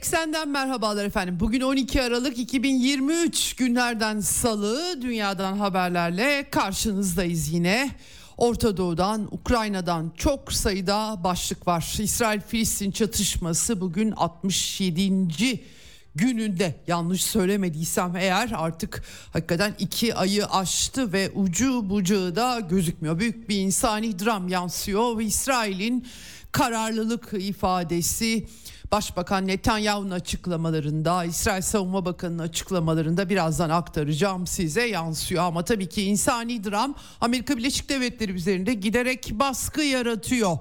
Eksenden 0.00 0.48
merhabalar 0.48 1.04
efendim. 1.04 1.36
Bugün 1.40 1.60
12 1.60 2.02
Aralık 2.02 2.38
2023 2.38 3.54
günlerden 3.56 4.20
salı 4.20 5.02
dünyadan 5.02 5.56
haberlerle 5.56 6.50
karşınızdayız 6.50 7.52
yine. 7.52 7.90
Orta 8.36 8.76
Doğu'dan, 8.76 9.28
Ukrayna'dan 9.30 10.12
çok 10.16 10.52
sayıda 10.52 11.24
başlık 11.24 11.66
var. 11.66 11.96
İsrail-Filistin 11.98 12.90
çatışması 12.90 13.80
bugün 13.80 14.10
67. 14.10 15.60
gününde 16.14 16.74
yanlış 16.86 17.24
söylemediysem 17.24 18.16
eğer 18.16 18.52
artık 18.56 19.02
hakikaten 19.32 19.74
iki 19.78 20.14
ayı 20.14 20.46
aştı 20.46 21.12
ve 21.12 21.30
ucu 21.34 21.90
bucağı 21.90 22.36
da 22.36 22.60
gözükmüyor. 22.60 23.18
Büyük 23.18 23.48
bir 23.48 23.56
insani 23.56 24.18
dram 24.18 24.48
yansıyor 24.48 25.18
ve 25.18 25.24
İsrail'in 25.24 26.06
kararlılık 26.52 27.28
ifadesi 27.32 28.46
Başbakan 28.92 29.46
Netanyahu'nun 29.46 30.10
açıklamalarında, 30.10 31.24
İsrail 31.24 31.62
Savunma 31.62 32.04
Bakanı'nın 32.04 32.42
açıklamalarında 32.42 33.28
birazdan 33.28 33.70
aktaracağım 33.70 34.46
size 34.46 34.86
yansıyor. 34.86 35.42
Ama 35.42 35.64
tabii 35.64 35.88
ki 35.88 36.02
insani 36.02 36.64
dram 36.64 36.94
Amerika 37.20 37.56
Birleşik 37.56 37.88
Devletleri 37.88 38.32
üzerinde 38.32 38.74
giderek 38.74 39.30
baskı 39.32 39.82
yaratıyor. 39.82 40.58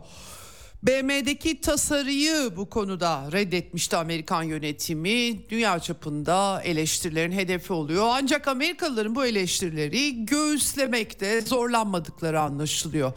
BM'deki 0.83 1.61
tasarıyı 1.61 2.51
bu 2.57 2.69
konuda 2.69 3.31
reddetmişti 3.31 3.97
Amerikan 3.97 4.43
yönetimi. 4.43 5.49
Dünya 5.49 5.79
çapında 5.79 6.61
eleştirilerin 6.61 7.31
hedefi 7.31 7.73
oluyor. 7.73 8.07
Ancak 8.11 8.47
Amerikalıların 8.47 9.15
bu 9.15 9.25
eleştirileri 9.25 10.25
göğüslemekte 10.25 11.41
zorlanmadıkları 11.41 12.41
anlaşılıyor. 12.41 13.13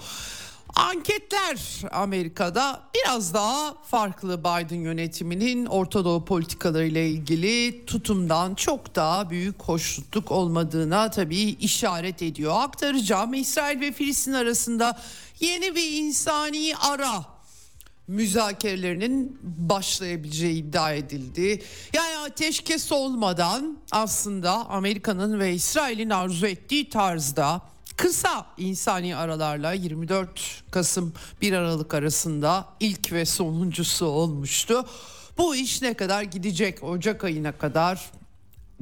Anketler 0.76 1.82
Amerika'da 1.90 2.82
biraz 2.94 3.34
daha 3.34 3.74
farklı 3.82 4.40
Biden 4.40 4.80
yönetiminin 4.80 5.66
Orta 5.66 6.04
Doğu 6.04 6.24
politikalarıyla 6.24 7.00
ilgili 7.00 7.86
tutumdan 7.86 8.54
çok 8.54 8.94
daha 8.94 9.30
büyük 9.30 9.62
hoşnutluk 9.62 10.30
olmadığına 10.30 11.10
tabii 11.10 11.42
işaret 11.42 12.22
ediyor. 12.22 12.52
Aktaracağım 12.56 13.34
İsrail 13.34 13.80
ve 13.80 13.92
Filistin 13.92 14.32
arasında 14.32 14.98
yeni 15.40 15.74
bir 15.74 15.92
insani 15.92 16.74
ara 16.90 17.24
müzakerelerinin 18.08 19.38
başlayabileceği 19.42 20.54
iddia 20.54 20.92
edildi. 20.92 21.62
Yani 21.92 22.18
ateşkes 22.18 22.92
olmadan 22.92 23.78
aslında 23.90 24.52
Amerika'nın 24.52 25.40
ve 25.40 25.54
İsrail'in 25.54 26.10
arzu 26.10 26.46
ettiği 26.46 26.88
tarzda 26.88 27.71
kısa 27.96 28.46
insani 28.58 29.16
aralarla 29.16 29.72
24 29.72 30.62
Kasım 30.70 31.12
1 31.40 31.52
Aralık 31.52 31.94
arasında 31.94 32.68
ilk 32.80 33.12
ve 33.12 33.24
sonuncusu 33.24 34.06
olmuştu. 34.06 34.84
Bu 35.38 35.56
iş 35.56 35.82
ne 35.82 35.94
kadar 35.94 36.22
gidecek 36.22 36.84
Ocak 36.84 37.24
ayına 37.24 37.52
kadar 37.52 38.10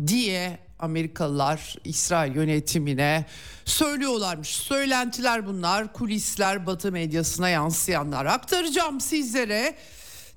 diye 0.07 0.59
Amerikalılar 0.79 1.77
İsrail 1.85 2.35
yönetimine 2.35 3.27
söylüyorlarmış. 3.65 4.49
Söylentiler 4.49 5.47
bunlar, 5.47 5.93
kulisler 5.93 6.67
Batı 6.67 6.93
medyasına 6.93 7.49
yansıyanlar. 7.49 8.27
Aktaracağım 8.27 9.01
sizlere 9.01 9.77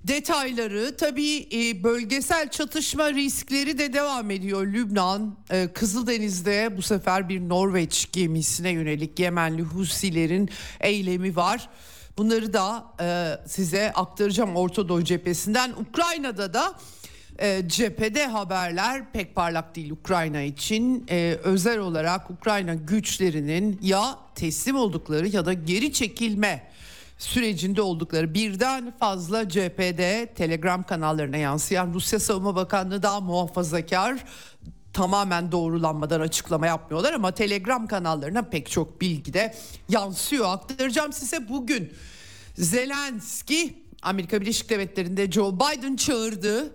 detayları. 0.03 0.97
Tabii 0.97 1.47
e, 1.53 1.83
bölgesel 1.83 2.49
çatışma 2.49 3.13
riskleri 3.13 3.77
de 3.77 3.93
devam 3.93 4.31
ediyor. 4.31 4.67
Lübnan, 4.67 5.37
e, 5.49 5.67
Kızıldeniz'de 5.67 6.77
bu 6.77 6.81
sefer 6.81 7.29
bir 7.29 7.49
Norveç 7.49 8.11
gemisine 8.11 8.69
yönelik 8.69 9.19
Yemenli 9.19 9.61
Husilerin 9.61 10.49
eylemi 10.79 11.35
var. 11.35 11.69
Bunları 12.17 12.53
da 12.53 12.85
e, 13.01 13.37
size 13.47 13.91
aktaracağım 13.91 14.55
Orta 14.55 14.89
Doğu 14.89 15.03
cephesinden. 15.03 15.71
Ukrayna'da 15.71 16.53
da 16.53 16.75
e, 17.39 17.61
cephede 17.67 18.27
haberler 18.27 19.11
pek 19.13 19.35
parlak 19.35 19.75
değil 19.75 19.91
Ukrayna 19.91 20.41
için. 20.41 21.05
E, 21.09 21.37
özel 21.43 21.79
olarak 21.79 22.29
Ukrayna 22.29 22.73
güçlerinin 22.73 23.79
ya 23.81 24.19
teslim 24.35 24.75
oldukları 24.75 25.27
ya 25.27 25.45
da 25.45 25.53
geri 25.53 25.93
çekilme 25.93 26.72
sürecinde 27.17 27.81
oldukları 27.81 28.33
birden 28.33 28.93
fazla 28.99 29.49
cephede 29.49 30.33
Telegram 30.35 30.83
kanallarına 30.83 31.37
yansıyan 31.37 31.93
Rusya 31.93 32.19
Savunma 32.19 32.55
Bakanlığı 32.55 33.03
daha 33.03 33.19
muhafazakar 33.19 34.25
tamamen 34.93 35.51
doğrulanmadan 35.51 36.21
açıklama 36.21 36.67
yapmıyorlar 36.67 37.13
ama 37.13 37.31
Telegram 37.31 37.87
kanallarına 37.87 38.41
pek 38.41 38.69
çok 38.69 39.01
bilgi 39.01 39.33
de 39.33 39.55
yansıyor. 39.89 40.53
Aktaracağım 40.53 41.13
size 41.13 41.49
bugün 41.49 41.93
Zelenski 42.55 43.83
Amerika 44.01 44.41
Birleşik 44.41 44.69
Devletleri'nde 44.69 45.31
Joe 45.31 45.55
Biden 45.55 45.95
çağırdı. 45.95 46.73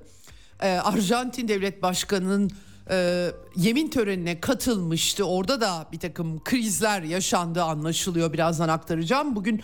Ee, 0.63 0.69
Arjantin 0.69 1.49
Devlet 1.49 1.83
Başkanı'nın 1.83 2.51
e, 2.91 3.29
yemin 3.57 3.91
törenine 3.91 4.41
katılmıştı. 4.41 5.25
Orada 5.25 5.61
da 5.61 5.87
bir 5.93 5.99
takım 5.99 6.45
krizler 6.45 7.03
yaşandığı 7.03 7.63
anlaşılıyor. 7.63 8.33
Birazdan 8.33 8.69
aktaracağım. 8.69 9.37
Bugün 9.37 9.63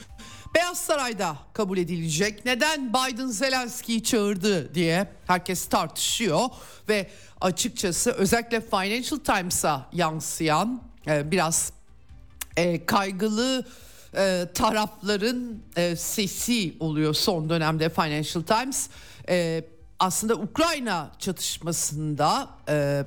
Beyaz 0.54 0.78
Saray'da 0.78 1.36
kabul 1.52 1.78
edilecek. 1.78 2.44
Neden 2.44 2.88
Biden 2.92 3.26
Zelenski'yi 3.26 4.02
çağırdı 4.02 4.74
diye 4.74 5.08
herkes 5.26 5.66
tartışıyor 5.68 6.40
ve 6.88 7.10
açıkçası 7.40 8.10
özellikle 8.12 8.60
Financial 8.60 9.18
Times'a 9.18 9.86
yansıyan 9.92 10.82
e, 11.06 11.30
biraz 11.30 11.72
e, 12.56 12.86
kaygılı 12.86 13.66
e, 14.16 14.46
tarafların 14.54 15.58
e, 15.76 15.96
sesi 15.96 16.74
oluyor 16.80 17.14
son 17.14 17.48
dönemde 17.48 17.88
Financial 17.88 18.42
Times. 18.42 18.88
E, 19.28 19.64
aslında 19.98 20.34
Ukrayna 20.34 21.12
çatışmasında 21.18 22.48
e, 22.68 23.04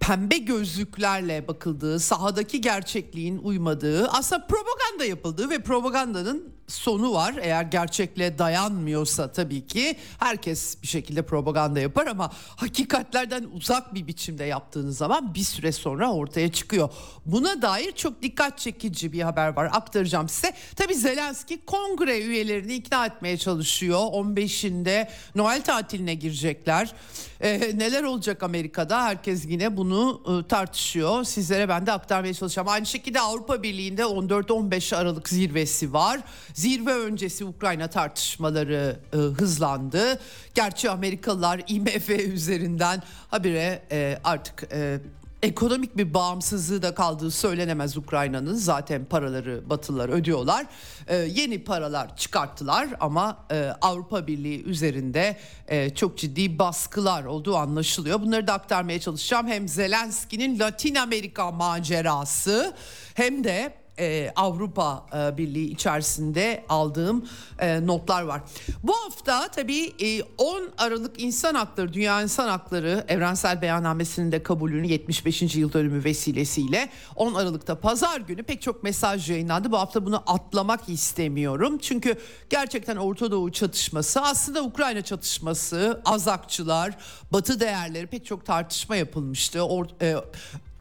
pembe 0.00 0.38
gözlüklerle 0.38 1.48
bakıldığı, 1.48 2.00
sahadaki 2.00 2.60
gerçekliğin 2.60 3.38
uymadığı, 3.38 4.08
aslında 4.08 4.46
propaganda 4.46 5.04
yapıldığı 5.04 5.50
ve 5.50 5.58
propagandanın 5.62 6.52
sonu 6.68 7.12
var. 7.12 7.34
Eğer 7.42 7.62
gerçekle 7.62 8.38
dayanmıyorsa 8.38 9.32
tabii 9.32 9.66
ki 9.66 9.96
herkes 10.18 10.82
bir 10.82 10.86
şekilde 10.86 11.22
propaganda 11.22 11.80
yapar 11.80 12.06
ama 12.06 12.30
hakikatlerden 12.56 13.44
uzak 13.52 13.94
bir 13.94 14.06
biçimde 14.06 14.44
yaptığınız 14.44 14.96
zaman 14.96 15.34
bir 15.34 15.44
süre 15.44 15.72
sonra 15.72 16.12
ortaya 16.12 16.52
çıkıyor. 16.52 16.88
Buna 17.26 17.62
dair 17.62 17.92
çok 17.92 18.22
dikkat 18.22 18.58
çekici 18.58 19.12
bir 19.12 19.22
haber 19.22 19.56
var. 19.56 19.68
Aktaracağım 19.72 20.28
size. 20.28 20.52
Tabii 20.76 20.94
Zelenski 20.94 21.64
kongre 21.66 22.18
üyelerini 22.18 22.74
ikna 22.74 23.06
etmeye 23.06 23.38
çalışıyor. 23.38 23.98
15'inde 23.98 25.08
Noel 25.34 25.62
tatiline 25.62 26.14
girecekler. 26.14 26.94
Ee, 27.40 27.72
neler 27.74 28.02
olacak 28.02 28.42
Amerika'da? 28.42 29.04
Herkes 29.04 29.44
yine 29.46 29.76
bunu 29.76 30.22
e, 30.26 30.48
tartışıyor. 30.48 31.24
Sizlere 31.24 31.68
ben 31.68 31.86
de 31.86 31.92
aktarmaya 31.92 32.34
çalışacağım. 32.34 32.68
Aynı 32.68 32.86
şekilde 32.86 33.20
Avrupa 33.20 33.62
Birliği'nde 33.62 34.02
14-15 34.02 34.96
Aralık 34.96 35.28
zirvesi 35.28 35.92
var. 35.92 36.20
Zirve 36.54 36.92
öncesi 36.92 37.44
Ukrayna 37.44 37.88
tartışmaları 37.88 38.96
e, 39.12 39.16
hızlandı. 39.16 40.20
Gerçi 40.54 40.90
Amerikalılar 40.90 41.60
IMF 41.68 42.10
üzerinden 42.10 43.02
habire 43.30 43.82
e, 43.90 44.18
artık 44.24 44.68
e, 44.72 45.00
ekonomik 45.42 45.96
bir 45.96 46.14
bağımsızlığı 46.14 46.82
da 46.82 46.94
kaldığı 46.94 47.30
söylenemez 47.30 47.96
Ukrayna'nın. 47.96 48.54
Zaten 48.54 49.04
paraları 49.04 49.70
Batılılar 49.70 50.08
ödüyorlar. 50.08 50.66
Ee, 51.08 51.16
yeni 51.16 51.64
paralar 51.64 52.16
çıkarttılar 52.16 52.88
ama 53.00 53.46
e, 53.50 53.72
Avrupa 53.80 54.26
Birliği 54.26 54.62
üzerinde 54.64 55.36
e, 55.68 55.94
çok 55.94 56.18
ciddi 56.18 56.58
baskılar 56.58 57.24
olduğu 57.24 57.56
anlaşılıyor. 57.56 58.20
Bunları 58.20 58.46
da 58.46 58.52
aktarmaya 58.52 59.00
çalışacağım. 59.00 59.48
Hem 59.48 59.68
Zelenski'nin 59.68 60.58
Latin 60.58 60.94
Amerika 60.94 61.50
macerası 61.50 62.74
hem 63.14 63.44
de 63.44 63.81
e, 63.98 64.32
Avrupa 64.36 65.06
e, 65.14 65.38
Birliği 65.38 65.70
içerisinde 65.70 66.64
aldığım 66.68 67.28
e, 67.58 67.86
notlar 67.86 68.22
var. 68.22 68.42
Bu 68.82 68.92
hafta 68.96 69.48
tabii 69.48 69.92
e, 70.00 70.22
10 70.38 70.70
Aralık 70.78 71.22
İnsan 71.22 71.54
Hakları, 71.54 71.92
Dünya 71.92 72.22
İnsan 72.22 72.48
Hakları 72.48 73.04
Evrensel 73.08 73.62
Beyannamesi'nin 73.62 74.32
de 74.32 74.42
kabulünün 74.42 74.88
75. 74.88 75.56
yıl 75.56 75.72
dönümü 75.72 76.04
vesilesiyle 76.04 76.88
10 77.16 77.34
Aralık'ta 77.34 77.80
pazar 77.80 78.20
günü 78.20 78.42
pek 78.42 78.62
çok 78.62 78.82
mesaj 78.82 79.30
yayınlandı. 79.30 79.72
Bu 79.72 79.78
hafta 79.78 80.06
bunu 80.06 80.22
atlamak 80.26 80.88
istemiyorum. 80.88 81.78
Çünkü 81.78 82.18
gerçekten 82.50 82.96
Orta 82.96 83.30
Doğu 83.30 83.52
çatışması 83.52 84.20
aslında 84.20 84.62
Ukrayna 84.62 85.02
çatışması, 85.02 86.02
azakçılar, 86.04 86.96
batı 87.32 87.60
değerleri 87.60 88.06
pek 88.06 88.26
çok 88.26 88.46
tartışma 88.46 88.96
yapılmıştı. 88.96 89.62
Or, 89.62 89.86
e, 90.02 90.16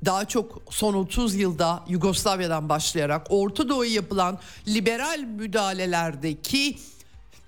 daha 0.06 0.26
çok 0.26 0.62
son 0.70 0.94
30 0.94 1.36
yılda 1.36 1.84
Yugoslavya'dan 1.88 2.70
başlayarak 2.70 3.28
Orta 3.30 3.70
Doğu'ya 3.70 3.92
yapılan 3.92 4.40
liberal 4.68 5.20
müdahalelerdeki 5.20 6.78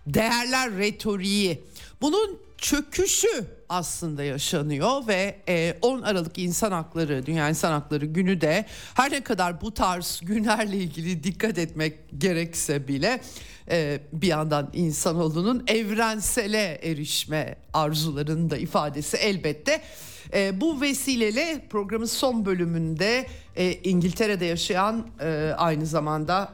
değerler 0.07 0.77
retoriği 0.77 1.63
bunun 2.01 2.39
çöküşü 2.57 3.45
aslında 3.69 4.23
yaşanıyor 4.23 5.07
ve 5.07 5.35
10 5.81 6.01
e, 6.01 6.05
Aralık 6.05 6.37
İnsan 6.37 6.71
Hakları 6.71 7.25
Dünya 7.25 7.49
İnsan 7.49 7.71
Hakları 7.71 8.05
Günü 8.05 8.41
de 8.41 8.65
her 8.93 9.11
ne 9.11 9.23
kadar 9.23 9.61
bu 9.61 9.73
tarz 9.73 10.21
günlerle 10.23 10.77
ilgili 10.77 11.23
dikkat 11.23 11.57
etmek 11.57 11.93
gerekse 12.17 12.87
bile 12.87 13.21
e, 13.69 13.99
bir 14.13 14.27
yandan 14.27 14.69
insanoğlunun 14.73 15.63
evrensele 15.67 16.79
erişme 16.83 17.55
arzularının 17.73 18.49
da 18.49 18.57
ifadesi 18.57 19.17
elbette. 19.17 19.81
E, 20.33 20.61
bu 20.61 20.81
vesileyle 20.81 21.65
programın 21.69 22.05
son 22.05 22.45
bölümünde 22.45 23.25
İngiltere'de 23.83 24.45
yaşayan 24.45 25.07
aynı 25.57 25.85
zamanda 25.85 26.53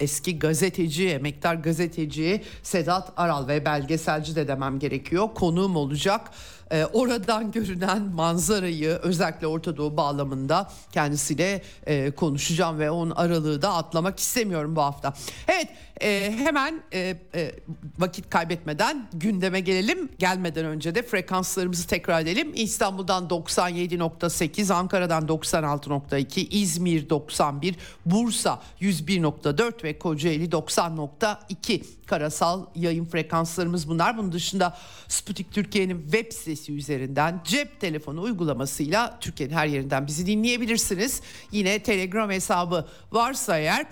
eski 0.00 0.38
gazeteci, 0.38 1.08
emektar 1.08 1.54
gazeteci 1.54 2.42
Sedat 2.62 3.12
Aral 3.16 3.48
ve 3.48 3.64
belgeselci 3.64 4.36
de 4.36 4.48
demem 4.48 4.78
gerekiyor. 4.78 5.28
Konuğum 5.34 5.76
olacak. 5.76 6.30
Ee, 6.70 6.84
oradan 6.84 7.52
görünen 7.52 8.02
manzarayı 8.02 8.88
özellikle 8.88 9.46
Orta 9.46 9.76
Doğu 9.76 9.96
bağlamında 9.96 10.70
kendisiyle 10.92 11.62
e, 11.86 12.10
konuşacağım 12.10 12.78
ve 12.78 12.90
onun 12.90 13.10
aralığı 13.10 13.62
da 13.62 13.74
atlamak 13.74 14.18
istemiyorum 14.18 14.76
bu 14.76 14.82
hafta. 14.82 15.14
Evet 15.48 15.68
e, 16.00 16.32
hemen 16.38 16.82
e, 16.92 17.16
e, 17.34 17.52
vakit 17.98 18.30
kaybetmeden 18.30 19.08
gündeme 19.12 19.60
gelelim. 19.60 20.08
Gelmeden 20.18 20.64
önce 20.64 20.94
de 20.94 21.02
frekanslarımızı 21.02 21.86
tekrar 21.86 22.20
edelim. 22.20 22.52
İstanbul'dan 22.54 23.26
97.8, 23.26 24.72
Ankara'dan 24.72 25.26
96.2, 25.26 26.48
İzmir 26.50 27.10
91, 27.10 27.76
Bursa 28.06 28.62
101.4 28.80 29.84
ve 29.84 29.98
Kocaeli 29.98 30.48
90.2 30.48 31.82
karasal 32.06 32.66
yayın 32.74 33.04
frekanslarımız 33.04 33.88
bunlar. 33.88 34.18
Bunun 34.18 34.32
dışında 34.32 34.76
Sputnik 35.08 35.52
Türkiye'nin 35.52 36.02
web 36.02 36.32
sitesi 36.32 36.72
üzerinden 36.72 37.40
cep 37.44 37.80
telefonu 37.80 38.22
uygulamasıyla 38.22 39.18
Türkiye'nin 39.20 39.54
her 39.54 39.66
yerinden 39.66 40.06
bizi 40.06 40.26
dinleyebilirsiniz. 40.26 41.20
Yine 41.52 41.82
Telegram 41.82 42.30
hesabı 42.30 42.86
varsa 43.12 43.58
eğer 43.58 43.86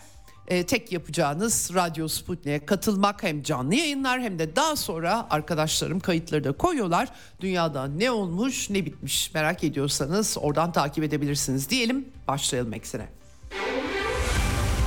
e, 0.49 0.67
tek 0.67 0.93
yapacağınız 0.93 1.71
Radyo 1.75 2.09
Sputnik'e 2.09 2.67
katılmak 2.67 3.23
hem 3.23 3.43
canlı 3.43 3.75
yayınlar 3.75 4.21
hem 4.21 4.39
de 4.39 4.57
daha 4.57 4.77
sonra 4.77 5.27
arkadaşlarım 5.31 6.01
kayıtları 6.01 6.45
da 6.45 6.53
koyuyorlar. 6.53 7.09
Dünyada 7.41 7.87
ne 7.87 8.11
olmuş 8.11 8.71
ne 8.71 8.87
bitmiş 8.87 9.35
merak 9.35 9.65
ediyorsanız 9.65 10.37
oradan 10.41 10.73
takip 10.73 11.05
edebilirsiniz 11.05 11.71
diyelim 11.71 12.09
başlayalım 12.29 12.73
eksene. 12.73 13.24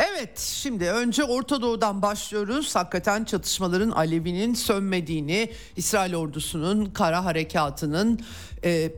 Evet 0.00 0.38
şimdi 0.38 0.90
önce 0.90 1.24
Orta 1.24 1.62
Doğu'dan 1.62 2.02
başlıyoruz. 2.02 2.76
Hakikaten 2.76 3.24
çatışmaların 3.24 3.90
alevinin 3.90 4.54
sönmediğini, 4.54 5.52
İsrail 5.76 6.14
ordusunun 6.14 6.86
kara 6.86 7.24
harekatının 7.24 8.20
e, 8.64 8.92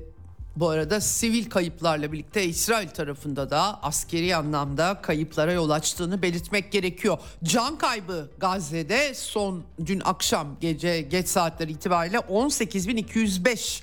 bu 0.57 0.69
arada 0.69 1.01
sivil 1.01 1.51
kayıplarla 1.51 2.13
birlikte 2.13 2.45
İsrail 2.45 2.89
tarafında 2.89 3.51
da 3.51 3.83
askeri 3.83 4.37
anlamda 4.37 5.01
kayıplara 5.03 5.53
yol 5.53 5.71
açtığını 5.71 6.23
belirtmek 6.23 6.73
gerekiyor. 6.73 7.19
Can 7.45 7.79
kaybı 7.79 8.31
Gazze'de 8.39 9.15
son 9.15 9.63
dün 9.87 10.03
akşam 10.05 10.57
gece 10.61 11.01
geç 11.01 11.29
saatler 11.29 11.69
itibariyle 11.69 12.17
18.205 12.17 13.83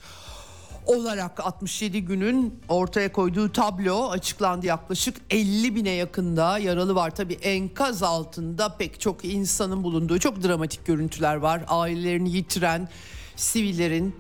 olarak 0.85 1.39
67 1.39 2.05
günün 2.05 2.59
ortaya 2.69 3.11
koyduğu 3.11 3.51
tablo 3.51 4.09
açıklandı. 4.09 4.65
Yaklaşık 4.65 5.17
50 5.29 5.75
bine 5.75 5.89
yakında 5.89 6.57
yaralı 6.57 6.95
var. 6.95 7.15
Tabi 7.15 7.33
enkaz 7.33 8.03
altında 8.03 8.77
pek 8.77 8.99
çok 8.99 9.25
insanın 9.25 9.83
bulunduğu 9.83 10.19
çok 10.19 10.43
dramatik 10.43 10.85
görüntüler 10.85 11.35
var. 11.35 11.61
Ailelerini 11.67 12.31
yitiren 12.31 12.89
sivillerin 13.35 14.15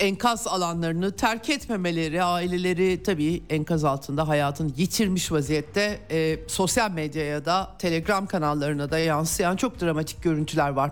enkaz 0.00 0.46
alanlarını 0.46 1.16
terk 1.16 1.50
etmemeleri, 1.50 2.22
aileleri 2.22 3.02
tabii 3.02 3.42
enkaz 3.50 3.84
altında 3.84 4.28
hayatını 4.28 4.72
yitirmiş 4.76 5.32
vaziyette 5.32 6.00
e, 6.10 6.38
sosyal 6.48 6.90
medyaya 6.90 7.44
da 7.44 7.76
telegram 7.78 8.26
kanallarına 8.26 8.90
da 8.90 8.98
yansıyan 8.98 9.56
çok 9.56 9.80
dramatik 9.80 10.22
görüntüler 10.22 10.70
var. 10.70 10.90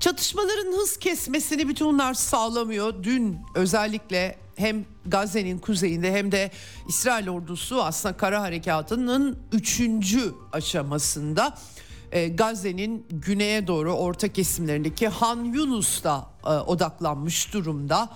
Çatışmaların 0.00 0.72
hız 0.72 0.96
kesmesini 0.96 1.68
bütün 1.68 1.86
bunlar 1.86 2.14
sağlamıyor. 2.14 3.02
Dün 3.02 3.38
özellikle 3.54 4.38
hem 4.56 4.84
Gazze'nin 5.06 5.58
kuzeyinde 5.58 6.12
hem 6.12 6.32
de 6.32 6.50
İsrail 6.88 7.28
ordusu 7.28 7.82
aslında 7.82 8.16
kara 8.16 8.42
harekatının 8.42 9.38
üçüncü 9.52 10.34
aşamasında 10.52 11.58
e, 12.12 12.28
Gazze'nin 12.28 13.06
güneye 13.10 13.66
doğru 13.66 13.92
orta 13.92 14.28
kesimlerindeki 14.28 15.08
Han 15.08 15.44
Yunus'ta 15.44 16.30
e, 16.44 16.48
odaklanmış 16.48 17.52
durumda. 17.52 18.08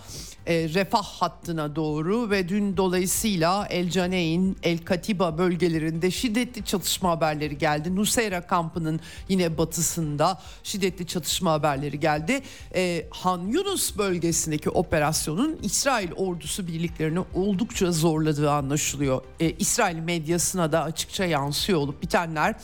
E, 0.46 0.69
refah 0.69 1.02
hattına 1.02 1.76
doğru 1.76 2.31
ve 2.31 2.49
dün 2.49 2.76
dolayısıyla 2.76 3.67
El 3.70 3.91
Caneyn, 3.91 4.56
El 4.62 4.79
Katiba 4.79 5.38
bölgelerinde 5.38 6.11
şiddetli 6.11 6.64
çatışma 6.64 7.11
haberleri 7.11 7.58
geldi. 7.58 7.96
Nusayra 7.96 8.46
kampının 8.46 9.01
yine 9.29 9.58
batısında 9.58 10.41
şiddetli 10.63 11.06
çatışma 11.06 11.53
haberleri 11.53 12.01
geldi. 12.01 12.43
E, 12.74 13.06
Han 13.10 13.41
Yunus 13.41 13.98
bölgesindeki 13.98 14.70
operasyonun 14.70 15.58
İsrail 15.63 16.13
ordusu 16.13 16.67
birliklerini 16.67 17.20
oldukça 17.34 17.93
zorladığı 17.93 18.51
anlaşılıyor. 18.51 19.22
E, 19.41 19.51
İsrail 19.51 19.98
medyasına 19.98 20.72
da 20.72 20.82
açıkça 20.82 21.24
yansıyor 21.24 21.79
olup 21.79 22.03
bitenler 22.03 22.55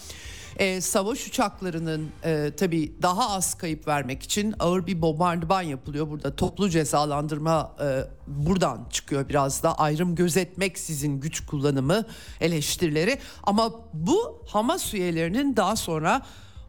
e, 0.61 0.81
savaş 0.81 1.27
uçaklarının 1.27 2.11
e, 2.25 2.51
tabii 2.57 2.95
daha 3.03 3.31
az 3.31 3.55
kayıp 3.55 3.89
vermek 3.89 4.23
için 4.23 4.55
ağır 4.59 4.87
bir 4.87 5.03
bombardıman 5.03 5.63
yapılıyor. 5.63 6.11
Burada 6.11 6.37
toplu 6.37 6.71
cezalandırma 6.71 7.77
e, 7.83 8.05
buradan 8.27 8.87
çıkıyor 8.91 9.29
biraz 9.29 9.63
da 9.63 9.79
ayrım 9.79 10.15
gözetmek 10.15 10.79
sizin 10.79 11.21
güç 11.21 11.47
kullanımı 11.47 12.05
eleştirileri. 12.41 13.19
Ama 13.43 13.73
bu 13.93 14.43
Hamas 14.47 14.95
üyelerinin 14.95 15.57
daha 15.57 15.77
sonra 15.77 16.23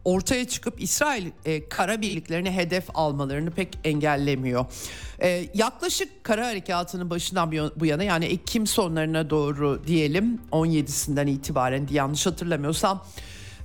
ortaya 0.04 0.48
çıkıp 0.48 0.82
İsrail 0.82 1.30
e, 1.44 1.68
kara 1.68 2.00
birliklerini 2.00 2.50
hedef 2.50 2.84
almalarını 2.94 3.50
pek 3.50 3.78
engellemiyor. 3.84 4.66
E, 5.22 5.48
yaklaşık 5.54 6.24
kara 6.24 6.46
harekatının 6.46 7.10
başından 7.10 7.52
bu 7.76 7.86
yana 7.86 8.02
yani 8.02 8.24
Ekim 8.24 8.66
sonlarına 8.66 9.30
doğru 9.30 9.82
diyelim 9.86 10.40
17'sinden 10.52 11.30
itibaren 11.30 11.88
yanlış 11.90 12.26
hatırlamıyorsam 12.26 13.02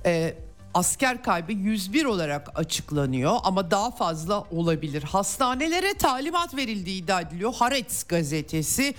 e, 0.06 0.34
asker 0.74 1.22
kaybı 1.22 1.52
101 1.52 2.04
olarak 2.04 2.58
açıklanıyor 2.58 3.36
ama 3.44 3.70
daha 3.70 3.90
fazla 3.90 4.44
olabilir. 4.50 5.02
Hastanelere 5.02 5.94
talimat 5.94 6.56
verildiği 6.56 7.02
iddia 7.02 7.20
ediliyor. 7.20 7.54
Haaretz 7.54 8.04
gazetesi 8.08 8.94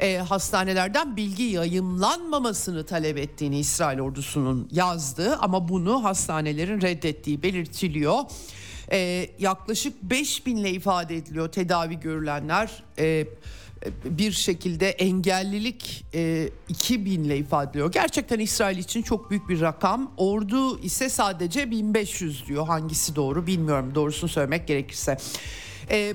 e, 0.00 0.16
hastanelerden 0.16 1.16
bilgi 1.16 1.42
yayımlanmamasını 1.42 2.86
talep 2.86 3.18
ettiğini 3.18 3.58
İsrail 3.58 4.00
ordusunun 4.00 4.68
yazdığı 4.72 5.36
ama 5.36 5.68
bunu 5.68 6.04
hastanelerin 6.04 6.80
reddettiği 6.80 7.42
belirtiliyor. 7.42 8.20
E, 8.92 9.30
yaklaşık 9.38 10.02
5 10.02 10.46
binle 10.46 10.70
ifade 10.70 11.16
ediliyor 11.16 11.52
tedavi 11.52 12.00
görülenler. 12.00 12.82
E, 12.98 13.26
bir 14.04 14.32
şekilde 14.32 14.90
engellilik 14.90 16.04
e, 16.14 16.48
2000 16.68 17.24
ile 17.24 17.38
ifade 17.38 17.70
ediliyor. 17.70 17.92
Gerçekten 17.92 18.38
İsrail 18.38 18.78
için 18.78 19.02
çok 19.02 19.30
büyük 19.30 19.48
bir 19.48 19.60
rakam. 19.60 20.12
Ordu 20.16 20.80
ise 20.80 21.08
sadece 21.08 21.70
1500 21.70 22.46
diyor. 22.46 22.66
Hangisi 22.66 23.16
doğru 23.16 23.46
bilmiyorum 23.46 23.92
doğrusunu 23.94 24.30
söylemek 24.30 24.66
gerekirse. 24.66 25.16
E, 25.90 26.14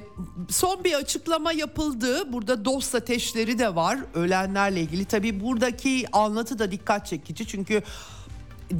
son 0.49 0.83
bir 0.83 0.93
açıklama 0.93 1.51
yapıldı. 1.51 2.33
Burada 2.33 2.65
dost 2.65 2.95
ateşleri 2.95 3.59
de 3.59 3.75
var 3.75 3.99
ölenlerle 4.13 4.81
ilgili. 4.81 5.05
Tabii 5.05 5.39
buradaki 5.39 6.05
anlatı 6.11 6.59
da 6.59 6.71
dikkat 6.71 7.07
çekici. 7.07 7.47
Çünkü 7.47 7.81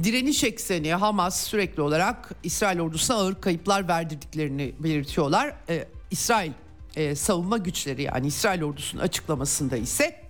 direniş 0.04 0.44
ekseni 0.44 0.94
Hamas 0.94 1.46
sürekli 1.46 1.82
olarak 1.82 2.34
İsrail 2.42 2.80
ordusuna 2.80 3.16
ağır 3.16 3.40
kayıplar 3.40 3.88
verdirdiklerini 3.88 4.74
belirtiyorlar. 4.78 5.54
E, 5.68 5.88
İsrail 6.10 6.52
e, 6.96 7.14
savunma 7.14 7.58
güçleri 7.58 8.02
yani 8.02 8.26
İsrail 8.26 8.62
ordusunun 8.62 9.02
açıklamasında 9.02 9.76
ise 9.76 10.20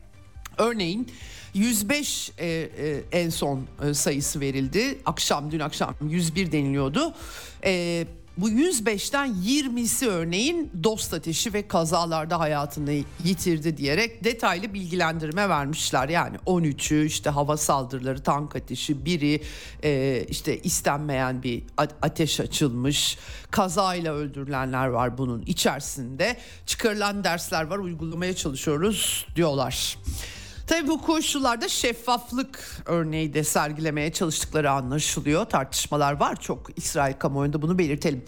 örneğin 0.59 1.09
105 1.55 2.33
e, 2.39 2.47
e, 2.47 3.03
en 3.13 3.31
son 3.31 3.67
e, 3.85 3.95
sayısı 3.95 4.41
verildi. 4.41 4.99
Akşam 5.07 5.51
dün 5.51 5.61
akşam 5.61 5.95
101 6.09 6.53
deniliyordu. 6.53 7.15
E, 7.65 8.07
bu 8.37 8.51
105'ten 8.51 9.29
20'si 9.29 10.07
örneğin 10.07 10.71
dost 10.85 11.15
ateşi 11.15 11.53
ve 11.53 11.69
kazalarda 11.69 12.41
hayatını 12.41 12.93
yitirdi 13.25 13.77
diyerek 13.77 14.25
detaylı 14.25 14.75
bilgilendirme 14.75 15.49
vermişler. 15.49 16.09
Yani 16.09 16.37
13'ü 16.37 17.07
işte 17.07 17.31
hava 17.31 17.57
saldırıları, 17.57 18.23
tank 18.23 18.57
ateşi, 18.57 19.05
biri 19.05 19.43
e, 19.83 20.25
işte 20.29 20.59
istenmeyen 20.59 21.43
bir 21.43 21.63
ateş 21.77 22.41
açılmış, 22.41 23.19
kazayla 23.51 24.15
öldürülenler 24.15 24.87
var 24.87 25.19
bunun 25.19 25.43
içerisinde. 25.43 26.37
Çıkarılan 26.67 27.25
dersler 27.25 27.65
var, 27.65 27.79
uygulamaya 27.79 28.37
çalışıyoruz 28.37 29.27
diyorlar. 29.37 29.99
Tabii 30.67 30.89
bu 30.89 31.03
koşullarda 31.03 31.69
şeffaflık 31.69 32.83
örneği 32.87 33.35
de 33.35 33.45
sergilemeye 33.45 34.13
çalıştıkları 34.13 34.71
anlaşılıyor. 34.71 35.45
Tartışmalar 35.45 36.13
var 36.13 36.41
çok 36.41 36.71
İsrail 36.77 37.15
kamuoyunda 37.15 37.63
bunu 37.63 37.79
belirtelim. 37.79 38.25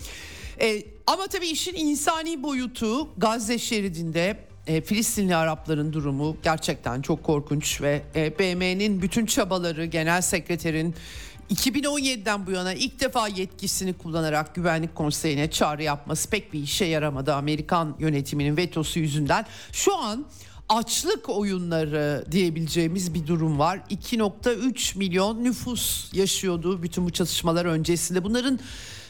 E, 0.60 0.82
ama 1.06 1.26
tabii 1.26 1.46
işin 1.46 1.74
insani 1.74 2.42
boyutu 2.42 3.08
Gazze 3.16 3.58
şeridinde 3.58 4.36
e, 4.66 4.80
Filistinli 4.80 5.36
Arapların 5.36 5.92
durumu 5.92 6.36
gerçekten 6.42 7.02
çok 7.02 7.24
korkunç 7.24 7.80
ve 7.80 8.02
e, 8.14 8.38
BM'nin 8.38 9.02
bütün 9.02 9.26
çabaları 9.26 9.84
genel 9.84 10.22
sekreterin 10.22 10.94
2017'den 11.50 12.46
bu 12.46 12.50
yana 12.50 12.74
ilk 12.74 13.00
defa 13.00 13.28
yetkisini 13.28 13.92
kullanarak 13.92 14.54
Güvenlik 14.54 14.94
Konseyi'ne 14.94 15.50
çağrı 15.50 15.82
yapması 15.82 16.30
pek 16.30 16.52
bir 16.52 16.60
işe 16.60 16.84
yaramadı. 16.84 17.34
Amerikan 17.34 17.96
yönetiminin 17.98 18.56
vetosu 18.56 19.00
yüzünden 19.00 19.46
şu 19.72 19.96
an 19.96 20.26
açlık 20.68 21.28
oyunları 21.28 22.24
diyebileceğimiz 22.30 23.14
bir 23.14 23.26
durum 23.26 23.58
var. 23.58 23.80
2.3 23.90 24.98
milyon 24.98 25.44
nüfus 25.44 26.14
yaşıyordu 26.14 26.82
bütün 26.82 27.04
bu 27.04 27.10
çatışmalar 27.10 27.64
öncesinde. 27.64 28.24
Bunların 28.24 28.58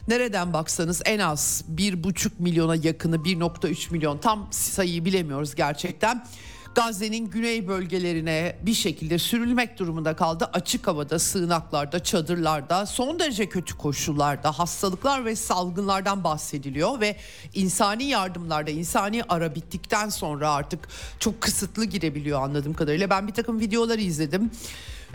nereden 0.08 0.52
baksanız 0.52 1.02
en 1.04 1.18
az 1.18 1.64
1,5 1.76 2.30
milyona 2.38 2.74
yakını 2.74 3.16
1.3 3.16 3.92
milyon 3.92 4.18
tam 4.18 4.48
sayıyı 4.50 5.04
bilemiyoruz 5.04 5.54
gerçekten 5.54 6.26
Gazze'nin 6.74 7.30
güney 7.30 7.68
bölgelerine 7.68 8.56
bir 8.62 8.74
şekilde 8.74 9.18
sürülmek 9.18 9.78
durumunda 9.78 10.16
kaldı. 10.16 10.50
Açık 10.52 10.86
havada, 10.86 11.18
sığınaklarda, 11.18 12.02
çadırlarda, 12.02 12.86
son 12.86 13.18
derece 13.18 13.48
kötü 13.48 13.78
koşullarda 13.78 14.58
hastalıklar 14.58 15.24
ve 15.24 15.36
salgınlardan 15.36 16.24
bahsediliyor 16.24 17.00
ve 17.00 17.16
insani 17.54 18.04
yardımlarda, 18.04 18.70
insani 18.70 19.22
ara 19.28 19.54
bittikten 19.54 20.08
sonra 20.08 20.50
artık 20.50 20.88
çok 21.20 21.40
kısıtlı 21.40 21.84
girebiliyor 21.84 22.42
anladığım 22.42 22.74
kadarıyla. 22.74 23.10
Ben 23.10 23.26
bir 23.28 23.32
takım 23.32 23.60
videoları 23.60 24.00
izledim. 24.00 24.50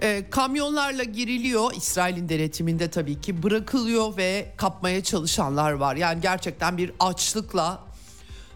E, 0.01 0.29
kamyonlarla 0.29 1.03
giriliyor 1.03 1.71
İsrail'in 1.75 2.29
denetiminde 2.29 2.89
tabii 2.89 3.21
ki 3.21 3.43
bırakılıyor 3.43 4.17
ve 4.17 4.53
kapmaya 4.57 5.03
çalışanlar 5.03 5.71
var. 5.71 5.95
Yani 5.95 6.21
gerçekten 6.21 6.77
bir 6.77 6.91
açlıkla 6.99 7.83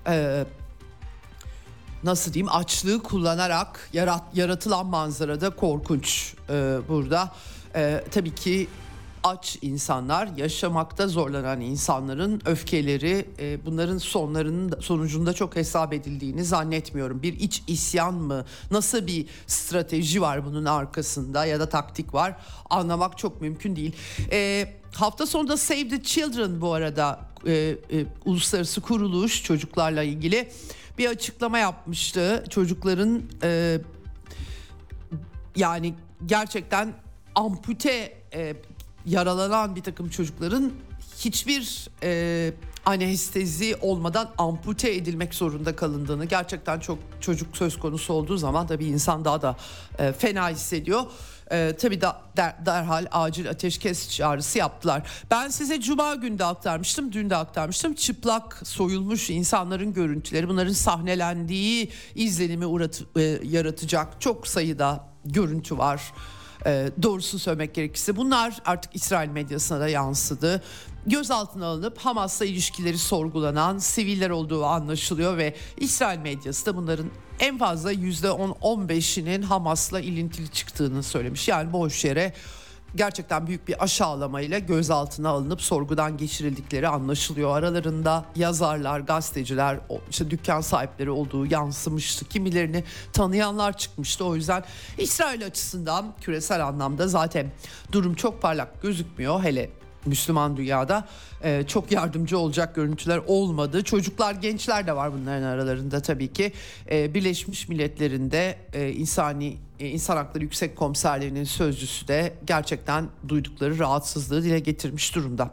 e, 0.08 0.44
nasıl 2.04 2.34
diyeyim 2.34 2.52
açlığı 2.54 3.04
kullanarak 3.04 3.90
yarat, 3.94 4.24
yaratılan 4.34 4.86
manzarada 4.86 5.50
korkunç 5.50 6.34
e, 6.50 6.78
burada. 6.90 7.32
E, 7.76 8.04
tabii 8.12 8.36
ki 8.36 8.68
aç 9.24 9.58
insanlar, 9.62 10.30
yaşamakta 10.38 11.08
zorlanan 11.08 11.62
insanların 11.62 12.42
öfkeleri 12.46 13.28
e, 13.40 13.66
bunların 13.66 13.98
sonlarının 13.98 14.80
sonucunda 14.82 15.34
çok 15.34 15.56
hesap 15.56 15.94
edildiğini 15.94 16.44
zannetmiyorum. 16.44 17.24
Bir 17.24 17.34
iç 17.40 17.64
isyan 17.68 18.14
mı? 18.14 18.46
Nasıl 18.72 19.08
bir 19.08 19.26
strateji 19.48 20.22
var 20.22 20.46
bunun 20.46 20.66
arkasında 20.66 21.46
ya 21.46 21.60
da 21.60 21.70
taktik 21.70 22.14
var? 22.14 22.36
Anlamak 22.70 23.18
çok 23.18 23.42
mümkün 23.42 23.76
değil. 23.76 23.96
E, 24.32 24.68
hafta 24.96 25.26
sonunda 25.26 25.58
Save 25.58 25.88
the 25.88 26.04
Children 26.04 26.62
bu 26.62 26.74
arada 26.74 27.20
e, 27.48 27.52
e, 27.54 27.78
uluslararası 28.26 28.82
kuruluş 28.82 29.44
çocuklarla 29.44 30.04
ilgili 30.04 30.50
bir 30.98 31.10
açıklama 31.10 31.58
yapmıştı. 31.60 32.44
Çocukların 32.50 33.22
e, 33.44 33.80
yani 35.56 35.94
gerçekten 36.26 36.94
ampute 37.36 38.18
e, 38.34 38.56
yaralanan 39.06 39.76
bir 39.76 39.82
takım 39.84 40.10
çocukların 40.10 40.72
hiçbir 41.18 41.90
e, 42.04 42.54
anestezi 42.86 43.76
olmadan 43.82 44.30
ampute 44.38 44.96
edilmek 44.96 45.36
zorunda 45.36 45.76
kalındığını 45.76 46.26
gerçekten 46.26 46.80
çok 46.80 47.00
çocuk 47.22 47.58
söz 47.58 47.80
konusu 47.80 48.14
olduğu 48.14 48.38
zaman 48.38 48.70
da 48.70 48.80
bir 48.80 48.88
insan 48.88 49.26
daha 49.26 49.42
da 49.42 49.56
e, 50.00 50.14
fena 50.14 50.50
hissediyor. 50.50 51.04
E, 51.52 51.76
tabii 51.80 52.02
da, 52.02 52.22
der, 52.38 52.66
derhal 52.66 53.06
acil 53.12 53.50
ateşkes 53.50 54.10
çağrısı 54.10 54.58
yaptılar. 54.58 55.10
Ben 55.32 55.50
size 55.50 55.82
cuma 55.82 56.16
günü 56.16 56.40
de 56.40 56.46
aktarmıştım, 56.46 57.12
dün 57.12 57.30
de 57.30 57.36
aktarmıştım. 57.36 57.94
Çıplak 57.94 58.62
soyulmuş 58.64 59.30
insanların 59.30 59.94
görüntüleri, 59.94 60.50
bunların 60.50 60.74
sahnelendiği 60.74 61.92
izlenimi 62.16 62.66
uğrat, 62.66 63.02
e, 63.18 63.22
yaratacak 63.44 64.22
çok 64.22 64.48
sayıda 64.48 65.08
görüntü 65.26 65.78
var. 65.78 66.14
E, 66.66 66.90
doğrusu 67.02 67.40
söylemek 67.40 67.74
gerekirse 67.74 68.16
bunlar 68.16 68.62
artık 68.66 68.96
İsrail 68.96 69.30
medyasına 69.30 69.80
da 69.80 69.90
yansıdı 69.90 70.62
gözaltına 71.06 71.66
alınıp 71.66 71.98
Hamas'la 71.98 72.46
ilişkileri 72.46 72.98
sorgulanan 72.98 73.78
siviller 73.78 74.30
olduğu 74.30 74.66
anlaşılıyor 74.66 75.38
ve 75.38 75.56
İsrail 75.78 76.20
medyası 76.20 76.66
da 76.66 76.76
bunların 76.76 77.10
en 77.40 77.58
fazla 77.58 77.94
%10-15'inin 77.94 79.42
Hamas'la 79.42 80.00
ilintili 80.00 80.52
çıktığını 80.52 81.04
söylemiş. 81.04 81.48
Yani 81.48 81.74
boş 81.74 82.06
yere 82.06 82.34
gerçekten 82.96 83.48
büyük 83.48 83.68
bir 83.68 83.84
aşağılamayla 83.84 84.60
gözaltına 84.60 85.30
alınıp 85.30 85.62
sorgudan 85.62 86.18
geçirildikleri 86.18 86.88
anlaşılıyor. 86.88 87.58
Aralarında 87.58 88.26
yazarlar, 88.36 89.00
gazeteciler, 89.00 89.80
işte 90.10 90.30
dükkan 90.30 90.62
sahipleri 90.62 91.10
olduğu 91.10 91.46
yansımıştı. 91.46 92.26
Kimilerini 92.26 92.84
tanıyanlar 93.14 93.78
çıkmıştı. 93.78 94.26
O 94.26 94.36
yüzden 94.36 94.64
İsrail 94.98 95.46
açısından 95.46 96.14
küresel 96.22 96.68
anlamda 96.68 97.08
zaten 97.08 97.52
durum 97.92 98.14
çok 98.14 98.42
parlak 98.42 98.82
gözükmüyor. 98.82 99.44
Hele 99.44 99.83
Müslüman 100.06 100.58
dünyada 100.58 101.08
e, 101.44 101.64
çok 101.68 101.92
yardımcı 101.92 102.38
olacak 102.38 102.76
görüntüler 102.76 103.22
olmadı. 103.28 103.84
Çocuklar, 103.84 104.34
gençler 104.36 104.88
de 104.88 104.96
var 104.96 105.14
bunların 105.14 105.44
aralarında 105.44 106.02
tabii 106.02 106.34
ki. 106.34 106.52
E, 106.92 107.14
Birleşmiş 107.14 107.70
Milletler'in 107.70 108.32
e, 108.74 108.92
insani 108.92 109.58
e, 109.80 109.90
insan 109.90 110.18
hakları 110.18 110.44
yüksek 110.44 110.76
komiserlerinin 110.76 111.44
sözcüsü 111.44 112.08
de 112.08 112.34
gerçekten 112.46 113.10
duydukları 113.28 113.80
rahatsızlığı 113.80 114.44
dile 114.44 114.60
getirmiş 114.60 115.16
durumda. 115.16 115.52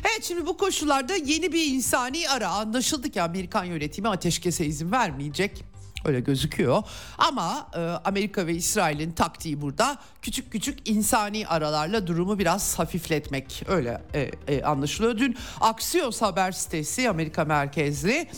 Evet 0.00 0.24
şimdi 0.24 0.46
bu 0.46 0.56
koşullarda 0.56 1.14
yeni 1.14 1.52
bir 1.52 1.74
insani 1.74 2.28
ara 2.28 2.48
anlaşıldı 2.48 3.10
ki 3.10 3.22
Amerikan 3.22 3.64
yönetimi 3.64 4.08
ateşkese 4.08 4.66
izin 4.66 4.92
vermeyecek. 4.92 5.71
Öyle 6.04 6.20
gözüküyor. 6.20 6.82
Ama 7.18 7.68
e, 7.74 7.78
Amerika 7.80 8.46
ve 8.46 8.54
İsrail'in 8.54 9.12
taktiği 9.12 9.60
burada 9.60 9.98
küçük 10.22 10.52
küçük 10.52 10.88
insani 10.88 11.46
aralarla 11.46 12.06
durumu 12.06 12.38
biraz 12.38 12.78
hafifletmek. 12.78 13.62
Öyle 13.68 14.02
e, 14.14 14.30
e, 14.48 14.62
anlaşılıyor. 14.62 15.18
Dün 15.18 15.36
Axios 15.60 16.22
haber 16.22 16.52
sitesi 16.52 17.10
Amerika 17.10 17.44
merkezli 17.44 18.28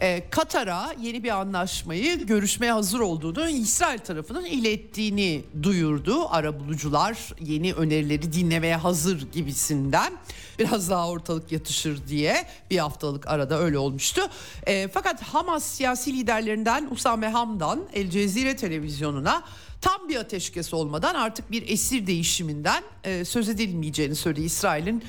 e, 0.00 0.30
Katar'a 0.30 0.94
yeni 1.00 1.24
bir 1.24 1.40
anlaşmayı 1.40 2.26
görüşmeye 2.26 2.72
hazır 2.72 3.00
olduğunu 3.00 3.48
İsrail 3.48 3.98
tarafının 3.98 4.44
ilettiğini 4.44 5.42
duyurdu. 5.62 6.28
Arabulucular 6.28 7.34
yeni 7.40 7.72
önerileri 7.72 8.32
dinlemeye 8.32 8.76
hazır 8.76 9.32
gibisinden 9.32 10.12
biraz 10.58 10.90
daha 10.90 11.08
ortalık 11.08 11.52
yatışır 11.52 12.06
diye 12.08 12.46
bir 12.70 12.78
haftalık 12.78 13.28
arada 13.28 13.58
öyle 13.58 13.78
olmuştu. 13.78 14.22
E, 14.66 14.88
fakat 14.88 15.22
Hamas 15.22 15.64
siyasi 15.64 16.12
liderlerinden 16.12 16.88
Usame 16.90 17.28
Hamdan 17.28 17.80
El 17.92 18.10
Cezire 18.10 18.56
televizyonuna 18.56 19.42
tam 19.80 20.08
bir 20.08 20.16
ateşkes 20.16 20.74
olmadan 20.74 21.14
artık 21.14 21.50
bir 21.50 21.68
esir 21.68 22.06
değişiminden 22.06 22.82
e, 23.04 23.24
söz 23.24 23.48
edilmeyeceğini 23.48 24.14
söyledi. 24.14 24.42
İsrail'in 24.42 25.04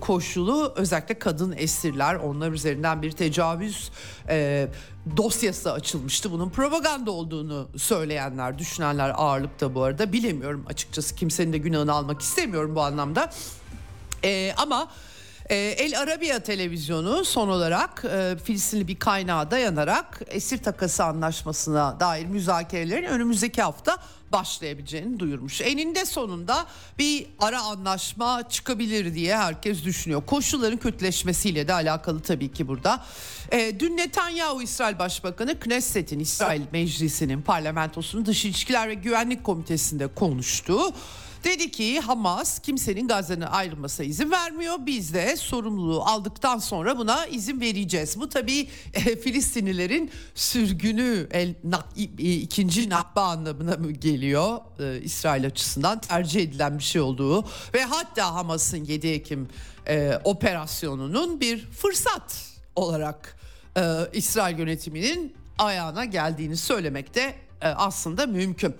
koşulu 0.00 0.72
özellikle 0.76 1.18
kadın 1.18 1.54
esirler 1.56 2.14
onlar 2.14 2.52
üzerinden 2.52 3.02
bir 3.02 3.12
tecavüz 3.12 3.90
e, 4.28 4.68
dosyası 5.16 5.72
açılmıştı. 5.72 6.32
Bunun 6.32 6.50
propaganda 6.50 7.10
olduğunu 7.10 7.68
söyleyenler, 7.76 8.58
düşünenler 8.58 9.12
ağırlıkta 9.14 9.74
bu 9.74 9.82
arada. 9.82 10.12
Bilemiyorum 10.12 10.64
açıkçası 10.68 11.14
kimsenin 11.14 11.52
de 11.52 11.58
günahını 11.58 11.92
almak 11.92 12.20
istemiyorum 12.20 12.74
bu 12.74 12.82
anlamda. 12.82 13.30
E, 14.24 14.52
ama 14.56 14.88
e, 15.50 15.56
El 15.56 16.00
Arabiya 16.00 16.40
televizyonu 16.40 17.24
son 17.24 17.48
olarak 17.48 18.04
e, 18.04 18.36
Filistinli 18.44 18.88
bir 18.88 18.98
kaynağa 18.98 19.50
dayanarak 19.50 20.22
esir 20.26 20.58
takası 20.58 21.04
anlaşmasına 21.04 22.00
dair 22.00 22.26
müzakerelerin 22.26 23.06
önümüzdeki 23.06 23.62
hafta 23.62 23.98
başlayabileceğini 24.32 25.18
duyurmuş. 25.20 25.60
Eninde 25.60 26.04
sonunda 26.04 26.66
bir 26.98 27.26
ara 27.38 27.62
anlaşma 27.62 28.48
çıkabilir 28.48 29.14
diye 29.14 29.36
herkes 29.36 29.84
düşünüyor. 29.84 30.22
Koşulların 30.26 30.78
kötüleşmesiyle 30.78 31.68
de 31.68 31.72
alakalı 31.72 32.20
tabii 32.20 32.52
ki 32.52 32.68
burada. 32.68 33.04
E, 33.52 33.80
dün 33.80 33.96
Netanyahu 33.96 34.62
İsrail 34.62 34.98
Başbakanı 34.98 35.60
Knesset'in 35.60 36.20
İsrail 36.20 36.62
Meclisi'nin 36.72 37.42
parlamentosunun 37.42 38.26
dış 38.26 38.44
ilişkiler 38.44 38.88
ve 38.88 38.94
güvenlik 38.94 39.44
komitesinde 39.44 40.06
konuştu. 40.06 40.78
Dedi 41.44 41.70
ki 41.70 42.00
Hamas 42.00 42.58
kimsenin 42.58 43.08
Gazze'nin 43.08 43.40
ayrılmasına 43.40 44.06
izin 44.06 44.30
vermiyor. 44.30 44.76
Biz 44.86 45.14
de 45.14 45.36
sorumluluğu 45.36 46.02
aldıktan 46.02 46.58
sonra 46.58 46.98
buna 46.98 47.26
izin 47.26 47.60
vereceğiz. 47.60 48.20
Bu 48.20 48.28
tabii 48.28 48.68
e, 48.94 49.16
Filistinlilerin 49.16 50.10
sürgünü 50.34 51.28
el, 51.30 51.54
nak, 51.64 51.84
ikinci 52.18 52.90
nakba 52.90 53.22
anlamına 53.22 53.76
mı 53.76 53.90
geliyor? 53.90 54.58
E, 54.80 55.00
İsrail 55.00 55.46
açısından 55.46 56.00
tercih 56.00 56.42
edilen 56.42 56.78
bir 56.78 56.84
şey 56.84 57.00
olduğu 57.00 57.44
ve 57.74 57.84
hatta 57.84 58.34
Hamas'ın 58.34 58.84
7 58.84 59.08
Ekim 59.08 59.48
e, 59.86 60.20
operasyonunun 60.24 61.40
bir 61.40 61.70
fırsat 61.70 62.44
olarak 62.76 63.36
e, 63.76 63.82
İsrail 64.12 64.58
yönetiminin 64.58 65.34
ayağına 65.58 66.04
geldiğini 66.04 66.56
söylemekte 66.56 67.34
e, 67.62 67.68
aslında 67.68 68.26
mümkün. 68.26 68.74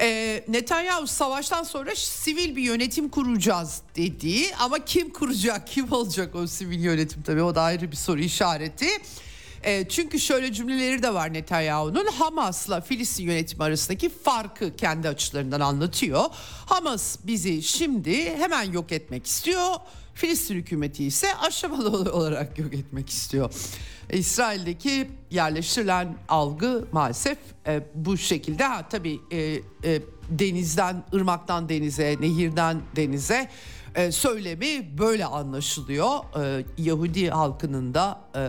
E, 0.00 0.44
Netanyahu 0.48 1.06
savaştan 1.06 1.62
sonra 1.62 1.94
sivil 1.94 2.56
bir 2.56 2.62
yönetim 2.62 3.08
kuracağız 3.08 3.82
dediği 3.96 4.56
ama 4.56 4.84
kim 4.84 5.12
kuracak 5.12 5.66
kim 5.66 5.92
olacak 5.92 6.34
o 6.34 6.46
sivil 6.46 6.80
yönetim 6.80 7.22
tabii 7.22 7.42
o 7.42 7.54
da 7.54 7.62
ayrı 7.62 7.90
bir 7.90 7.96
soru 7.96 8.20
işareti. 8.20 8.88
E, 9.62 9.88
çünkü 9.88 10.20
şöyle 10.20 10.52
cümleleri 10.52 11.02
de 11.02 11.14
var 11.14 11.32
Netanyahu'nun 11.32 12.06
Hamas'la 12.06 12.80
Filistin 12.80 13.24
yönetimi 13.24 13.64
arasındaki 13.64 14.08
farkı 14.08 14.76
kendi 14.76 15.08
açılarından 15.08 15.60
anlatıyor. 15.60 16.24
Hamas 16.66 17.16
bizi 17.24 17.62
şimdi 17.62 18.36
hemen 18.36 18.72
yok 18.72 18.92
etmek 18.92 19.26
istiyor. 19.26 19.74
Filistin 20.14 20.54
hükümeti 20.54 21.04
ise 21.04 21.34
aşamalı 21.36 22.12
olarak 22.12 22.58
yok 22.58 22.74
etmek 22.74 23.08
istiyor. 23.08 23.54
İsrail'deki 24.12 25.10
yerleştirilen 25.30 26.16
algı 26.28 26.84
maalesef 26.92 27.38
e, 27.66 27.82
bu 27.94 28.16
şekilde. 28.16 28.64
Ha, 28.64 28.88
tabii 28.90 29.20
e, 29.30 29.38
e, 29.38 29.62
denizden, 30.30 31.04
ırmaktan 31.14 31.68
denize, 31.68 32.16
nehirden 32.20 32.80
denize 32.96 33.48
e, 33.94 34.12
söylemi 34.12 34.98
böyle 34.98 35.24
anlaşılıyor. 35.26 36.08
E, 36.44 36.64
Yahudi 36.78 37.30
halkının 37.30 37.94
da 37.94 38.20
e, 38.36 38.40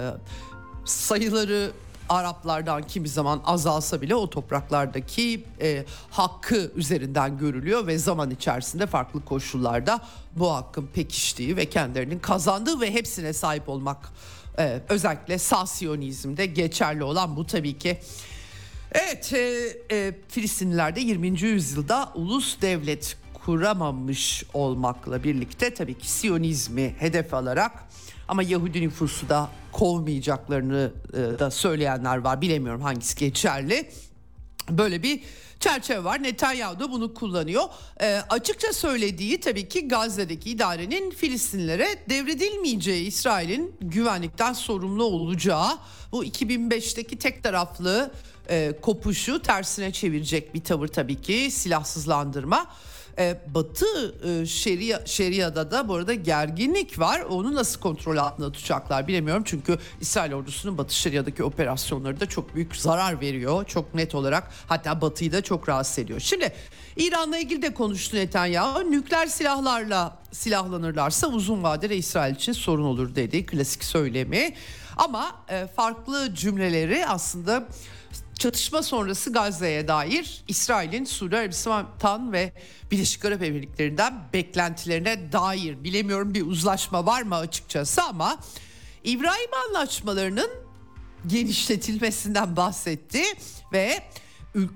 sayıları 0.86 1.72
Araplardan 2.10 2.84
kimi 2.84 3.10
zaman 3.10 3.42
azalsa 3.46 4.02
bile 4.02 4.16
o 4.16 4.30
topraklardaki 4.30 5.46
e, 5.62 5.86
hakkı 6.12 6.72
üzerinden 6.76 7.38
görülüyor 7.38 7.88
ve 7.88 7.98
zaman 7.98 8.32
içerisinde 8.32 8.88
farklı 8.88 9.26
koşullarda 9.26 10.02
bu 10.36 10.54
hakkın 10.54 10.90
pekiştiği 10.94 11.58
ve 11.58 11.66
kendilerinin 11.66 12.20
kazandığı 12.20 12.82
ve 12.82 12.94
hepsine 12.94 13.34
sahip 13.34 13.70
olmak 13.70 14.10
e, 14.58 14.82
özellikle 14.90 15.38
sağ 15.38 15.66
siyonizmde 15.66 16.46
geçerli 16.46 17.04
olan 17.04 17.36
bu 17.36 17.48
tabii 17.48 17.78
ki. 17.78 18.00
Evet 18.92 19.34
e, 19.34 19.70
e, 19.92 20.14
Filistinliler 20.28 20.96
de 20.96 21.00
20. 21.00 21.42
yüzyılda 21.42 22.12
ulus 22.16 22.62
devlet 22.62 23.18
kuramamış 23.34 24.44
olmakla 24.54 25.24
birlikte 25.24 25.74
tabii 25.74 25.98
ki 25.98 26.12
Siyonizmi 26.12 26.96
hedef 27.00 27.34
alarak 27.34 27.72
ama 28.28 28.44
Yahudi 28.44 28.82
nüfusu 28.82 29.30
da 29.30 29.50
kovmayacaklarını 29.72 30.92
e, 31.14 31.40
da 31.40 31.52
söyleyenler 31.52 32.18
var. 32.18 32.42
Bilemiyorum 32.42 32.82
hangisi 32.82 33.16
geçerli. 33.16 33.90
Böyle 34.70 35.04
bir 35.04 35.22
çerçeve 35.60 36.04
var. 36.04 36.24
Netanyahu 36.24 36.80
da 36.80 36.92
bunu 36.92 37.14
kullanıyor. 37.14 37.64
E, 38.02 38.22
açıkça 38.30 38.74
söylediği 38.74 39.40
tabii 39.40 39.70
ki 39.70 39.88
Gazze'deki 39.88 40.50
idarenin 40.50 41.12
Filistinlere 41.12 41.88
devredilmeyeceği, 42.10 43.08
İsrail'in 43.08 43.76
güvenlikten 43.82 44.54
sorumlu 44.54 45.04
olacağı 45.04 45.78
bu 46.12 46.26
2005'teki 46.26 47.18
tek 47.18 47.44
taraflı 47.44 48.12
e, 48.50 48.74
kopuşu 48.82 49.42
tersine 49.42 49.92
çevirecek 49.92 50.54
bir 50.54 50.64
tavır 50.64 50.88
tabii 50.88 51.22
ki 51.22 51.52
silahsızlandırma. 51.52 52.66
E, 53.20 53.38
Batı 53.48 54.16
e, 54.30 54.46
Şeria, 54.46 55.06
Şeria'da 55.06 55.72
da 55.72 55.88
bu 55.88 55.96
arada 55.96 56.14
gerginlik 56.14 57.00
var. 57.00 57.20
Onu 57.22 57.56
nasıl 57.56 57.80
kontrol 57.80 58.18
altında 58.18 58.52
tutacaklar 58.52 59.08
bilemiyorum. 59.08 59.44
Çünkü 59.46 59.78
İsrail 60.02 60.34
ordusunun 60.34 60.78
Batı 60.78 60.96
Şeria'daki 60.96 61.44
operasyonları 61.44 62.20
da 62.20 62.26
çok 62.26 62.56
büyük 62.56 62.76
zarar 62.76 63.22
veriyor. 63.22 63.66
Çok 63.66 63.94
net 63.94 64.16
olarak 64.16 64.52
hatta 64.68 65.02
Batı'yı 65.02 65.32
da 65.32 65.42
çok 65.42 65.70
rahatsız 65.70 66.00
ediyor. 66.00 66.20
Şimdi 66.20 66.54
İran'la 66.98 67.38
ilgili 67.38 67.62
de 67.62 67.74
konuştu 67.74 68.18
Netanyahu. 68.18 68.92
Nükleer 68.92 69.28
silahlarla 69.28 70.18
silahlanırlarsa 70.32 71.28
uzun 71.28 71.64
vadede 71.64 71.98
İsrail 71.98 72.36
için 72.36 72.54
sorun 72.54 72.84
olur 72.84 73.16
dedi. 73.16 73.46
Klasik 73.46 73.84
söylemi. 73.84 74.54
Ama 74.98 75.32
e, 75.50 75.68
farklı 75.76 76.36
cümleleri 76.36 77.08
aslında 77.08 77.68
çatışma 78.40 78.84
sonrası 78.84 79.34
Gazze'ye 79.34 79.88
dair 79.88 80.44
İsrail'in 80.48 81.06
Suudi 81.06 81.38
Arabistan 81.38 82.34
ve 82.34 82.54
Birleşik 82.92 83.26
Arap 83.26 83.44
Emirlikleri'nden 83.44 84.24
beklentilerine 84.34 85.32
dair 85.32 85.84
bilemiyorum 85.84 86.34
bir 86.34 86.46
uzlaşma 86.46 87.06
var 87.06 87.22
mı 87.22 87.36
açıkçası 87.36 88.04
ama 88.04 88.38
İbrahim 89.04 89.50
anlaşmalarının 89.68 90.50
genişletilmesinden 91.28 92.56
bahsetti 92.56 93.24
ve 93.74 94.04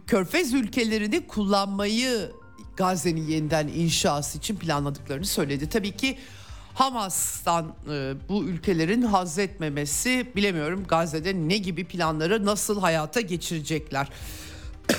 Körfez 0.08 0.54
ülkelerini 0.54 1.28
kullanmayı 1.28 2.32
Gazze'nin 2.78 3.28
yeniden 3.28 3.68
inşası 3.68 4.38
için 4.38 4.56
planladıklarını 4.56 5.26
söyledi. 5.26 5.70
Tabii 5.70 5.98
ki 5.98 6.18
Hamas'tan 6.74 7.76
e, 7.90 8.14
bu 8.30 8.44
ülkelerin 8.44 9.02
haz 9.02 9.40
etmemesi 9.40 10.28
bilemiyorum 10.36 10.84
Gazze'de 10.88 11.34
ne 11.34 11.58
gibi 11.58 11.84
planları 11.84 12.46
nasıl 12.46 12.82
hayata 12.82 13.22
geçirecekler. 13.22 14.08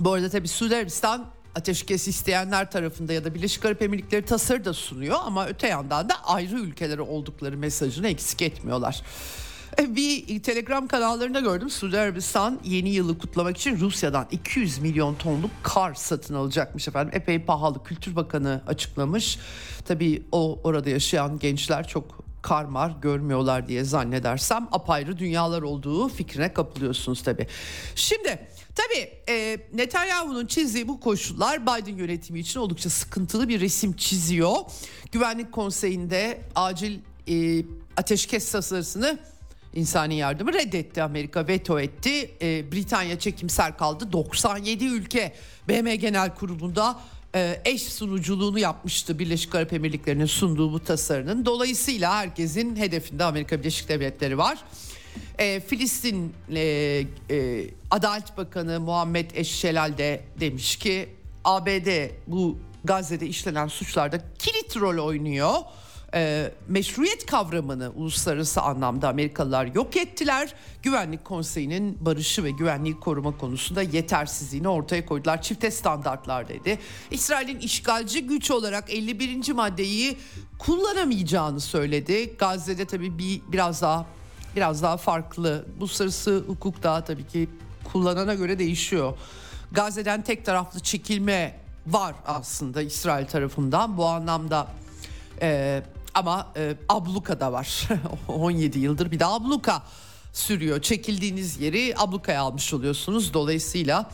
bu 0.00 0.12
arada 0.12 0.30
tabii 0.30 0.48
Suudi 0.48 0.76
Arabistan 0.76 1.26
ateşkes 1.54 2.08
isteyenler 2.08 2.70
tarafında 2.70 3.12
ya 3.12 3.24
da 3.24 3.34
Birleşik 3.34 3.64
Arap 3.64 3.82
Emirlikleri 3.82 4.24
tasarı 4.24 4.64
da 4.64 4.72
sunuyor 4.74 5.16
ama 5.24 5.46
öte 5.46 5.68
yandan 5.68 6.08
da 6.08 6.24
ayrı 6.24 6.56
ülkeleri 6.56 7.00
oldukları 7.00 7.56
mesajını 7.56 8.08
eksik 8.08 8.42
etmiyorlar. 8.42 9.02
Bir 9.88 10.42
telegram 10.42 10.88
kanallarında 10.88 11.40
gördüm 11.40 11.70
Suudi 11.70 11.98
Arabistan 11.98 12.60
yeni 12.64 12.88
yılı 12.90 13.18
kutlamak 13.18 13.56
için 13.56 13.80
Rusya'dan 13.80 14.26
200 14.30 14.78
milyon 14.78 15.14
tonluk 15.14 15.50
kar 15.62 15.94
satın 15.94 16.34
alacakmış 16.34 16.88
efendim. 16.88 17.14
Epey 17.14 17.38
pahalı 17.38 17.84
Kültür 17.84 18.16
Bakanı 18.16 18.62
açıklamış. 18.66 19.38
Tabii 19.84 20.22
o 20.32 20.60
orada 20.64 20.90
yaşayan 20.90 21.38
gençler 21.38 21.88
çok 21.88 22.24
karmar 22.42 22.92
görmüyorlar 23.02 23.68
diye 23.68 23.84
zannedersem 23.84 24.68
apayrı 24.72 25.18
dünyalar 25.18 25.62
olduğu 25.62 26.08
fikrine 26.08 26.54
kapılıyorsunuz 26.54 27.22
tabii. 27.22 27.46
Şimdi 27.94 28.38
tabii 28.74 29.10
e, 29.28 29.58
Netanyahu'nun 29.74 30.46
çizdiği 30.46 30.88
bu 30.88 31.00
koşullar 31.00 31.62
Biden 31.62 31.96
yönetimi 31.96 32.40
için 32.40 32.60
oldukça 32.60 32.90
sıkıntılı 32.90 33.48
bir 33.48 33.60
resim 33.60 33.92
çiziyor. 33.92 34.56
Güvenlik 35.12 35.52
Konseyi'nde 35.52 36.40
acil 36.54 36.98
e, 37.28 37.64
ateşkes 37.96 38.52
tasarısını 38.52 39.18
insani 39.76 40.14
yardımı 40.14 40.52
reddetti 40.52 41.02
Amerika 41.02 41.48
veto 41.48 41.80
etti. 41.80 42.30
E, 42.42 42.72
Britanya 42.72 43.18
çekimser 43.18 43.78
kaldı. 43.78 44.12
97 44.12 44.84
ülke 44.84 45.32
BM 45.68 45.96
Genel 45.96 46.34
Kurulu'nda 46.34 47.00
e, 47.34 47.60
eş 47.64 47.82
sunuculuğunu 47.82 48.58
yapmıştı 48.58 49.18
Birleşik 49.18 49.54
Arap 49.54 49.72
Emirlikleri'nin 49.72 50.26
sunduğu 50.26 50.72
bu 50.72 50.84
tasarının. 50.84 51.44
Dolayısıyla 51.44 52.16
herkesin 52.16 52.76
hedefinde 52.76 53.24
Amerika 53.24 53.58
Birleşik 53.58 53.88
Devletleri 53.88 54.38
var. 54.38 54.58
E, 55.38 55.60
Filistin 55.60 56.32
e, 56.54 56.60
e, 57.30 57.64
Adalet 57.90 58.36
Bakanı 58.36 58.80
Muhammed 58.80 59.30
Eşşelal 59.34 59.98
de 59.98 60.20
demiş 60.40 60.76
ki 60.76 61.08
ABD 61.44 62.10
bu 62.26 62.58
Gazze'de 62.84 63.26
işlenen 63.26 63.68
suçlarda 63.68 64.20
kilit 64.38 64.76
rol 64.76 65.06
oynuyor. 65.06 65.54
E, 66.16 66.52
meşruiyet 66.68 67.26
kavramını 67.26 67.92
uluslararası 67.94 68.62
anlamda 68.62 69.08
Amerikalılar 69.08 69.66
yok 69.74 69.96
ettiler. 69.96 70.54
Güvenlik 70.82 71.24
Konseyi'nin 71.24 71.98
barışı 72.00 72.44
ve 72.44 72.50
güvenliği 72.50 73.00
koruma 73.00 73.38
konusunda 73.38 73.82
yetersizliğini 73.82 74.68
ortaya 74.68 75.06
koydular. 75.06 75.42
Çifte 75.42 75.70
standartlar 75.70 76.48
dedi. 76.48 76.78
İsrail'in 77.10 77.58
işgalci 77.58 78.26
güç 78.26 78.50
olarak 78.50 78.94
51. 78.94 79.52
maddeyi 79.52 80.16
kullanamayacağını 80.58 81.60
söyledi. 81.60 82.36
Gazze'de 82.38 82.84
tabii 82.84 83.18
bir 83.18 83.40
biraz 83.52 83.82
daha 83.82 84.06
biraz 84.56 84.82
daha 84.82 84.96
farklı. 84.96 85.66
Uluslararası 85.80 86.44
hukuk 86.46 86.82
daha 86.82 87.04
tabii 87.04 87.26
ki 87.26 87.48
kullanana 87.92 88.34
göre 88.34 88.58
değişiyor. 88.58 89.18
Gazze'den 89.72 90.22
tek 90.22 90.44
taraflı 90.44 90.80
çekilme 90.80 91.60
var 91.86 92.14
aslında 92.26 92.82
İsrail 92.82 93.26
tarafından 93.26 93.96
bu 93.96 94.06
anlamda 94.06 94.66
e, 95.42 95.82
ama 96.16 96.52
e, 96.56 96.76
abluka 96.88 97.40
da 97.40 97.52
var 97.52 97.88
17 98.28 98.78
yıldır 98.78 99.10
bir 99.10 99.20
de 99.20 99.26
abluka 99.26 99.82
sürüyor 100.32 100.82
çekildiğiniz 100.82 101.60
yeri 101.60 101.94
ablukaya 101.96 102.42
almış 102.42 102.74
oluyorsunuz 102.74 103.34
dolayısıyla 103.34 104.10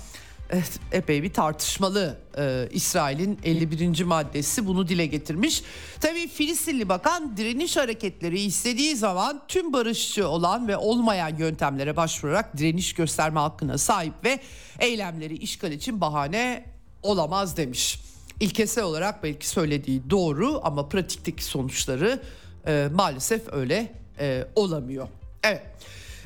Evet, 0.52 0.80
epey 0.92 1.22
bir 1.22 1.32
tartışmalı 1.32 2.18
ee, 2.38 2.68
İsrail'in 2.70 3.38
51. 3.44 4.04
maddesi 4.04 4.66
bunu 4.66 4.88
dile 4.88 5.06
getirmiş. 5.06 5.62
Tabii 6.00 6.28
Filistinli 6.28 6.88
bakan 6.88 7.36
direniş 7.36 7.76
hareketleri 7.76 8.40
istediği 8.40 8.96
zaman 8.96 9.42
tüm 9.48 9.72
barışçı 9.72 10.28
olan 10.28 10.68
ve 10.68 10.76
olmayan 10.76 11.36
yöntemlere 11.36 11.96
başvurarak 11.96 12.56
direniş 12.56 12.92
gösterme 12.94 13.40
hakkına 13.40 13.78
sahip 13.78 14.14
ve 14.24 14.40
eylemleri 14.78 15.36
işgal 15.36 15.72
için 15.72 16.00
bahane 16.00 16.64
olamaz 17.02 17.56
demiş. 17.56 18.00
İlkesel 18.42 18.84
olarak 18.84 19.22
belki 19.22 19.48
söylediği 19.48 20.10
doğru 20.10 20.60
ama 20.64 20.88
pratikteki 20.88 21.44
sonuçları 21.44 22.22
e, 22.66 22.88
maalesef 22.94 23.52
öyle 23.52 23.92
e, 24.18 24.44
olamıyor. 24.54 25.08
Evet. 25.42 25.62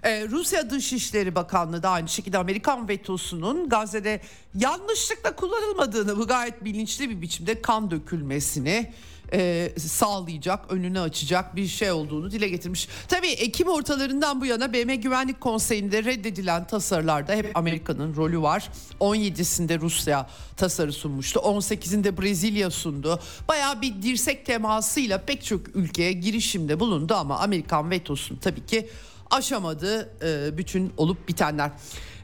Ee, 0.03 0.29
Rusya 0.29 0.71
Dışişleri 0.71 1.35
Bakanlığı 1.35 1.83
da 1.83 1.91
aynı 1.91 2.09
şekilde 2.09 2.39
Amerikan 2.39 2.89
vetosunun 2.89 3.69
Gazze'de 3.69 4.21
yanlışlıkla 4.55 5.37
kullanılmadığını 5.37 6.19
bu 6.19 6.27
gayet 6.27 6.65
bilinçli 6.65 7.11
bir 7.11 7.23
biçimde 7.23 7.63
kan 7.63 7.91
dökülmesini 7.91 8.93
e, 9.33 9.73
sağlayacak, 9.79 10.73
önünü 10.73 11.01
açacak 11.01 11.57
bir 11.57 11.67
şey 11.67 11.93
olduğunu 11.93 12.31
dile 12.31 12.49
getirmiş. 12.49 12.89
Tabii 13.09 13.29
Ekim 13.29 13.69
ortalarından 13.69 14.41
bu 14.41 14.47
yana 14.47 14.73
BM 14.73 14.95
Güvenlik 14.95 15.41
Konseyi'nde 15.41 16.05
reddedilen 16.05 16.67
tasarılarda 16.67 17.33
hep 17.33 17.51
Amerika'nın 17.55 18.17
rolü 18.17 18.43
var. 18.43 18.69
17'sinde 19.01 19.81
Rusya 19.81 20.27
tasarı 20.57 20.93
sunmuştu. 20.93 21.41
18'inde 21.41 22.23
Brezilya 22.23 22.71
sundu. 22.71 23.21
Bayağı 23.49 23.83
bir 23.83 24.03
dirsek 24.03 24.47
temasıyla 24.47 25.19
pek 25.19 25.45
çok 25.45 25.77
ülkeye 25.77 26.13
girişimde 26.13 26.81
bulundu 26.81 27.15
ama 27.15 27.39
Amerikan 27.39 27.91
vetosunu 27.91 28.41
tabii 28.41 28.67
ki 28.67 28.89
aşamadı 29.31 30.11
e, 30.23 30.59
bütün 30.59 30.93
olup 30.97 31.29
bitenler. 31.29 31.71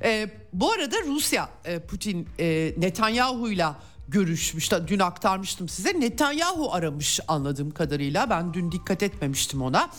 E, 0.05 0.31
bu 0.53 0.73
arada 0.73 0.97
Rusya 1.07 1.49
e, 1.65 1.79
Putin 1.79 2.29
e, 2.39 2.75
Netanyahu'yla 2.77 3.77
görüşmüş. 4.13 4.71
Dün 4.87 4.99
aktarmıştım 4.99 5.69
size. 5.69 6.01
Netanyahu 6.01 6.73
aramış 6.73 7.21
anladığım 7.29 7.71
kadarıyla. 7.71 8.31
Ben 8.31 8.55
dün 8.55 8.73
dikkat 8.73 9.03
etmemiştim 9.03 9.63
ona. 9.63 9.91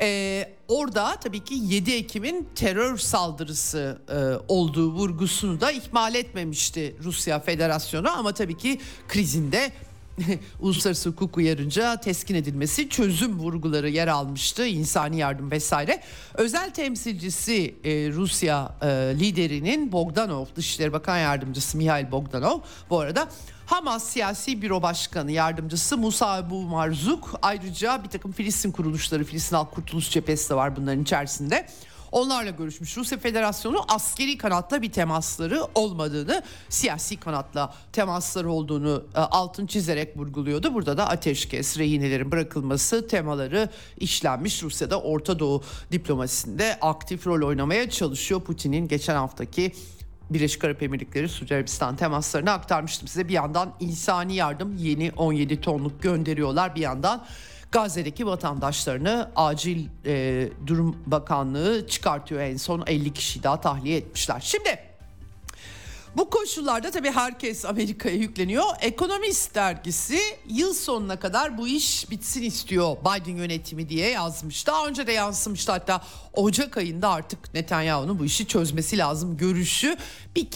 Ee, 0.00 0.48
orada 0.68 1.16
tabii 1.16 1.44
ki 1.44 1.54
7 1.54 1.92
Ekim'in 1.92 2.48
terör 2.54 2.98
saldırısı 2.98 3.98
e, 4.08 4.14
olduğu 4.48 4.92
vurgusunu 4.92 5.60
da 5.60 5.70
ihmal 5.70 6.14
etmemişti 6.14 6.96
Rusya 7.04 7.40
Federasyonu 7.40 8.10
ama 8.10 8.32
tabii 8.32 8.56
ki 8.56 8.80
krizinde 9.08 9.72
uluslararası 10.60 11.10
hukuk 11.10 11.36
uyarınca 11.36 12.00
teskin 12.00 12.34
edilmesi 12.34 12.88
çözüm 12.88 13.38
vurguları 13.38 13.88
yer 13.88 14.08
almıştı 14.08 14.66
insani 14.66 15.18
yardım 15.18 15.50
vesaire. 15.50 16.00
Özel 16.34 16.70
temsilcisi 16.70 17.74
e, 17.84 17.90
Rusya 18.12 18.74
e, 18.82 18.86
liderinin 19.20 19.92
Bogdanov 19.92 20.46
Dışişleri 20.56 20.92
Bakan 20.92 21.18
Yardımcısı 21.18 21.76
Mihail 21.78 22.10
Bogdanov 22.10 22.60
bu 22.90 23.00
arada 23.00 23.28
Hamas 23.66 24.04
Siyasi 24.04 24.62
Büro 24.62 24.82
Başkanı 24.82 25.32
Yardımcısı 25.32 25.98
Musa 25.98 26.38
Ebu 26.38 26.62
Marzuk 26.62 27.38
ayrıca 27.42 28.04
bir 28.04 28.08
takım 28.08 28.32
Filistin 28.32 28.70
kuruluşları 28.70 29.24
Filistin 29.24 29.56
Halk 29.56 29.72
Kurtuluş 29.72 30.10
Cephesi 30.10 30.50
de 30.50 30.54
var 30.54 30.76
bunların 30.76 31.02
içerisinde. 31.02 31.66
Onlarla 32.14 32.50
görüşmüş. 32.50 32.96
Rusya 32.96 33.18
Federasyonu 33.18 33.84
askeri 33.88 34.38
kanatla 34.38 34.82
bir 34.82 34.92
temasları 34.92 35.60
olmadığını, 35.74 36.42
siyasi 36.68 37.16
kanatla 37.16 37.74
temasları 37.92 38.50
olduğunu 38.50 39.04
e, 39.14 39.18
altın 39.18 39.66
çizerek 39.66 40.16
vurguluyordu. 40.16 40.74
Burada 40.74 40.96
da 40.96 41.08
ateşkes, 41.08 41.78
rehinelerin 41.78 42.32
bırakılması 42.32 43.08
temaları 43.08 43.68
işlenmiş. 43.98 44.62
Rusya'da 44.62 45.00
Orta 45.00 45.38
Doğu 45.38 45.62
diplomasisinde 45.92 46.78
aktif 46.80 47.26
rol 47.26 47.48
oynamaya 47.48 47.90
çalışıyor. 47.90 48.40
Putin'in 48.40 48.88
geçen 48.88 49.16
haftaki 49.16 49.72
Birleşik 50.30 50.64
Arap 50.64 50.82
Emirlikleri 50.82 51.28
Suudi 51.28 51.54
Arabistan 51.54 51.96
temaslarını 51.96 52.50
aktarmıştım 52.50 53.08
size. 53.08 53.28
Bir 53.28 53.34
yandan 53.34 53.74
insani 53.80 54.34
yardım 54.34 54.76
yeni 54.76 55.12
17 55.16 55.60
tonluk 55.60 56.02
gönderiyorlar. 56.02 56.74
Bir 56.74 56.80
yandan 56.80 57.24
Gazze'deki 57.74 58.26
vatandaşlarını 58.26 59.30
acil 59.36 59.86
e, 60.06 60.48
durum 60.66 60.96
bakanlığı 61.06 61.86
çıkartıyor 61.86 62.40
en 62.40 62.56
son 62.56 62.84
50 62.86 63.12
kişi 63.12 63.42
daha 63.42 63.60
tahliye 63.60 63.96
etmişler. 63.96 64.40
Şimdi 64.40 64.78
bu 66.16 66.30
koşullarda 66.30 66.90
tabii 66.90 67.10
herkes 67.10 67.64
Amerika'ya 67.64 68.14
yükleniyor. 68.14 68.64
Ekonomist 68.80 69.54
dergisi 69.54 70.18
yıl 70.48 70.74
sonuna 70.74 71.18
kadar 71.18 71.58
bu 71.58 71.68
iş 71.68 72.10
bitsin 72.10 72.42
istiyor 72.42 72.96
Biden 72.96 73.36
yönetimi 73.36 73.88
diye 73.88 74.10
yazmış. 74.10 74.66
Daha 74.66 74.86
önce 74.86 75.06
de 75.06 75.12
yansımıştı 75.12 75.72
hatta 75.72 76.02
Ocak 76.32 76.76
ayında 76.76 77.08
artık 77.08 77.54
Netanyahu'nun 77.54 78.18
bu 78.18 78.24
işi 78.24 78.46
çözmesi 78.46 78.98
lazım 78.98 79.36
görüşü 79.36 79.96
bir 80.36 80.50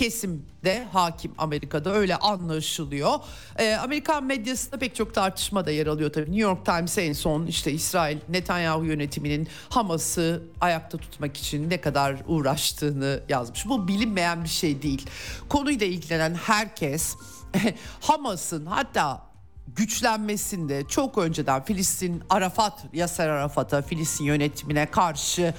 kesimde 0.62 0.84
hakim 0.92 1.32
Amerika'da 1.38 1.92
öyle 1.92 2.16
anlaşılıyor. 2.16 3.18
Ee, 3.58 3.74
Amerikan 3.74 4.24
medyasında 4.24 4.78
pek 4.78 4.94
çok 4.94 5.14
tartışma 5.14 5.66
da 5.66 5.70
yer 5.70 5.86
alıyor 5.86 6.12
tabii. 6.12 6.26
New 6.26 6.40
York 6.40 6.64
Times 6.64 6.98
en 6.98 7.12
son 7.12 7.46
işte 7.46 7.72
İsrail 7.72 8.18
Netanyahu 8.28 8.84
yönetiminin 8.84 9.48
Hamas'ı 9.68 10.42
ayakta 10.60 10.98
tutmak 10.98 11.36
için 11.36 11.70
ne 11.70 11.80
kadar 11.80 12.16
uğraştığını 12.26 13.20
yazmış. 13.28 13.66
Bu 13.66 13.88
bilinmeyen 13.88 14.44
bir 14.44 14.48
şey 14.48 14.82
değil. 14.82 15.06
Konuyla 15.48 15.86
ilgilenen 15.86 16.34
herkes 16.34 17.16
Hamas'ın 18.00 18.66
hatta 18.66 19.28
güçlenmesinde 19.76 20.84
çok 20.88 21.18
önceden 21.18 21.64
Filistin 21.64 22.22
Arafat, 22.30 22.84
Yasser 22.92 23.28
Arafat'a, 23.28 23.82
Filistin 23.82 24.24
yönetimine 24.24 24.86
karşı 24.90 25.54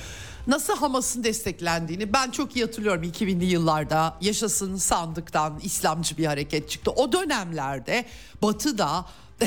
nasıl 0.50 0.76
Hamas'ın 0.78 1.24
desteklendiğini 1.24 2.14
ben 2.14 2.32
çok 2.32 2.56
iyi 2.56 2.66
hatırlıyorum 2.66 3.04
2000'li 3.04 3.46
yıllarda 3.46 4.18
yaşasın 4.22 4.76
sandıktan 4.76 5.60
İslamcı 5.64 6.18
bir 6.18 6.26
hareket 6.26 6.70
çıktı. 6.70 6.92
O 6.92 7.12
dönemlerde 7.12 8.06
Batı'da 8.42 9.06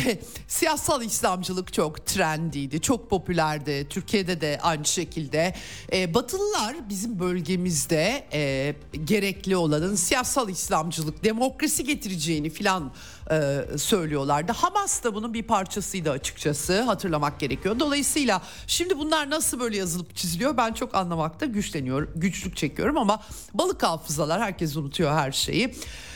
siyasal 0.48 1.02
İslamcılık 1.02 1.72
çok 1.72 2.06
trendiydi, 2.06 2.80
çok 2.80 3.10
popülerdi. 3.10 3.86
Türkiye'de 3.90 4.40
de 4.40 4.58
aynı 4.62 4.84
şekilde. 4.84 5.54
E, 5.92 6.14
Batılılar 6.14 6.88
bizim 6.88 7.20
bölgemizde 7.20 8.26
e, 8.32 8.74
gerekli 9.04 9.56
olanın 9.56 9.94
siyasal 9.94 10.48
İslamcılık, 10.48 11.24
demokrasi 11.24 11.84
getireceğini 11.84 12.50
filan 12.50 12.92
e, 13.32 13.78
söylüyorlardı. 13.78 14.52
Hamas 14.52 15.04
da 15.04 15.14
bunun 15.14 15.34
bir 15.34 15.42
parçasıydı 15.42 16.10
açıkçası 16.10 16.80
hatırlamak 16.82 17.40
gerekiyor. 17.40 17.80
Dolayısıyla 17.80 18.42
şimdi 18.66 18.98
bunlar 18.98 19.30
nasıl 19.30 19.60
böyle 19.60 19.76
yazılıp 19.76 20.16
çiziliyor 20.16 20.56
ben 20.56 20.72
çok 20.72 20.94
anlamakta 20.94 21.46
güçleniyor, 21.46 22.08
güçlük 22.16 22.56
çekiyorum 22.56 22.98
ama 22.98 23.22
balık 23.54 23.82
hafızalar 23.82 24.42
herkes 24.42 24.76
unutuyor 24.76 25.12
her 25.12 25.32
şeyi. 25.32 25.74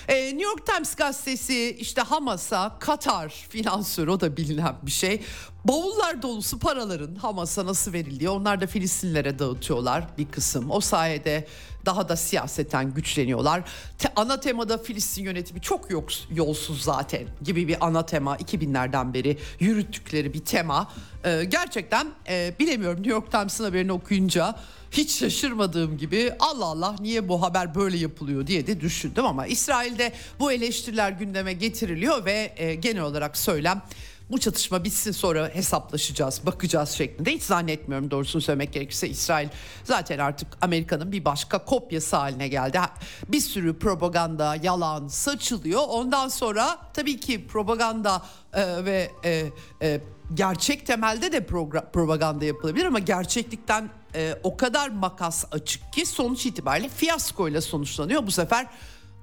Ee, 0.09 0.25
New 0.25 0.43
York 0.43 0.67
Times 0.67 0.95
gazetesi 0.95 1.77
işte 1.81 2.01
Hamas'a 2.01 2.79
Katar 2.79 3.29
finansörü 3.49 4.11
o 4.11 4.21
da 4.21 4.37
bilinen 4.37 4.75
bir 4.83 4.91
şey. 4.91 5.23
Bavullar 5.69 6.23
dolusu 6.23 6.59
paraların 6.59 7.15
Hamas'a 7.15 7.67
nasıl 7.67 7.93
verildiği 7.93 8.31
onlar 8.31 8.61
da 8.61 8.67
Filistinlere 8.67 9.39
dağıtıyorlar 9.39 10.05
bir 10.19 10.27
kısım. 10.27 10.71
O 10.71 10.81
sayede 10.81 11.47
daha 11.87 12.09
da 12.09 12.17
siyaseten 12.17 12.95
güçleniyorlar. 12.95 13.63
Te, 13.99 14.09
ana 14.17 14.41
temada 14.41 14.79
Filistin 14.79 15.25
yönetimi 15.25 15.61
çok 15.61 15.89
yolsuz 16.31 16.83
zaten 16.83 17.23
gibi 17.43 17.69
bir 17.69 17.87
ana 17.87 18.07
tema 18.07 18.37
2000'lerden 18.37 19.15
beri 19.15 19.39
yürüttükleri 19.61 20.35
bir 20.35 20.45
tema. 20.45 20.93
Ee, 21.25 21.45
gerçekten 21.45 22.07
e, 22.29 22.55
bilemiyorum 22.59 22.99
New 22.99 23.13
York 23.13 23.33
Times'ın 23.33 23.65
haberini 23.65 23.93
okuyunca 23.93 24.55
hiç 24.91 25.19
şaşırmadığım 25.19 25.99
gibi 25.99 26.33
Allah 26.41 26.65
Allah 26.65 26.97
niye 27.01 27.29
bu 27.29 27.43
haber 27.43 27.75
böyle 27.75 27.97
yapılıyor 27.97 28.47
diye 28.47 28.67
de 28.67 28.81
düşündüm 28.81 29.25
ama 29.25 29.47
İsrail'de 29.47 30.13
bu 30.41 30.53
eleştiriler 30.53 31.13
gündeme 31.13 31.53
getiriliyor 31.53 32.25
ve 32.25 32.55
e, 32.57 32.75
genel 32.75 33.03
olarak 33.03 33.37
söylem 33.37 33.83
bu 34.31 34.41
çatışma 34.41 34.85
bitsin 34.85 35.13
sonra 35.13 35.49
hesaplaşacağız, 35.49 36.47
bakacağız 36.47 36.91
şeklinde. 36.91 37.31
Hiç 37.31 37.43
zannetmiyorum 37.43 38.11
doğrusunu 38.11 38.43
söylemek 38.43 38.73
gerekirse 38.73 39.09
İsrail 39.09 39.49
zaten 39.85 40.19
artık 40.19 40.49
Amerika'nın 40.61 41.13
bir 41.13 41.25
başka 41.25 41.65
kopyası 41.65 42.17
haline 42.17 42.49
geldi. 42.49 42.81
Bir 43.29 43.41
sürü 43.41 43.79
propaganda, 43.79 44.57
yalan 44.63 45.09
saçılıyor. 45.09 45.83
Ondan 45.89 46.29
sonra 46.29 46.79
tabii 46.95 47.21
ki 47.21 47.47
propaganda 47.47 48.23
e, 48.55 48.85
ve 48.85 49.11
e, 49.25 49.47
e, 49.83 50.01
gerçek 50.35 50.87
temelde 50.87 51.33
de 51.33 51.47
propaganda 51.93 52.45
yapılabilir 52.45 52.85
ama 52.85 52.99
gerçeklikten 52.99 53.91
e, 54.15 54.39
o 54.43 54.57
kadar 54.57 54.89
makas 54.89 55.45
açık 55.53 55.93
ki 55.93 56.07
sonuç 56.07 56.47
itibariyle 56.47 56.89
fiyaskoyla 56.89 57.61
sonuçlanıyor. 57.61 58.27
Bu 58.27 58.31
sefer 58.31 58.67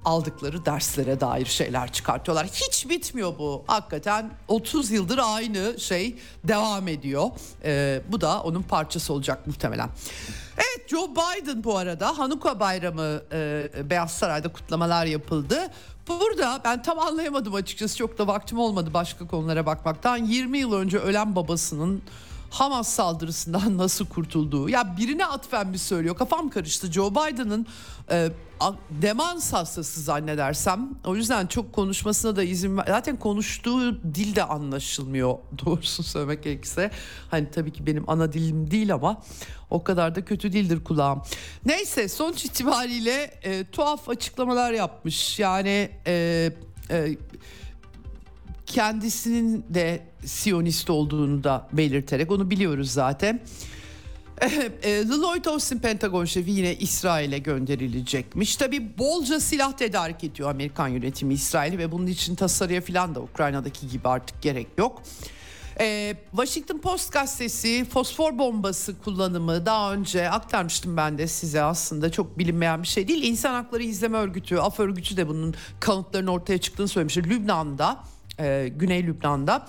aldıkları 0.04 0.66
derslere 0.66 1.20
dair 1.20 1.46
şeyler 1.46 1.92
çıkartıyorlar. 1.92 2.46
Hiç 2.46 2.88
bitmiyor 2.88 3.38
bu. 3.38 3.64
Hakikaten 3.66 4.30
30 4.48 4.90
yıldır 4.90 5.20
aynı 5.22 5.80
şey 5.80 6.16
devam 6.44 6.88
ediyor. 6.88 7.30
Ee, 7.64 8.02
bu 8.08 8.20
da 8.20 8.42
onun 8.42 8.62
parçası 8.62 9.12
olacak 9.12 9.46
muhtemelen. 9.46 9.88
Evet 10.56 10.88
Joe 10.88 11.08
Biden 11.10 11.64
bu 11.64 11.78
arada 11.78 12.18
Hanuka 12.18 12.60
Bayramı 12.60 13.22
e, 13.32 13.90
Beyaz 13.90 14.10
Saray'da 14.10 14.52
kutlamalar 14.52 15.06
yapıldı. 15.06 15.70
Burada 16.08 16.60
ben 16.64 16.82
tam 16.82 16.98
anlayamadım 16.98 17.54
açıkçası 17.54 17.96
çok 17.96 18.18
da 18.18 18.26
vaktim 18.26 18.58
olmadı 18.58 18.90
başka 18.94 19.26
konulara 19.26 19.66
bakmaktan. 19.66 20.16
20 20.16 20.58
yıl 20.58 20.72
önce 20.72 20.98
ölen 20.98 21.36
babasının 21.36 22.02
Hamas 22.54 22.88
saldırısından 22.88 23.78
nasıl 23.78 24.06
kurtulduğu. 24.06 24.68
Ya 24.68 24.96
birine 24.96 25.26
atfen 25.26 25.72
bir 25.72 25.78
söylüyor. 25.78 26.16
Kafam 26.16 26.50
karıştı. 26.50 26.92
Joe 26.92 27.10
Biden'ın 27.10 27.66
e, 28.10 28.28
demans 28.90 29.52
hastası 29.52 30.00
zannedersem. 30.00 30.88
O 31.04 31.16
yüzden 31.16 31.46
çok 31.46 31.72
konuşmasına 31.72 32.36
da 32.36 32.42
izin 32.42 32.76
ver. 32.76 32.84
Zaten 32.88 33.16
konuştuğu 33.16 34.14
dil 34.14 34.36
de 34.36 34.44
anlaşılmıyor 34.44 35.38
doğrusu 35.66 36.02
söylemek 36.02 36.42
gerekirse. 36.42 36.90
Hani 37.30 37.50
tabii 37.50 37.72
ki 37.72 37.86
benim 37.86 38.10
ana 38.10 38.32
dilim 38.32 38.70
değil 38.70 38.94
ama 38.94 39.22
o 39.70 39.84
kadar 39.84 40.14
da 40.14 40.24
kötü 40.24 40.52
dildir 40.52 40.84
kulağım. 40.84 41.22
Neyse 41.66 42.08
sonuç 42.08 42.44
itibariyle 42.44 43.40
e, 43.42 43.64
tuhaf 43.64 44.08
açıklamalar 44.08 44.72
yapmış. 44.72 45.38
Yani 45.38 45.90
e, 46.06 46.50
e, 46.90 47.16
kendisinin 48.66 49.64
de 49.68 50.02
Siyonist 50.24 50.90
olduğunu 50.90 51.44
da 51.44 51.68
belirterek 51.72 52.30
onu 52.30 52.50
biliyoruz 52.50 52.90
zaten. 52.90 53.40
E, 54.82 55.08
Lloyd 55.08 55.44
Austin 55.44 55.78
Pentagon 55.78 56.24
şefi 56.24 56.50
yine 56.50 56.74
İsrail'e 56.74 57.38
gönderilecekmiş. 57.38 58.56
Tabi 58.56 58.98
bolca 58.98 59.40
silah 59.40 59.72
tedarik 59.72 60.24
ediyor 60.24 60.50
Amerikan 60.50 60.88
yönetimi 60.88 61.34
İsrail'i 61.34 61.78
ve 61.78 61.92
bunun 61.92 62.06
için 62.06 62.34
tasarıya 62.34 62.80
falan 62.80 63.14
da 63.14 63.20
Ukrayna'daki 63.20 63.88
gibi 63.88 64.08
artık 64.08 64.42
gerek 64.42 64.66
yok. 64.78 65.02
Ee, 65.80 66.16
Washington 66.30 66.78
Post 66.78 67.12
gazetesi 67.12 67.84
fosfor 67.84 68.38
bombası 68.38 68.98
kullanımı 68.98 69.66
daha 69.66 69.92
önce 69.92 70.30
aktarmıştım 70.30 70.96
ben 70.96 71.18
de 71.18 71.26
size 71.26 71.62
aslında 71.62 72.12
çok 72.12 72.38
bilinmeyen 72.38 72.82
bir 72.82 72.88
şey 72.88 73.08
değil. 73.08 73.22
İnsan 73.22 73.54
Hakları 73.54 73.82
İzleme 73.82 74.18
Örgütü, 74.18 74.56
Af 74.56 74.80
Örgütü 74.80 75.16
de 75.16 75.28
bunun 75.28 75.54
kanıtlarının 75.80 76.30
ortaya 76.30 76.58
çıktığını 76.58 76.88
söylemiştir. 76.88 77.24
Lübnan'da, 77.24 78.04
e, 78.38 78.68
Güney 78.76 79.06
Lübnan'da 79.06 79.66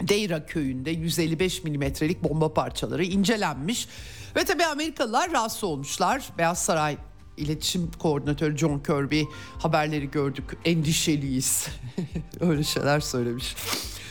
Deira 0.00 0.46
köyünde 0.46 0.90
155 0.90 1.64
milimetrelik 1.64 2.22
bomba 2.24 2.54
parçaları 2.54 3.04
incelenmiş. 3.04 3.88
Ve 4.36 4.44
tabii 4.44 4.64
Amerikalılar 4.64 5.32
rahatsız 5.32 5.64
olmuşlar. 5.64 6.22
Beyaz 6.38 6.62
Saray 6.62 6.96
İletişim 7.36 7.90
Koordinatörü 7.98 8.58
John 8.58 8.78
Kirby 8.78 9.22
haberleri 9.58 10.10
gördük 10.10 10.44
endişeliyiz. 10.64 11.68
Öyle 12.40 12.64
şeyler 12.64 13.00
söylemiş. 13.00 13.56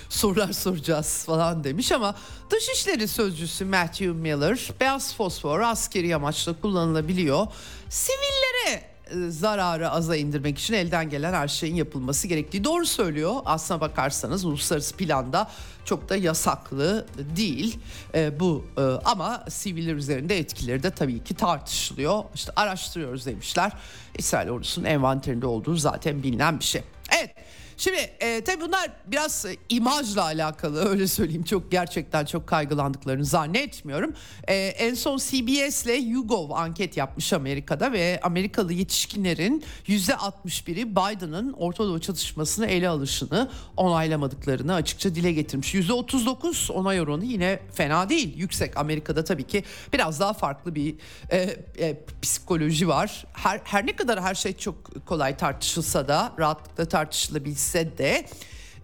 Sorular 0.09 0.51
soracağız 0.51 1.23
falan 1.25 1.63
demiş 1.63 1.91
ama 1.91 2.15
Dışişleri 2.49 3.07
Sözcüsü 3.07 3.65
Matthew 3.65 4.07
Miller 4.07 4.71
beyaz 4.79 5.15
fosfor 5.15 5.59
askeri 5.59 6.15
amaçla 6.15 6.61
kullanılabiliyor. 6.61 7.47
Sivillere 7.89 8.94
zararı 9.29 9.89
aza 9.89 10.15
indirmek 10.15 10.59
için 10.59 10.73
elden 10.73 11.09
gelen 11.09 11.33
her 11.33 11.47
şeyin 11.47 11.75
yapılması 11.75 12.27
gerektiği 12.27 12.63
doğru 12.63 12.85
söylüyor. 12.85 13.35
Aslına 13.45 13.81
bakarsanız 13.81 14.45
uluslararası 14.45 14.95
planda 14.95 15.51
çok 15.85 16.09
da 16.09 16.15
yasaklı 16.15 17.05
değil 17.35 17.79
e, 18.15 18.39
bu 18.39 18.65
e, 18.77 18.81
ama 18.81 19.45
siviller 19.49 19.93
üzerinde 19.93 20.37
etkileri 20.37 20.83
de 20.83 20.91
tabii 20.91 21.23
ki 21.23 21.33
tartışılıyor. 21.33 22.23
İşte 22.35 22.51
araştırıyoruz 22.55 23.25
demişler. 23.25 23.71
İsrail 24.17 24.49
ordusunun 24.49 24.85
envanterinde 24.85 25.47
olduğu 25.47 25.75
zaten 25.75 26.23
bilinen 26.23 26.59
bir 26.59 26.65
şey. 26.65 26.81
Evet 27.19 27.35
Şimdi 27.77 27.97
e, 28.19 28.43
tabii 28.43 28.61
bunlar 28.61 28.91
biraz 29.07 29.45
e, 29.45 29.55
imajla 29.69 30.23
alakalı 30.23 30.79
öyle 30.89 31.07
söyleyeyim. 31.07 31.43
Çok 31.43 31.71
gerçekten 31.71 32.25
çok 32.25 32.47
kaygılandıklarını 32.47 33.25
zannetmiyorum. 33.25 34.13
E, 34.47 34.55
en 34.55 34.93
son 34.93 35.17
CBS 35.17 35.85
ile 35.85 35.93
YouGov 35.93 36.49
anket 36.49 36.97
yapmış 36.97 37.33
Amerika'da 37.33 37.91
ve 37.91 38.19
Amerikalı 38.23 38.73
yetişkinlerin 38.73 39.63
%61'i 39.87 40.91
Biden'ın 40.91 41.53
Orta 41.53 41.83
Doğu 41.83 42.01
çatışmasını 42.01 42.65
ele 42.65 42.89
alışını 42.89 43.51
onaylamadıklarını 43.77 44.73
açıkça 44.73 45.15
dile 45.15 45.31
getirmiş. 45.31 45.75
%39 45.75 46.71
onay 46.71 47.01
oranı 47.01 47.25
yine 47.25 47.59
fena 47.73 48.09
değil. 48.09 48.37
Yüksek 48.37 48.77
Amerika'da 48.77 49.23
tabii 49.23 49.43
ki 49.43 49.63
biraz 49.93 50.19
daha 50.19 50.33
farklı 50.33 50.75
bir 50.75 50.95
e, 51.31 51.37
e, 51.79 52.03
psikoloji 52.21 52.87
var. 52.87 53.25
Her, 53.33 53.61
her 53.63 53.85
ne 53.85 53.95
kadar 53.95 54.21
her 54.21 54.35
şey 54.35 54.57
çok 54.57 55.05
kolay 55.05 55.37
tartışılsa 55.37 56.07
da 56.07 56.33
rahatlıkla 56.39 56.85
tartışılabilse 56.85 57.64
ise 57.65 57.97
de 57.97 58.25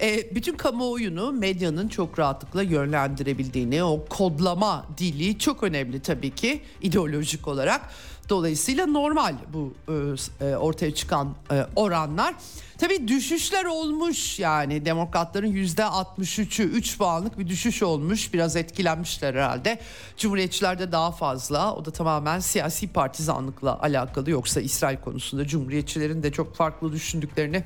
e, 0.01 0.35
bütün 0.35 0.57
kamuoyunu 0.57 1.31
medyanın 1.31 1.87
çok 1.87 2.19
rahatlıkla 2.19 2.63
yönlendirebildiğini, 2.63 3.83
o 3.83 4.05
kodlama 4.09 4.85
dili 4.97 5.39
çok 5.39 5.63
önemli 5.63 5.99
tabii 5.99 6.35
ki 6.35 6.61
ideolojik 6.81 7.47
olarak. 7.47 7.81
Dolayısıyla 8.29 8.85
normal 8.85 9.35
bu 9.53 9.73
e, 10.41 10.45
e 10.45 10.55
ortaya 10.55 10.93
çıkan 10.93 11.35
e, 11.51 11.65
oranlar. 11.75 12.35
Tabii 12.77 13.07
düşüşler 13.07 13.65
olmuş 13.65 14.39
yani 14.39 14.85
demokratların 14.85 15.47
yüzde 15.47 15.81
63'ü 15.81 16.63
3 16.63 16.97
puanlık 16.97 17.39
bir 17.39 17.47
düşüş 17.47 17.83
olmuş. 17.83 18.33
Biraz 18.33 18.55
etkilenmişler 18.55 19.33
herhalde. 19.33 19.79
Cumhuriyetçilerde 20.17 20.91
daha 20.91 21.11
fazla. 21.11 21.75
O 21.75 21.85
da 21.85 21.91
tamamen 21.91 22.39
siyasi 22.39 22.87
partizanlıkla 22.87 23.81
alakalı. 23.81 24.29
Yoksa 24.31 24.61
İsrail 24.61 24.97
konusunda 24.97 25.47
cumhuriyetçilerin 25.47 26.23
de 26.23 26.31
çok 26.31 26.55
farklı 26.55 26.91
düşündüklerini 26.91 27.63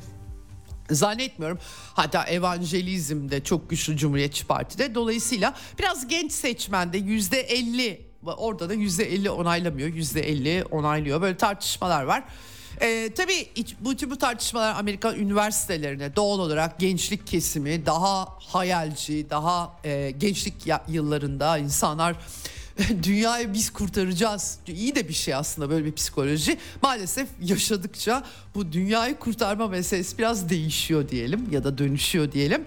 Zannetmiyorum. 0.92 1.60
Hatta 1.94 2.24
evangelizm 2.24 3.30
de 3.30 3.44
çok 3.44 3.70
güçlü 3.70 3.98
Cumhuriyetçi 3.98 4.48
Parti'de. 4.48 4.96
Dolayısıyla 4.96 5.54
biraz 5.80 6.08
genç 6.08 6.32
seçmende 6.32 6.98
yüzde 6.98 7.42
elli 7.42 8.02
orada 8.38 8.70
da 8.70 8.74
yüzde 8.74 9.14
elli 9.14 9.30
onaylamıyor. 9.30 9.90
Yüzde 9.90 10.22
elli 10.22 10.64
onaylıyor. 10.72 11.22
Böyle 11.22 11.38
tartışmalar 11.38 12.04
var. 12.04 12.24
Ee, 12.82 13.10
tabii 13.16 13.50
bu 13.80 13.96
tür 13.96 14.10
bu 14.10 14.18
tartışmalar 14.18 14.76
Amerikan 14.80 15.16
üniversitelerine 15.16 16.16
doğal 16.16 16.40
olarak 16.40 16.80
gençlik 16.80 17.28
kesimi 17.28 17.86
daha 17.86 18.28
hayalci, 18.40 19.30
daha 19.30 19.78
e, 19.84 20.12
gençlik 20.12 20.54
yıllarında 20.88 21.58
insanlar 21.58 22.16
dünyayı 23.04 23.54
biz 23.54 23.70
kurtaracağız. 23.70 24.58
İyi 24.68 24.96
de 24.96 25.10
bir 25.10 25.14
şey 25.14 25.36
aslında 25.36 25.70
böyle 25.70 25.86
bir 25.86 25.94
psikoloji. 25.94 26.58
Maalesef 26.82 27.28
yaşadıkça 27.42 28.24
bu 28.56 28.72
dünyayı 28.72 29.16
kurtarma 29.16 29.68
meselesi 29.68 30.18
biraz 30.18 30.50
değişiyor 30.50 31.10
diyelim 31.10 31.48
ya 31.52 31.64
da 31.64 31.78
dönüşüyor 31.78 32.32
diyelim. 32.32 32.66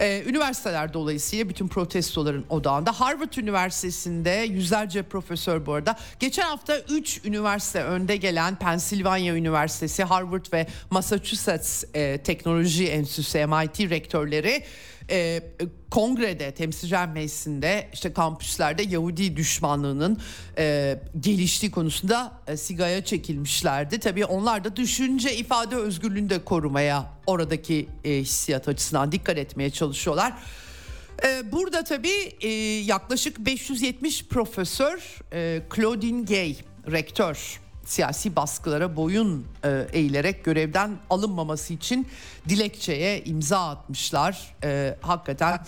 Ee, 0.00 0.22
üniversiteler 0.26 0.92
dolayısıyla 0.94 1.48
bütün 1.48 1.68
protestoların 1.68 2.44
odağında. 2.50 3.00
Harvard 3.00 3.32
Üniversitesi'nde 3.32 4.30
yüzlerce 4.30 5.02
profesör 5.02 5.66
bu 5.66 5.72
arada. 5.72 5.96
Geçen 6.20 6.42
hafta 6.42 6.78
3 6.78 7.20
üniversite 7.24 7.82
önde 7.82 8.16
gelen 8.16 8.56
Pennsylvania 8.56 9.34
Üniversitesi, 9.34 10.04
Harvard 10.04 10.44
ve 10.52 10.66
Massachusetts 10.90 11.84
e, 11.94 12.18
Teknoloji 12.18 12.86
Enstitüsü 12.86 13.46
MIT 13.46 13.90
rektörleri 13.90 14.64
e, 15.10 15.42
kongrede 15.90 16.54
temsilciler 16.54 17.08
meclisinde 17.08 17.88
işte 17.92 18.12
kampüslerde 18.12 18.82
Yahudi 18.82 19.36
düşmanlığının 19.36 20.20
e, 20.58 20.98
geliştiği 21.20 21.70
konusunda 21.70 22.32
e, 22.46 22.56
sigaya 22.56 23.04
çekilmişlerdi. 23.04 24.00
Tabii 24.00 24.24
onlar 24.24 24.64
da 24.64 24.76
düşünce 24.76 25.36
ifade 25.36 25.76
özgürlüğünü 25.76 26.30
de 26.30 26.44
korumaya 26.44 27.12
oradaki 27.26 27.88
e, 28.04 28.10
hissiyat 28.10 28.68
açısından 28.68 29.12
dikkat 29.12 29.38
etmeye 29.38 29.70
çalışıyorlar. 29.70 30.32
E, 31.24 31.52
burada 31.52 31.84
tabii 31.84 32.32
e, 32.40 32.48
yaklaşık 32.84 33.38
570 33.38 34.24
profesör 34.24 35.18
e, 35.32 35.62
Claudine 35.76 36.24
Gay 36.24 36.56
rektör 36.90 37.60
siyasi 37.86 38.36
baskılara 38.36 38.96
boyun 38.96 39.46
e, 39.64 39.86
eğilerek 39.92 40.44
görevden 40.44 40.98
alınmaması 41.10 41.74
için 41.74 42.06
dilekçeye 42.48 43.24
imza 43.24 43.68
atmışlar. 43.68 44.54
E, 44.64 44.96
hakikaten 45.00 45.60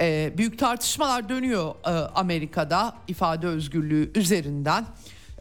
e, 0.00 0.32
büyük 0.38 0.58
tartışmalar 0.58 1.28
dönüyor 1.28 1.74
e, 1.86 1.90
Amerika'da 1.90 2.96
ifade 3.08 3.46
özgürlüğü 3.46 4.10
üzerinden. 4.14 4.86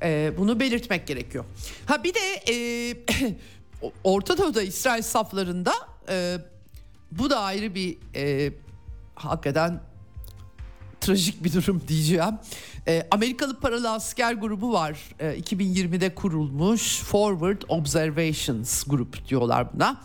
E, 0.03 0.33
bunu 0.37 0.59
belirtmek 0.59 1.07
gerekiyor. 1.07 1.45
Ha 1.85 2.03
bir 2.03 2.13
de 2.13 2.53
e, 2.53 2.55
Orta 4.03 4.37
Doğu'da 4.37 4.61
İsrail 4.61 5.01
saflarında 5.01 5.73
e, 6.09 6.37
bu 7.11 7.29
da 7.29 7.39
ayrı 7.39 7.75
bir 7.75 7.97
e, 8.15 8.53
hakikaten 9.15 9.90
trajik 11.01 11.43
bir 11.43 11.53
durum 11.53 11.81
diyeceğim. 11.87 12.37
E, 12.87 13.07
Amerikalı 13.11 13.59
paralı 13.59 13.91
asker 13.91 14.33
grubu 14.33 14.73
var. 14.73 14.99
E, 15.19 15.39
2020'de 15.39 16.15
kurulmuş 16.15 16.99
Forward 16.99 17.61
Observations 17.67 18.83
Group 18.83 19.27
diyorlar 19.29 19.73
buna. 19.73 20.01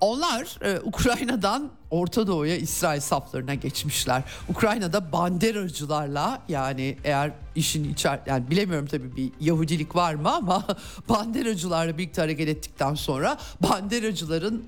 onlar 0.00 0.58
e, 0.62 0.80
Ukrayna'dan 0.80 1.70
Orta 1.90 2.26
Doğu'ya 2.26 2.56
İsrail 2.56 3.00
saflarına 3.00 3.54
geçmişler. 3.54 4.22
Ukrayna'da 4.48 5.12
banderacılarla 5.12 6.42
yani 6.48 6.96
eğer 7.04 7.32
işin 7.54 7.92
içer 7.92 8.20
yani 8.26 8.50
bilemiyorum 8.50 8.86
tabii 8.86 9.16
bir 9.16 9.32
Yahudilik 9.40 9.96
var 9.96 10.14
mı 10.14 10.34
ama 10.34 10.64
banderacılarla 11.08 11.98
birlikte 11.98 12.20
hareket 12.20 12.48
ettikten 12.48 12.94
sonra 12.94 13.38
banderacıların 13.62 14.64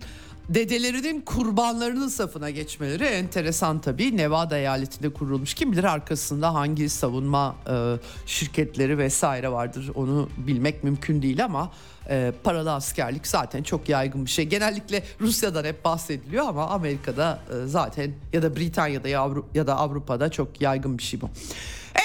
dedelerinin 0.49 1.21
kurbanlarının 1.21 2.09
safına 2.09 2.51
geçmeleri 2.51 3.05
enteresan 3.05 3.81
tabii. 3.81 4.17
Nevada 4.17 4.59
eyaletinde 4.59 5.13
kurulmuş. 5.13 5.55
Kim 5.55 5.73
bilir 5.73 5.85
arkasında 5.85 6.55
hangi 6.55 6.89
savunma 6.89 7.57
e, 7.71 7.97
şirketleri 8.27 8.99
vesaire 8.99 9.53
vardır 9.53 9.91
onu 9.95 10.29
bilmek 10.37 10.85
mümkün 10.85 11.23
değil 11.23 11.45
ama 11.45 11.73
e, 12.11 12.33
paralı 12.45 12.73
askerlik 12.73 13.27
zaten 13.27 13.63
çok 13.63 13.89
yaygın 13.89 14.25
bir 14.25 14.31
şey. 14.31 14.45
Genellikle 14.45 15.03
Rusya'dan 15.21 15.65
hep 15.65 15.85
bahsediliyor 15.85 16.49
ama 16.49 16.69
Amerika'da 16.69 17.39
e, 17.51 17.67
zaten 17.67 18.13
ya 18.33 18.43
da 18.43 18.57
Britanya'da 18.57 19.09
ya, 19.09 19.21
Avru- 19.21 19.45
ya 19.55 19.67
da 19.67 19.77
Avrupa'da 19.77 20.31
çok 20.31 20.61
yaygın 20.61 20.99
bir 20.99 21.03
şey 21.03 21.21
bu. 21.21 21.31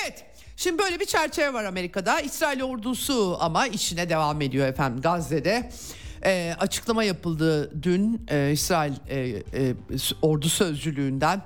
Evet. 0.04 0.24
Şimdi 0.58 0.80
böyle 0.80 1.00
bir 1.00 1.06
çerçeve 1.06 1.54
var 1.54 1.64
Amerika'da. 1.64 2.22
İsrail 2.22 2.64
ordusu 2.64 3.38
ama 3.40 3.68
işine 3.68 4.10
devam 4.10 4.42
ediyor 4.42 4.68
efendim 4.68 5.02
Gazze'de. 5.02 5.72
E, 6.26 6.56
açıklama 6.60 7.04
yapıldı 7.04 7.84
dün 7.84 8.26
e, 8.28 8.52
İsrail 8.52 8.94
e, 9.10 9.20
e, 9.20 9.44
ordu 10.22 10.50
sözcülüğünden 10.50 11.42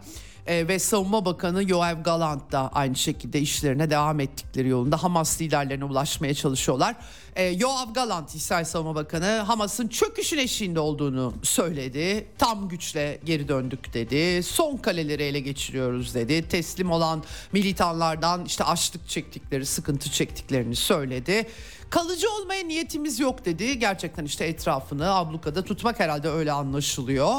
e, 0.48 0.68
ve 0.68 0.80
Savunma 0.80 1.26
Bakanı 1.26 1.70
Yoav 1.70 2.04
Galant 2.04 2.52
da 2.52 2.70
aynı 2.74 2.96
şekilde 2.96 3.40
işlerine 3.40 3.90
devam 3.90 4.20
ettikleri 4.20 4.68
yolunda 4.68 5.04
Hamas 5.04 5.42
liderlerine 5.42 5.86
ulaşmaya 5.86 6.34
çalışıyorlar. 6.34 6.96
E, 7.36 7.44
Yoav 7.44 7.94
Galant 7.94 8.36
İsrail 8.36 8.66
Savunma 8.66 8.96
Bakanı 8.96 9.26
Hamas'ın 9.26 9.88
çöküşün 9.88 10.38
eşiğinde 10.38 10.80
olduğunu 10.80 11.34
söyledi. 11.44 12.28
Tam 12.38 12.70
güçle 12.70 13.20
geri 13.26 13.48
döndük 13.48 13.94
dedi. 13.94 14.44
Son 14.44 14.78
kaleleri 14.78 15.24
ele 15.24 15.40
geçiriyoruz 15.40 16.16
dedi. 16.16 16.48
Teslim 16.50 16.92
olan 16.92 17.24
militanlardan 17.52 18.46
işte 18.46 18.64
açlık 18.64 19.10
çektikleri, 19.10 19.66
sıkıntı 19.66 20.12
çektiklerini 20.12 20.76
söyledi. 20.76 21.48
Kalıcı 21.90 22.32
olmaya 22.32 22.64
niyetimiz 22.64 23.20
yok 23.20 23.46
dedi. 23.46 23.80
Gerçekten 23.80 24.26
işte 24.26 24.46
etrafını 24.46 25.16
ablukada 25.16 25.64
tutmak 25.64 26.00
herhalde 26.00 26.30
öyle 26.30 26.52
anlaşılıyor. 26.52 27.34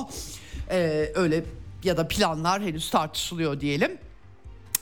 Ee, 0.71 1.13
öyle 1.15 1.45
ya 1.85 1.97
da 1.97 2.09
planlar 2.09 2.63
henüz 2.63 2.91
tartışılıyor 2.91 3.61
diyelim. 3.61 3.99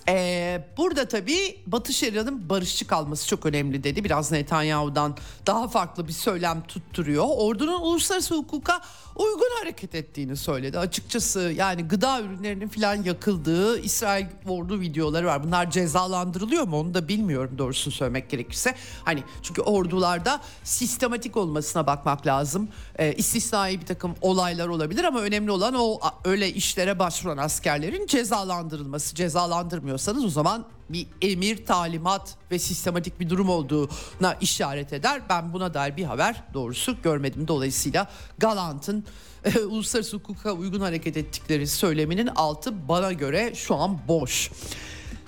Ee, 0.09 0.65
burada 0.77 1.09
tabii 1.09 1.59
Batı 1.67 1.93
Şeria'nın 1.93 2.49
barışçı 2.49 2.87
kalması 2.87 3.29
çok 3.29 3.47
önemli 3.47 3.85
dedi. 3.85 4.05
Biraz 4.05 4.33
Netanyahu'dan 4.33 5.17
daha 5.47 5.69
farklı 5.69 6.09
bir 6.09 6.13
söylem 6.13 6.63
tutturuyor. 6.63 7.25
Ordunun 7.29 7.81
uluslararası 7.81 8.35
hukuka 8.35 8.81
uygun 9.17 9.51
hareket 9.61 9.95
ettiğini 9.95 10.37
söyledi. 10.37 10.79
Açıkçası 10.79 11.41
yani 11.41 11.83
gıda 11.83 12.21
ürünlerinin 12.21 12.69
filan 12.69 13.03
yakıldığı 13.03 13.81
İsrail 13.81 14.27
ordu 14.49 14.81
videoları 14.81 15.27
var. 15.27 15.45
Bunlar 15.45 15.71
cezalandırılıyor 15.71 16.65
mu 16.65 16.81
onu 16.81 16.95
da 16.95 17.09
bilmiyorum 17.09 17.59
doğrusunu 17.59 17.95
söylemek 17.95 18.31
gerekirse. 18.31 18.75
Hani 19.05 19.23
çünkü 19.43 19.63
ordularda 19.63 20.41
sistematik 20.65 21.37
olmasına 21.37 21.87
bakmak 21.87 22.27
lazım. 22.27 22.69
Ee, 22.99 23.13
istisnai 23.13 23.81
bir 23.81 23.87
takım 23.87 24.15
olaylar 24.21 24.69
olabilir 24.69 25.05
ama 25.05 25.21
önemli 25.21 25.51
olan 25.51 25.75
o 25.75 26.01
öyle 26.25 26.53
işlere 26.53 26.99
başvuran 26.99 27.37
askerlerin 27.37 28.07
cezalandırılması. 28.07 29.15
Cezalandırmıyorsanız 29.15 30.25
o 30.25 30.29
zaman 30.29 30.76
bir 30.91 31.07
emir, 31.23 31.67
talimat 31.67 32.35
ve 32.51 32.59
sistematik 32.59 33.21
bir 33.21 33.31
durum 33.31 33.49
olduğuna 33.49 34.35
işaret 34.41 34.93
eder. 34.93 35.23
Ben 35.29 35.53
buna 35.53 35.75
dair 35.75 35.97
bir 35.97 36.05
haber 36.05 36.43
doğrusu 36.55 36.97
görmedim. 37.03 37.49
Dolayısıyla 37.49 38.11
Galant'ın 38.39 39.05
e, 39.45 39.59
uluslararası 39.61 40.17
hukuka 40.17 40.53
uygun 40.53 40.81
hareket 40.81 41.17
ettikleri 41.17 41.67
söyleminin 41.67 42.27
altı 42.27 42.89
bana 42.89 43.13
göre 43.13 43.55
şu 43.55 43.75
an 43.75 43.99
boş. 44.09 44.51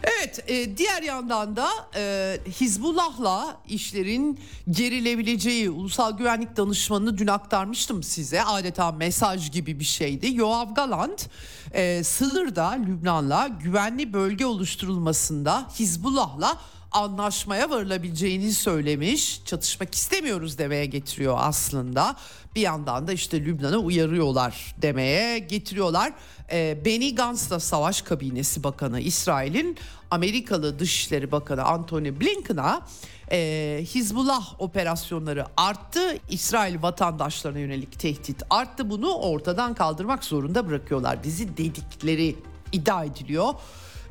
Evet 0.02 0.50
e, 0.50 0.76
diğer 0.76 1.02
yandan 1.02 1.56
da 1.56 1.68
e, 1.96 2.36
Hizbullah'la 2.60 3.56
işlerin 3.68 4.40
gerilebileceği 4.70 5.70
ulusal 5.70 6.18
güvenlik 6.18 6.56
danışmanını 6.56 7.18
dün 7.18 7.26
aktarmıştım 7.26 8.02
size 8.02 8.42
adeta 8.42 8.92
mesaj 8.92 9.52
gibi 9.52 9.80
bir 9.80 9.84
şeydi. 9.84 10.34
Yoav 10.34 10.74
Galant 10.74 11.28
e, 11.72 12.04
sınırda 12.04 12.68
Lübnan'la 12.68 13.48
güvenli 13.48 14.12
bölge 14.12 14.46
oluşturulmasında 14.46 15.68
Hizbullah'la 15.78 16.58
anlaşmaya 16.92 17.70
varılabileceğini 17.70 18.52
söylemiş. 18.52 19.42
Çatışmak 19.44 19.94
istemiyoruz 19.94 20.58
demeye 20.58 20.86
getiriyor 20.86 21.36
aslında. 21.40 22.16
Bir 22.54 22.60
yandan 22.60 23.06
da 23.06 23.12
işte 23.12 23.44
Lübnan'ı 23.44 23.78
uyarıyorlar 23.78 24.74
demeye 24.82 25.38
getiriyorlar. 25.38 26.12
Ee, 26.52 26.78
Benny 26.84 27.14
Gantz 27.14 27.50
da 27.50 27.60
savaş 27.60 28.02
kabinesi 28.02 28.64
bakanı 28.64 29.00
İsrail'in 29.00 29.76
Amerikalı 30.10 30.78
Dışişleri 30.78 31.32
Bakanı 31.32 31.64
Antony 31.64 32.20
Blinken'a 32.20 32.82
e, 33.30 33.80
Hizbullah 33.94 34.60
operasyonları 34.60 35.44
arttı. 35.56 36.18
İsrail 36.30 36.82
vatandaşlarına 36.82 37.58
yönelik 37.58 37.98
tehdit 37.98 38.42
arttı. 38.50 38.90
Bunu 38.90 39.14
ortadan 39.14 39.74
kaldırmak 39.74 40.24
zorunda 40.24 40.68
bırakıyorlar. 40.68 41.24
Dizi 41.24 41.56
dedikleri 41.56 42.36
iddia 42.72 43.04
ediliyor. 43.04 43.54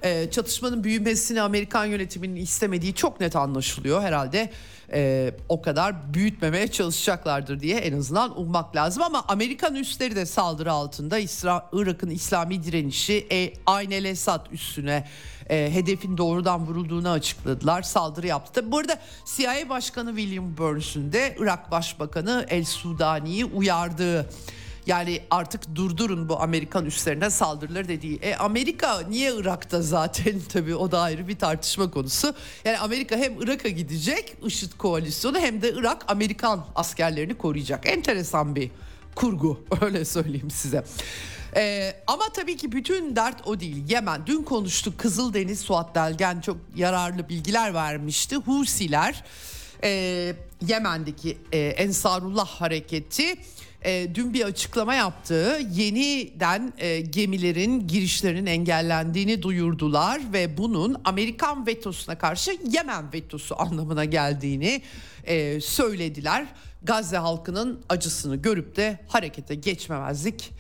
E, 0.04 0.32
çatışmanın 0.32 0.84
büyümesini 0.84 1.42
Amerikan 1.42 1.86
yönetiminin 1.86 2.36
istemediği 2.36 2.94
çok 2.94 3.20
net 3.20 3.36
anlaşılıyor. 3.36 4.02
Herhalde 4.02 4.52
e, 4.94 5.32
o 5.50 5.62
kadar 5.62 6.14
büyütmemeye 6.14 6.68
çalışacaklardır 6.68 7.60
diye 7.60 7.78
en 7.78 7.98
azından 7.98 8.40
ummak 8.40 8.76
lazım. 8.76 9.04
Ama 9.04 9.26
Amerikan 9.28 9.76
üsleri 9.76 10.16
de 10.16 10.26
saldırı 10.26 10.72
altında. 10.72 11.18
İsra 11.18 11.70
Irak'ın 11.74 12.10
İslami 12.10 12.64
direnişi 12.64 13.28
e, 13.32 13.54
Ayn 13.66 13.92
el 13.92 14.06
Esad 14.06 14.46
üstüne 14.52 15.08
e, 15.50 15.70
hedefin 15.74 16.18
doğrudan 16.18 16.68
vurulduğunu 16.68 17.10
açıkladılar. 17.10 17.82
Saldırı 17.82 18.28
yaptı. 18.28 18.54
Tabi 18.54 18.72
bu 18.72 18.78
arada 18.78 19.00
CIA 19.36 19.70
Başkanı 19.70 20.16
William 20.16 20.58
Burns'ün 20.58 21.12
de 21.12 21.36
Irak 21.40 21.72
Başbakanı 21.72 22.46
El 22.50 22.64
Sudani'yi 22.64 23.46
uyardığı 23.46 24.30
yani 24.88 25.22
artık 25.32 25.76
durdurun 25.76 26.30
bu 26.30 26.42
Amerikan 26.42 26.86
üslerine 26.86 27.30
saldırıları 27.30 27.88
dediği. 27.88 28.18
E 28.18 28.36
Amerika 28.36 29.00
niye 29.10 29.36
Irak'ta 29.36 29.82
zaten 29.82 30.34
tabii 30.54 30.76
o 30.76 30.92
da 30.92 31.00
ayrı 31.00 31.28
bir 31.28 31.40
tartışma 31.40 31.92
konusu. 31.92 32.34
Yani 32.66 32.78
Amerika 32.78 33.16
hem 33.16 33.42
Irak'a 33.42 33.70
gidecek 33.70 34.38
IŞİD 34.46 34.72
koalisyonu 34.78 35.40
hem 35.40 35.62
de 35.62 35.74
Irak 35.74 36.06
Amerikan 36.08 36.66
askerlerini 36.76 37.38
koruyacak. 37.38 37.88
Enteresan 37.88 38.56
bir 38.56 38.72
kurgu 39.16 39.66
öyle 39.82 40.06
söyleyeyim 40.06 40.52
size. 40.52 40.84
Ee, 41.56 41.96
ama 42.08 42.24
tabii 42.34 42.58
ki 42.58 42.72
bütün 42.72 43.16
dert 43.16 43.48
o 43.48 43.60
değil. 43.60 43.84
Yemen 43.90 44.22
dün 44.26 44.44
konuştuk 44.44 45.00
Kızıldeniz 45.00 45.60
Suat 45.60 45.96
Delgen 45.96 46.42
çok 46.42 46.58
yararlı 46.76 47.30
bilgiler 47.30 47.74
vermişti. 47.74 48.36
Husiler 48.36 49.24
e, 49.84 50.34
Yemen'deki 50.68 51.38
e, 51.52 51.60
Ensarullah 51.60 52.48
hareketi 52.48 53.36
e, 53.88 54.16
dün 54.16 54.34
bir 54.34 54.46
açıklama 54.46 54.96
yaptı. 54.96 55.60
Yeniden 55.72 56.74
e, 56.78 57.02
gemilerin 57.02 57.88
girişlerinin 57.88 58.46
engellendiğini 58.46 59.42
duyurdular 59.42 60.22
ve 60.34 60.58
bunun 60.58 61.02
Amerikan 61.04 61.68
vetosuna 61.68 62.18
karşı 62.18 62.58
Yemen 62.70 63.14
vetosu 63.14 63.62
anlamına 63.62 64.06
geldiğini 64.06 64.82
e, 65.24 65.62
söylediler. 65.62 66.48
Gazze 66.84 67.18
halkının 67.18 67.82
acısını 67.90 68.36
görüp 68.36 68.76
de 68.76 69.00
harekete 69.08 69.56
geçmemezlik 69.56 70.52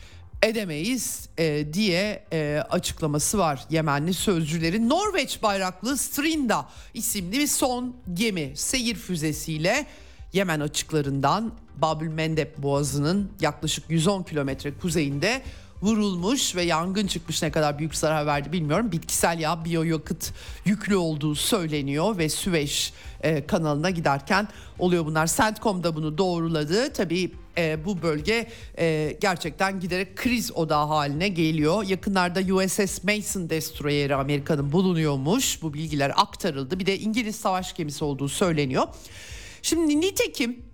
edemeyiz 0.44 1.30
e, 1.38 1.74
diye 1.74 2.24
e, 2.34 2.63
açıklaması 2.70 3.38
var 3.38 3.66
Yemenli 3.70 4.13
sözcülerin. 4.13 4.90
Norveç 4.90 5.44
bayraklı 5.44 5.98
Strinda 5.98 6.70
isimli 6.94 7.40
bir 7.40 7.48
son 7.48 7.96
gemi 8.13 8.52
seyir 8.56 8.96
füzesiyle 8.96 9.86
Yemen 10.34 10.60
açıklarından 10.60 11.54
Babül 11.78 12.08
Mendeb 12.08 12.48
Boğazı'nın 12.58 13.32
yaklaşık 13.42 13.90
110 13.90 14.24
kilometre 14.24 14.78
kuzeyinde 14.78 15.42
vurulmuş 15.82 16.56
ve 16.56 16.63
yangın 16.63 17.08
çıkmış 17.08 17.42
ne 17.44 17.52
kadar 17.52 17.80
büyük 17.80 17.96
zarar 17.96 18.26
verdi 18.26 18.52
bilmiyorum. 18.52 18.92
Bitkisel 18.92 19.40
yağ 19.40 19.66
biyoyakıt 19.66 20.34
yüklü 20.66 20.96
olduğu 20.96 21.36
söyleniyor 21.36 22.18
ve 22.18 22.30
Süveyş 22.30 22.94
e, 23.22 23.48
kanalına 23.48 23.90
giderken 23.90 24.48
oluyor 24.80 25.06
bunlar. 25.06 25.28
Centcom 25.28 25.84
da 25.84 25.96
bunu 25.96 26.18
doğruladı. 26.18 26.94
Tabii 26.94 27.32
e, 27.58 27.86
bu 27.86 28.02
bölge 28.02 28.48
e, 28.80 29.18
gerçekten 29.22 29.80
giderek 29.80 30.16
kriz 30.16 30.52
odağı 30.52 30.86
haline 30.86 31.28
geliyor. 31.28 31.84
Yakınlarda 31.84 32.54
USS 32.54 33.04
Mason 33.04 33.50
destroyeri 33.50 34.16
Amerika'nın 34.16 34.72
bulunuyormuş. 34.72 35.62
Bu 35.62 35.74
bilgiler 35.74 36.12
aktarıldı. 36.16 36.80
Bir 36.80 36.86
de 36.86 37.00
İngiliz 37.00 37.36
savaş 37.36 37.76
gemisi 37.76 38.04
olduğu 38.04 38.30
söyleniyor. 38.30 38.88
Şimdi 39.62 40.02
nitekim 40.02 40.66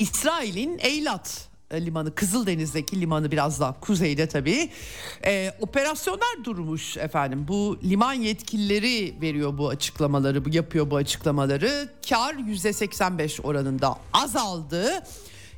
İsrail'in 0.00 0.78
Eylat 0.78 1.48
limanı 1.72 2.14
Kızıldeniz'deki 2.14 3.00
limanı 3.00 3.30
biraz 3.30 3.60
daha 3.60 3.80
kuzeyde 3.80 4.28
tabii. 4.28 4.70
Ee, 5.24 5.54
operasyonlar 5.60 6.44
durmuş 6.44 6.96
efendim. 6.96 7.44
Bu 7.48 7.78
liman 7.84 8.12
yetkilileri 8.12 9.14
veriyor 9.20 9.58
bu 9.58 9.68
açıklamaları, 9.68 10.44
bu 10.44 10.48
yapıyor 10.48 10.90
bu 10.90 10.96
açıklamaları. 10.96 11.88
Kar 12.08 12.34
%85 12.34 13.42
oranında 13.42 13.96
azaldı. 14.12 15.04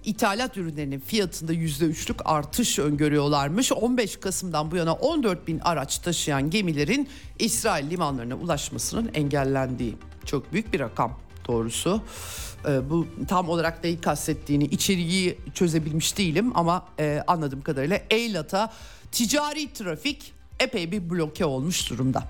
ithalat 0.04 0.56
ürünlerinin 0.56 1.00
fiyatında 1.00 1.54
%3'lük 1.54 2.22
artış 2.24 2.78
öngörüyorlarmış. 2.78 3.72
15 3.72 4.16
Kasım'dan 4.16 4.70
bu 4.70 4.76
yana 4.76 4.92
14 4.92 5.48
bin 5.48 5.58
araç 5.58 5.98
taşıyan 5.98 6.50
gemilerin 6.50 7.08
İsrail 7.38 7.90
limanlarına 7.90 8.34
ulaşmasının 8.34 9.10
engellendiği 9.14 9.96
çok 10.26 10.52
büyük 10.52 10.72
bir 10.72 10.80
rakam 10.80 11.18
doğrusu. 11.48 12.02
Ee, 12.68 12.90
bu 12.90 13.06
tam 13.28 13.48
olarak 13.48 13.84
neyi 13.84 14.00
kastettiğini 14.00 14.64
içeriği 14.64 15.38
çözebilmiş 15.54 16.18
değilim 16.18 16.52
ama 16.54 16.86
e, 16.98 17.22
anladığım 17.26 17.62
kadarıyla 17.62 18.00
Eylat'a 18.10 18.72
ticari 19.12 19.72
trafik 19.72 20.32
epey 20.60 20.92
bir 20.92 21.10
bloke 21.10 21.44
olmuş 21.44 21.90
durumda. 21.90 22.22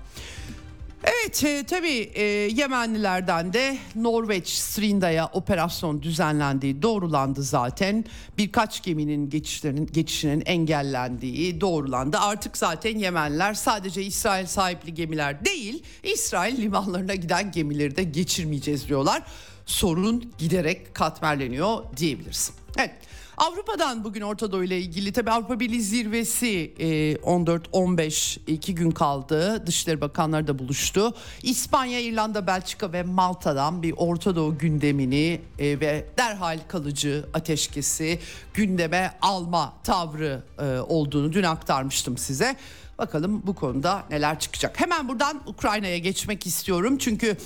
Evet 1.03 1.43
e, 1.43 1.63
tabii 1.63 2.11
e, 2.13 2.23
Yemenlilerden 2.23 3.53
de 3.53 3.77
Norveç 3.95 4.49
Strinda'ya 4.49 5.27
operasyon 5.33 6.01
düzenlendiği 6.01 6.81
doğrulandı 6.81 7.43
zaten. 7.43 8.05
Birkaç 8.37 8.83
geminin 8.83 9.29
geçişlerinin 9.29 9.87
geçişinin 9.87 10.43
engellendiği 10.45 11.61
doğrulandı. 11.61 12.17
Artık 12.19 12.57
zaten 12.57 12.97
Yemenliler 12.97 13.53
sadece 13.53 14.03
İsrail 14.03 14.45
sahipli 14.45 14.93
gemiler 14.93 15.45
değil, 15.45 15.83
İsrail 16.03 16.61
limanlarına 16.61 17.15
giden 17.15 17.51
gemileri 17.51 17.95
de 17.95 18.03
geçirmeyeceğiz 18.03 18.87
diyorlar. 18.87 19.23
Sorun 19.65 20.31
giderek 20.37 20.95
katmerleniyor 20.95 21.83
diyebiliriz. 21.97 22.51
Evet. 22.77 22.95
Avrupa'dan 23.37 24.03
bugün 24.03 24.21
Orta 24.21 24.51
Doğu 24.51 24.63
ile 24.63 24.79
ilgili 24.79 25.11
tabi 25.11 25.31
Avrupa 25.31 25.59
Birliği 25.59 25.81
zirvesi 25.81 26.73
14-15 26.79 28.39
e, 28.39 28.53
iki 28.53 28.75
gün 28.75 28.91
kaldı. 28.91 29.67
Dışişleri 29.67 30.01
Bakanları 30.01 30.47
da 30.47 30.59
buluştu. 30.59 31.13
İspanya, 31.43 31.99
İrlanda, 31.99 32.47
Belçika 32.47 32.93
ve 32.93 33.03
Malta'dan 33.03 33.83
bir 33.83 33.93
Orta 33.97 34.35
Doğu 34.35 34.57
gündemini 34.57 35.41
e, 35.59 35.79
ve 35.79 36.05
derhal 36.17 36.59
kalıcı 36.67 37.25
ateşkesi 37.33 38.19
gündeme 38.53 39.17
alma 39.21 39.73
tavrı 39.83 40.43
e, 40.59 40.79
olduğunu 40.79 41.33
dün 41.33 41.43
aktarmıştım 41.43 42.17
size. 42.17 42.55
Bakalım 42.97 43.41
bu 43.45 43.55
konuda 43.55 44.03
neler 44.09 44.39
çıkacak. 44.39 44.81
Hemen 44.81 45.07
buradan 45.07 45.41
Ukrayna'ya 45.45 45.97
geçmek 45.97 46.47
istiyorum. 46.47 46.97
Çünkü 46.97 47.37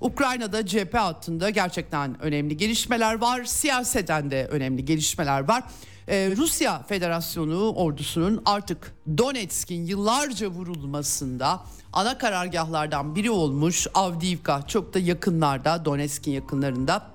Ukrayna'da 0.00 0.66
cephe 0.66 0.98
hattında 0.98 1.50
gerçekten 1.50 2.22
önemli 2.22 2.56
gelişmeler 2.56 3.14
var. 3.14 3.44
Siyaseten 3.44 4.30
de 4.30 4.46
önemli 4.46 4.84
gelişmeler 4.84 5.48
var. 5.48 5.64
Ee, 6.08 6.32
Rusya 6.36 6.82
Federasyonu 6.82 7.72
ordusunun 7.72 8.42
artık 8.44 8.94
Donetsk'in 9.18 9.86
yıllarca 9.86 10.48
vurulmasında 10.48 11.60
ana 11.92 12.18
karargahlardan 12.18 13.14
biri 13.16 13.30
olmuş 13.30 13.86
Avdiivka 13.94 14.66
çok 14.66 14.94
da 14.94 14.98
yakınlarda 14.98 15.84
Donetsk'in 15.84 16.32
yakınlarında. 16.32 17.10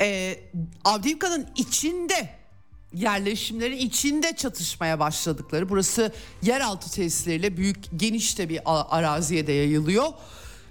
Ee, 0.00 0.40
Avdiivka'nın 0.84 1.46
içinde 1.56 2.28
yerleşimlerin 2.94 3.76
içinde 3.76 4.36
çatışmaya 4.36 5.00
başladıkları 5.00 5.68
burası 5.68 6.12
yeraltı 6.42 6.90
tesisleriyle 6.90 7.56
büyük 7.56 7.78
geniş 7.96 8.38
de 8.38 8.48
bir 8.48 8.60
araziye 8.66 9.46
de 9.46 9.52
yayılıyor. 9.52 10.06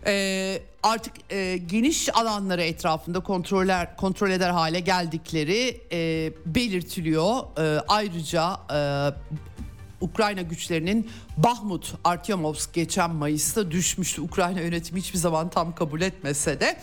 Ee, 0.06 0.62
artık 0.84 1.14
e, 1.30 1.58
geniş 1.58 2.16
alanları 2.16 2.64
etrafında 2.64 3.20
kontroller 3.20 3.96
kontrol 3.96 4.30
eder 4.30 4.50
hale 4.50 4.80
geldikleri 4.80 5.82
e, 5.92 6.32
belirtiliyor. 6.46 7.40
E, 7.58 7.84
ayrıca 7.88 8.60
e, 8.74 8.80
Ukrayna 10.02 10.42
güçlerinin 10.42 11.10
Bahmut, 11.38 11.94
Artyomovsk 12.04 12.74
geçen 12.74 13.12
Mayıs'ta 13.12 13.72
düşmüştü. 13.72 14.22
Ukrayna 14.22 14.62
yönetimi 14.62 15.00
hiçbir 15.00 15.20
zaman 15.20 15.50
tam 15.50 15.76
kabul 15.76 16.02
etmese 16.02 16.60
de 16.60 16.78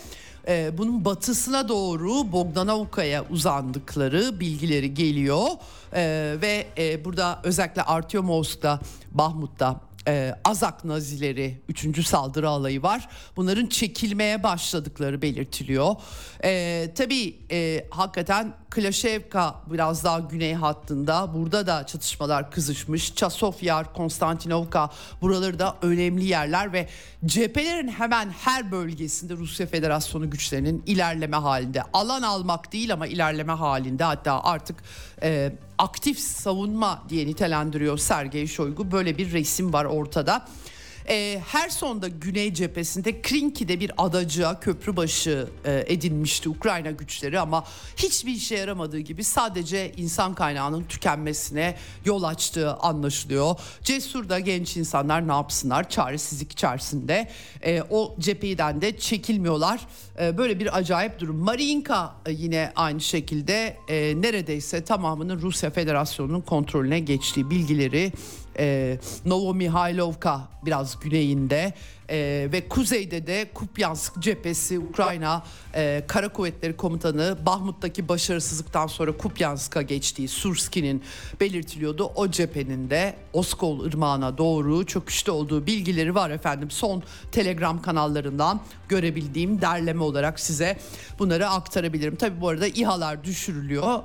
e, 0.47 0.77
bunun 0.77 1.05
batısına 1.05 1.67
doğru 1.67 2.31
Bogdanovka'ya 2.31 3.25
uzandıkları 3.29 4.39
bilgileri 4.39 4.93
geliyor. 4.93 5.47
E, 5.93 6.35
ve 6.41 6.67
e, 6.77 7.05
burada 7.05 7.39
özellikle 7.43 7.81
Artyomovsk'ta, 7.81 8.79
Bahmut'ta 9.11 9.88
e, 10.09 10.35
Azak 10.45 10.85
Nazileri 10.85 11.61
3. 11.69 12.07
saldırı 12.07 12.49
alayı 12.49 12.83
var. 12.83 13.09
Bunların 13.35 13.67
çekilmeye 13.67 14.43
başladıkları 14.43 15.21
belirtiliyor. 15.21 15.95
E, 16.43 16.91
tabii 16.95 17.35
e, 17.51 17.87
hakikaten 17.91 18.53
Klaşevka 18.69 19.55
biraz 19.67 20.03
daha 20.03 20.19
güney 20.19 20.53
hattında. 20.53 21.33
Burada 21.33 21.67
da 21.67 21.85
çatışmalar 21.85 22.51
kızışmış. 22.51 23.15
Çasofyar, 23.15 23.93
Konstantinovka 23.93 24.89
buraları 25.21 25.59
da 25.59 25.75
önemli 25.81 26.25
yerler 26.25 26.73
ve 26.73 26.89
cephelerin 27.25 27.87
hemen 27.87 28.29
her 28.29 28.71
bölgesinde 28.71 29.33
Rusya 29.33 29.67
Federasyonu 29.67 30.29
güçlerinin 30.29 30.83
ilerleme 30.85 31.37
halinde. 31.37 31.83
Alan 31.93 32.21
almak 32.21 32.73
değil 32.73 32.93
ama 32.93 33.07
ilerleme 33.07 33.53
halinde 33.53 34.03
hatta 34.03 34.43
artık 34.43 34.83
e, 35.23 35.51
aktif 35.77 36.19
savunma 36.19 37.03
diye 37.09 37.27
nitelendiriyor 37.27 37.97
Sergey 37.97 38.47
Shoigu. 38.47 38.91
Böyle 38.91 39.17
bir 39.17 39.33
resim 39.33 39.73
var 39.73 39.85
ortada. 39.85 40.47
E, 41.09 41.41
her 41.47 41.69
sonda 41.69 42.07
güney 42.07 42.53
cephesinde 42.53 43.21
Krinki'de 43.21 43.79
bir 43.79 43.91
adacığa 43.97 44.59
köprübaşı 44.59 45.47
e, 45.65 45.83
edinmişti 45.87 46.49
Ukrayna 46.49 46.91
güçleri 46.91 47.39
ama 47.39 47.63
hiçbir 47.97 48.31
işe 48.31 48.55
yaramadığı 48.55 48.99
gibi 48.99 49.23
sadece 49.23 49.91
insan 49.97 50.35
kaynağının 50.35 50.83
tükenmesine 50.83 51.75
yol 52.05 52.23
açtığı 52.23 52.73
anlaşılıyor. 52.73 53.55
Cesur 53.83 54.29
da 54.29 54.39
genç 54.39 54.77
insanlar 54.77 55.27
ne 55.27 55.31
yapsınlar 55.31 55.89
çaresizlik 55.89 56.51
içerisinde 56.51 57.29
e, 57.61 57.81
o 57.89 58.15
cepheden 58.19 58.81
de 58.81 58.97
çekilmiyorlar. 58.97 59.79
E, 60.21 60.37
böyle 60.37 60.59
bir 60.59 60.77
acayip 60.77 61.19
durum. 61.19 61.37
Marinka 61.37 62.15
e, 62.25 62.31
yine 62.31 62.71
aynı 62.75 63.01
şekilde 63.01 63.77
e, 63.87 64.21
neredeyse 64.21 64.83
tamamının 64.83 65.41
Rusya 65.41 65.69
Federasyonu'nun 65.69 66.41
kontrolüne 66.41 66.99
geçtiği 66.99 67.49
bilgileri 67.49 68.11
e, 68.59 68.97
Novomihailovka 69.25 70.47
biraz 70.65 70.99
güneyinde 70.99 71.73
e, 72.09 72.47
ve 72.51 72.67
kuzeyde 72.69 73.27
de 73.27 73.49
Kupyansk 73.53 74.19
cephesi 74.19 74.79
Ukrayna 74.79 75.43
e, 75.75 76.03
Kara 76.07 76.29
Kuvvetleri 76.29 76.77
Komutanı 76.77 77.37
Bahmut'taki 77.45 78.07
başarısızlıktan 78.07 78.87
sonra 78.87 79.17
Kupyansk'a 79.17 79.81
geçtiği 79.81 80.27
Surski'nin 80.27 81.03
belirtiliyordu. 81.39 82.11
O 82.15 82.31
cephenin 82.31 82.89
de 82.89 83.15
Oskol 83.33 83.85
Irmağı'na 83.85 84.37
doğru 84.37 84.85
çöküşte 84.85 85.31
olduğu 85.31 85.65
bilgileri 85.65 86.15
var 86.15 86.29
efendim. 86.29 86.71
Son 86.71 87.03
Telegram 87.31 87.81
kanallarından 87.81 88.61
görebildiğim 88.89 89.61
derleme 89.61 90.03
olarak 90.03 90.39
size 90.39 90.77
bunları 91.19 91.49
aktarabilirim. 91.49 92.15
Tabi 92.15 92.41
bu 92.41 92.49
arada 92.49 92.67
İHA'lar 92.67 93.23
düşürülüyor 93.23 93.99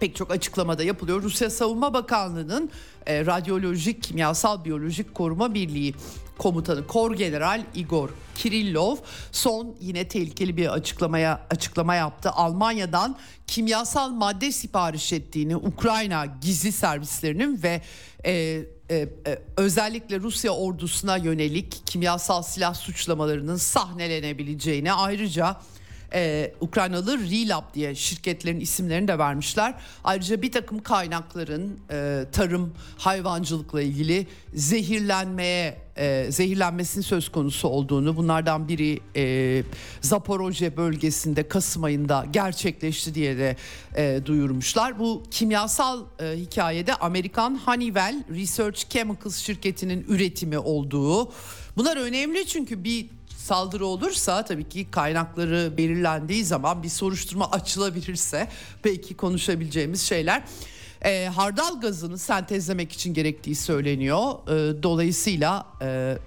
pek 0.00 0.16
çok 0.16 0.30
açıklamada 0.30 0.84
yapılıyor. 0.84 1.22
Rusya 1.22 1.50
Savunma 1.50 1.94
Bakanlığı'nın 1.94 2.70
e, 3.06 3.26
Radyolojik 3.26 4.02
Kimyasal 4.02 4.64
Biyolojik 4.64 5.14
Koruma 5.14 5.54
Birliği 5.54 5.94
komutanı 6.38 6.86
Kor 6.86 7.14
General 7.14 7.64
Igor 7.74 8.10
Kirillov 8.34 8.96
son 9.32 9.76
yine 9.80 10.08
tehlikeli 10.08 10.56
bir 10.56 10.72
açıklamaya 10.72 11.46
açıklama 11.50 11.94
yaptı. 11.94 12.30
Almanya'dan 12.30 13.16
kimyasal 13.46 14.10
madde 14.10 14.52
sipariş 14.52 15.12
ettiğini 15.12 15.56
Ukrayna 15.56 16.26
gizli 16.26 16.72
servislerinin 16.72 17.62
ve 17.62 17.82
e, 18.24 18.32
e, 18.32 18.64
e, 18.90 19.08
özellikle 19.56 20.20
Rusya 20.20 20.52
ordusuna 20.52 21.16
yönelik 21.16 21.86
kimyasal 21.86 22.42
silah 22.42 22.74
suçlamalarının 22.74 23.56
sahnelenebileceğini 23.56 24.92
ayrıca 24.92 25.56
e, 26.14 26.52
Ukraynalı 26.60 27.18
Relab 27.18 27.74
diye 27.74 27.94
şirketlerin 27.94 28.60
isimlerini 28.60 29.08
de 29.08 29.18
vermişler. 29.18 29.74
Ayrıca 30.04 30.42
bir 30.42 30.52
takım 30.52 30.82
kaynakların 30.82 31.80
e, 31.90 32.24
tarım, 32.32 32.74
hayvancılıkla 32.98 33.82
ilgili 33.82 34.26
zehirlenmeye 34.54 35.78
e, 35.96 36.26
zehirlenmesinin 36.30 37.02
söz 37.02 37.28
konusu 37.28 37.68
olduğunu 37.68 38.16
bunlardan 38.16 38.68
biri 38.68 39.00
e, 39.16 39.62
Zaporojye 40.00 40.76
bölgesinde 40.76 41.48
Kasım 41.48 41.84
ayında 41.84 42.26
gerçekleşti 42.32 43.14
diye 43.14 43.38
de 43.38 43.56
e, 43.96 44.20
duyurmuşlar. 44.26 44.98
Bu 44.98 45.22
kimyasal 45.30 46.04
e, 46.20 46.36
hikayede 46.36 46.94
Amerikan 46.94 47.60
Honeywell 47.64 48.24
Research 48.30 48.88
Chemicals 48.88 49.36
şirketinin 49.36 50.04
üretimi 50.08 50.58
olduğu. 50.58 51.32
Bunlar 51.76 51.96
önemli 51.96 52.46
çünkü 52.46 52.84
bir 52.84 53.06
saldırı 53.50 53.86
olursa 53.86 54.44
tabii 54.44 54.68
ki 54.68 54.90
kaynakları 54.90 55.72
belirlendiği 55.76 56.44
zaman 56.44 56.82
bir 56.82 56.88
soruşturma 56.88 57.50
açılabilirse 57.50 58.48
belki 58.84 59.16
konuşabileceğimiz 59.16 60.02
şeyler 60.02 60.42
e, 61.04 61.26
hardal 61.26 61.80
gazını 61.80 62.18
sentezlemek 62.18 62.92
için 62.92 63.14
gerektiği 63.14 63.54
söyleniyor. 63.54 64.48
E, 64.48 64.82
dolayısıyla 64.82 65.66
e, 65.82 66.18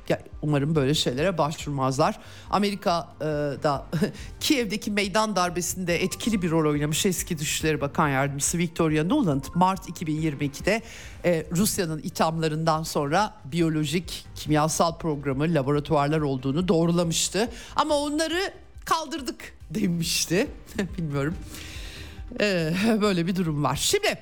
umarım 0.41 0.75
böyle 0.75 0.93
şeylere 0.93 1.37
başvurmazlar. 1.37 2.19
Amerika 2.49 3.07
e, 3.21 3.27
Kiev'deki 4.39 4.91
meydan 4.91 5.35
darbesinde 5.35 6.03
etkili 6.03 6.41
bir 6.41 6.51
rol 6.51 6.71
oynamış 6.71 7.05
eski 7.05 7.37
Dışişleri 7.37 7.81
Bakan 7.81 8.09
Yardımcısı 8.09 8.57
Victoria 8.57 9.03
Nuland 9.03 9.43
Mart 9.55 9.89
2022'de 9.89 10.81
e, 11.25 11.45
Rusya'nın 11.51 11.99
ithamlarından 11.99 12.83
sonra 12.83 13.33
biyolojik 13.45 14.25
kimyasal 14.35 14.97
programı 14.97 15.43
laboratuvarlar 15.43 16.21
olduğunu 16.21 16.67
doğrulamıştı. 16.67 17.49
Ama 17.75 17.95
onları 17.95 18.53
kaldırdık 18.85 19.53
demişti. 19.69 20.47
Bilmiyorum. 20.97 21.35
Ee, 22.39 22.73
böyle 23.01 23.27
bir 23.27 23.35
durum 23.35 23.63
var. 23.63 23.75
Şimdi 23.75 24.17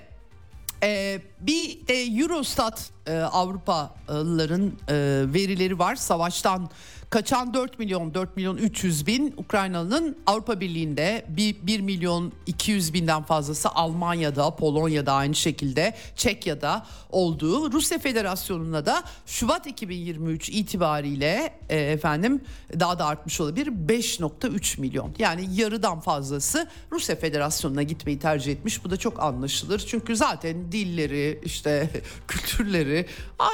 e, 0.83 1.21
bir 1.39 1.87
de 1.87 2.03
Eurostat 2.03 2.91
e, 3.07 3.17
Avrupalıların 3.17 4.67
e, 4.87 4.95
verileri 5.33 5.79
var. 5.79 5.95
Savaştan 5.95 6.69
kaçan 7.11 7.53
4 7.53 7.79
milyon 7.79 8.13
4 8.13 8.35
milyon 8.37 8.57
300 8.57 9.07
bin 9.07 9.33
Ukraynalı'nın 9.37 10.17
Avrupa 10.27 10.59
Birliği'nde 10.59 11.25
1, 11.29 11.55
1 11.63 11.79
milyon 11.79 12.33
200 12.45 12.93
binden 12.93 13.23
fazlası 13.23 13.69
Almanya'da, 13.69 14.55
Polonya'da 14.55 15.13
aynı 15.13 15.35
şekilde 15.35 15.95
Çekya'da 16.15 16.85
olduğu 17.09 17.71
Rusya 17.71 17.99
Federasyonu'na 17.99 18.85
da 18.85 19.03
Şubat 19.25 19.67
2023 19.67 20.49
itibariyle 20.49 21.53
e, 21.69 21.77
efendim 21.79 22.41
daha 22.79 22.99
da 22.99 23.05
artmış 23.05 23.41
olabilir 23.41 23.67
5.3 23.67 24.81
milyon. 24.81 25.15
Yani 25.19 25.47
yarıdan 25.53 25.99
fazlası 25.99 26.67
Rusya 26.91 27.15
Federasyonu'na 27.15 27.83
gitmeyi 27.83 28.19
tercih 28.19 28.51
etmiş. 28.51 28.83
Bu 28.83 28.89
da 28.89 28.97
çok 28.97 29.23
anlaşılır. 29.23 29.79
Çünkü 29.79 30.15
zaten 30.15 30.71
dilleri 30.71 31.41
işte 31.43 31.89
kültürleri 32.27 33.05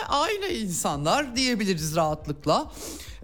aynı 0.10 0.48
insanlar 0.48 1.36
diyebiliriz 1.36 1.96
rahatlıkla. 1.96 2.72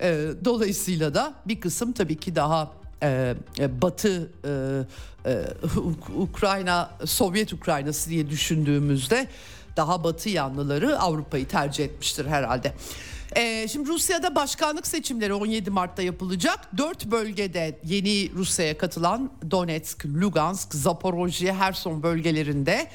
E, 0.04 0.28
dolayısıyla 0.46 1.14
da 1.14 1.34
bir 1.46 1.60
kısım 1.60 1.92
tabii 1.92 2.16
ki 2.16 2.36
daha 2.36 2.72
e, 3.04 3.36
e 3.60 3.82
Batı 3.82 4.32
e, 4.46 5.32
e, 5.32 5.46
Ukrayna 6.18 6.90
Sovyet 7.06 7.54
Ukraynası 7.54 8.10
diye 8.10 8.30
düşündüğümüzde 8.30 9.28
daha 9.78 10.04
Batı 10.04 10.30
yanlıları 10.30 11.00
Avrupa'yı 11.00 11.48
tercih 11.48 11.86
etmiştir 11.86 12.26
herhalde. 12.26 12.74
Ee, 13.36 13.68
şimdi 13.72 13.90
Rusya'da 13.90 14.36
başkanlık 14.36 14.88
seçimleri 14.88 15.34
17 15.34 15.70
Mart'ta 15.70 16.02
yapılacak. 16.02 16.60
Dört 16.78 17.06
bölgede 17.06 17.80
yeni 17.86 18.32
Rusya'ya 18.34 18.78
katılan 18.78 19.32
Donetsk, 19.52 20.06
Lugansk, 20.06 20.74
Zaporojye, 20.74 21.54
Herson 21.54 22.04
bölgelerinde 22.04 22.88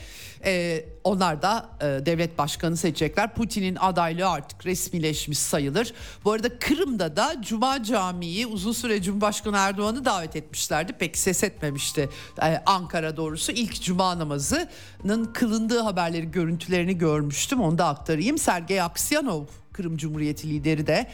e, 0.44 0.84
onlar 1.04 1.42
da 1.42 1.68
e, 1.80 1.84
devlet 1.84 2.38
başkanı 2.38 2.76
seçecekler. 2.76 3.34
Putin'in 3.34 3.76
adaylığı 3.76 4.28
artık 4.28 4.66
resmileşmiş 4.66 5.38
sayılır. 5.38 5.94
Bu 6.24 6.32
arada 6.32 6.58
Kırım'da 6.58 7.16
da 7.16 7.36
Cuma 7.42 7.82
Camii'yi 7.82 8.46
uzun 8.46 8.72
süre 8.72 9.02
Cumhurbaşkanı 9.02 9.56
Erdoğan'ı 9.56 10.04
davet 10.04 10.36
etmişlerdi. 10.36 10.92
Pek 10.92 11.18
ses 11.18 11.44
etmemişti 11.44 12.08
e, 12.42 12.62
Ankara 12.66 13.16
doğrusu. 13.16 13.52
ilk 13.52 13.82
Cuma 13.82 14.18
namazının 14.18 15.32
kılındığı 15.34 15.80
haberleri, 15.80 16.30
görüntülerini 16.30 16.98
görmüştüm. 16.98 17.60
Onu 17.60 17.78
da 17.78 17.86
aktarayım. 17.86 18.38
Sergey 18.38 18.80
Aksyanov 18.80 19.44
Kırım 19.78 19.96
Cumhuriyeti 19.96 20.50
lideri 20.50 20.86
de 20.86 21.06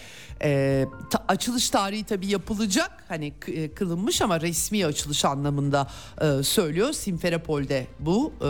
e, 0.43 0.85
ta, 1.11 1.25
açılış 1.29 1.71
tarihi 1.71 2.05
tabii 2.05 2.27
yapılacak 2.27 3.05
hani 3.09 3.33
e, 3.47 3.75
kılınmış 3.75 4.23
ama 4.23 4.41
resmi 4.41 4.87
açılış 4.87 5.25
anlamında 5.25 5.91
e, 6.21 6.43
söylüyor 6.43 6.93
Simferopol'de 6.93 7.87
bu 8.01 8.33
e, 8.43 8.49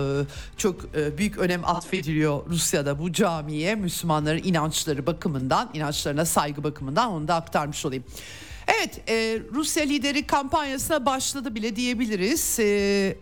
çok 0.56 0.96
e, 0.96 1.18
büyük 1.18 1.38
önem 1.38 1.64
atfediliyor 1.64 2.46
Rusya'da 2.46 2.98
bu 2.98 3.12
camiye 3.12 3.74
Müslümanların 3.74 4.42
inançları 4.44 5.06
bakımından 5.06 5.70
inançlarına 5.74 6.24
saygı 6.24 6.64
bakımından 6.64 7.10
onu 7.10 7.28
da 7.28 7.34
aktarmış 7.34 7.86
olayım. 7.86 8.04
Evet 8.66 9.00
e, 9.08 9.38
Rusya 9.52 9.84
lideri 9.84 10.26
kampanyasına 10.26 11.06
başladı 11.06 11.54
bile 11.54 11.76
diyebiliriz. 11.76 12.58
E, 12.60 12.64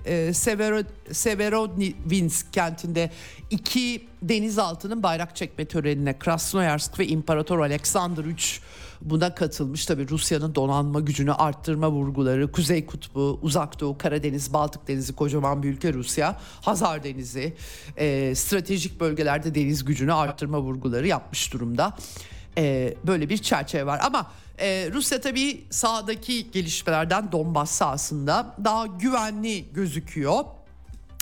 e, 0.05 0.33
Severo, 0.35 0.83
Severodvinsk 1.13 2.53
kentinde 2.53 3.11
iki 3.53 4.07
denizaltının 4.23 5.03
bayrak 5.03 5.37
çekme 5.37 5.65
törenine 5.65 6.19
Krasnoyarsk 6.19 6.99
ve 6.99 7.07
İmparator 7.07 7.59
Alexander 7.59 8.25
III 8.25 8.61
buna 9.01 9.35
katılmış. 9.35 9.87
Tabi 9.87 10.09
Rusya'nın 10.09 10.55
donanma 10.55 11.01
gücünü 11.01 11.33
arttırma 11.33 11.91
vurguları, 11.91 12.53
Kuzey 12.53 12.87
Kutbu, 12.87 13.39
Uzak 13.43 13.81
Doğu, 13.81 13.99
Karadeniz, 13.99 14.53
Baltık 14.53 14.89
Denizi 14.89 15.13
kocaman 15.13 15.63
bir 15.63 15.69
ülke 15.69 15.93
Rusya, 15.93 16.41
Hazar 16.63 17.05
Denizi, 17.05 17.57
e, 17.97 18.35
stratejik 18.35 19.01
bölgelerde 19.01 19.55
deniz 19.55 19.85
gücünü 19.85 20.13
arttırma 20.13 20.61
vurguları 20.61 21.09
yapmış 21.09 21.53
durumda. 21.53 21.97
E, 22.59 22.95
böyle 23.07 23.29
bir 23.29 23.39
çerçeve 23.39 23.87
var 23.87 24.01
ama 24.05 24.31
ee, 24.59 24.91
Rusya 24.93 25.21
tabii 25.21 25.65
sahadaki 25.71 26.51
gelişmelerden 26.51 27.33
Donbas 27.33 27.71
sahasında 27.71 28.55
daha 28.65 28.87
güvenli 28.87 29.73
gözüküyor. 29.73 30.45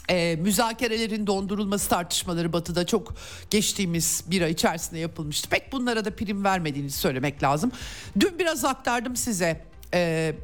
Ee, 0.08 0.36
müzakerelerin 0.40 1.26
dondurulması 1.26 1.88
tartışmaları 1.88 2.52
Batı'da 2.52 2.86
çok 2.86 3.14
geçtiğimiz 3.50 4.24
bir 4.26 4.42
ay 4.42 4.50
içerisinde 4.50 4.98
yapılmıştı. 4.98 5.48
Pek 5.48 5.72
bunlara 5.72 6.04
da 6.04 6.16
prim 6.16 6.44
vermediğini 6.44 6.90
söylemek 6.90 7.42
lazım. 7.42 7.72
Dün 8.20 8.38
biraz 8.38 8.64
aktardım 8.64 9.16
size. 9.16 9.64
Ee, 9.94 10.34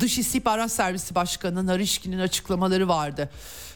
Dış 0.00 0.18
İstihbarat 0.18 0.72
Servisi 0.72 1.14
Başkanı 1.14 1.66
Narişkin'in 1.66 2.18
açıklamaları 2.18 2.88
vardı. 2.88 3.30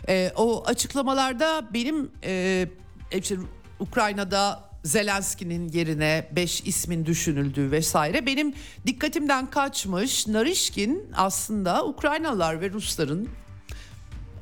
Ee, 0.08 0.32
o 0.36 0.64
açıklamalarda 0.66 1.64
benim 1.74 2.10
e, 2.24 2.66
işte 3.12 3.36
Ukrayna'da 3.80 4.70
Zelenski'nin 4.84 5.68
yerine 5.68 6.28
5 6.36 6.60
ismin 6.60 7.06
düşünüldüğü 7.06 7.70
vesaire 7.70 8.26
benim 8.26 8.54
dikkatimden 8.86 9.50
kaçmış. 9.50 10.26
Narişkin 10.26 11.10
aslında 11.16 11.86
Ukraynalılar 11.86 12.60
ve 12.60 12.70
Rusların 12.70 13.28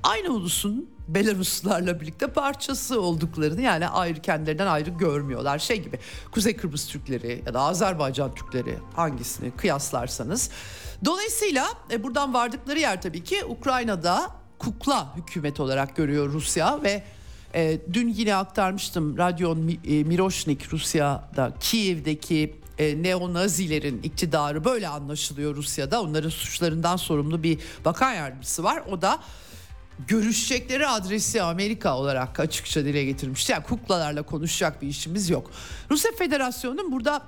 aynı 0.02 0.28
ulusun 0.28 0.92
Belaruslarla 1.08 2.00
birlikte 2.00 2.26
parçası 2.26 3.00
olduklarını 3.00 3.60
yani 3.60 3.88
ayrı 3.88 4.22
kendilerinden 4.22 4.66
ayrı 4.66 4.90
görmüyorlar. 4.90 5.58
Şey 5.58 5.82
gibi 5.82 5.98
Kuzey 6.30 6.56
Kıbrıs 6.56 6.88
Türkleri 6.88 7.42
ya 7.46 7.54
da 7.54 7.60
Azerbaycan 7.60 8.34
Türkleri 8.34 8.78
hangisini 8.96 9.50
kıyaslarsanız. 9.50 10.50
Dolayısıyla 11.04 11.68
e, 11.90 12.02
buradan 12.02 12.34
vardıkları 12.34 12.78
yer 12.78 13.02
tabii 13.02 13.24
ki 13.24 13.44
Ukrayna'da 13.44 14.30
kukla 14.58 15.16
hükümet 15.16 15.60
olarak 15.60 15.96
görüyor 15.96 16.32
Rusya 16.32 16.82
ve 16.82 17.02
e, 17.54 17.78
dün 17.92 18.08
yine 18.08 18.34
aktarmıştım 18.34 19.18
Radyon 19.18 19.68
e, 19.68 20.04
Miroşnik 20.04 20.72
Rusya'da 20.72 21.52
Kiev'deki 21.60 22.62
e, 22.78 23.02
neonazilerin 23.02 24.02
iktidarı 24.02 24.64
böyle 24.64 24.88
anlaşılıyor 24.88 25.56
Rusya'da. 25.56 26.02
Onların 26.02 26.30
suçlarından 26.30 26.96
sorumlu 26.96 27.42
bir 27.42 27.58
bakan 27.84 28.12
yardımcısı 28.12 28.64
var. 28.64 28.82
O 28.90 29.02
da 29.02 29.20
görüşecekleri 30.08 30.86
adresi 30.86 31.42
Amerika 31.42 31.96
olarak 31.96 32.40
açıkça 32.40 32.84
dile 32.84 33.04
getirmişti. 33.04 33.52
Yani 33.52 33.64
kuklalarla 33.64 34.22
konuşacak 34.22 34.82
bir 34.82 34.88
işimiz 34.88 35.30
yok. 35.30 35.50
Rusya 35.90 36.12
Federasyonu'nun 36.18 36.92
burada 36.92 37.22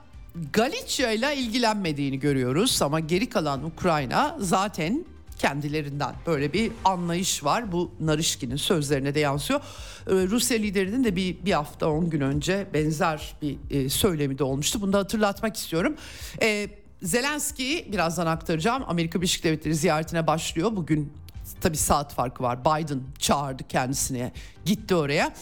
Galicia 0.53 1.11
ile 1.11 1.37
ilgilenmediğini 1.37 2.19
görüyoruz 2.19 2.83
ama 2.83 3.01
geri 3.01 3.29
kalan 3.29 3.65
Ukrayna 3.65 4.37
zaten 4.41 5.05
kendilerinden 5.39 6.15
böyle 6.27 6.53
bir 6.53 6.73
anlayış 6.85 7.45
var. 7.45 7.73
Bu 7.73 7.91
Narişkin'in 8.01 8.57
sözlerine 8.57 9.15
de 9.15 9.21
yansıyor. 9.21 9.61
Ee, 9.61 10.13
Rusya 10.13 10.59
liderinin 10.59 11.05
de 11.05 11.17
bir, 11.17 11.45
bir 11.45 11.53
hafta 11.53 11.89
10 11.89 12.11
gün 12.11 12.21
önce 12.21 12.67
benzer 12.75 13.35
bir 13.43 13.57
e, 13.71 13.89
söylemi 13.89 14.39
de 14.39 14.45
olmuştu. 14.45 14.81
Bunu 14.81 14.93
da 14.93 14.99
hatırlatmak 14.99 15.57
istiyorum. 15.57 15.97
Ee, 16.43 16.69
Zelenski 17.03 17.89
birazdan 17.93 18.27
aktaracağım. 18.27 18.83
Amerika 18.87 19.21
Birleşik 19.21 19.45
Devletleri 19.45 19.75
ziyaretine 19.75 20.27
başlıyor. 20.27 20.77
Bugün 20.77 21.13
tabii 21.61 21.77
saat 21.77 22.15
farkı 22.15 22.43
var. 22.43 22.65
Biden 22.65 23.03
çağırdı 23.19 23.69
kendisine. 23.69 24.33
Gitti 24.65 24.95
oraya 24.95 25.33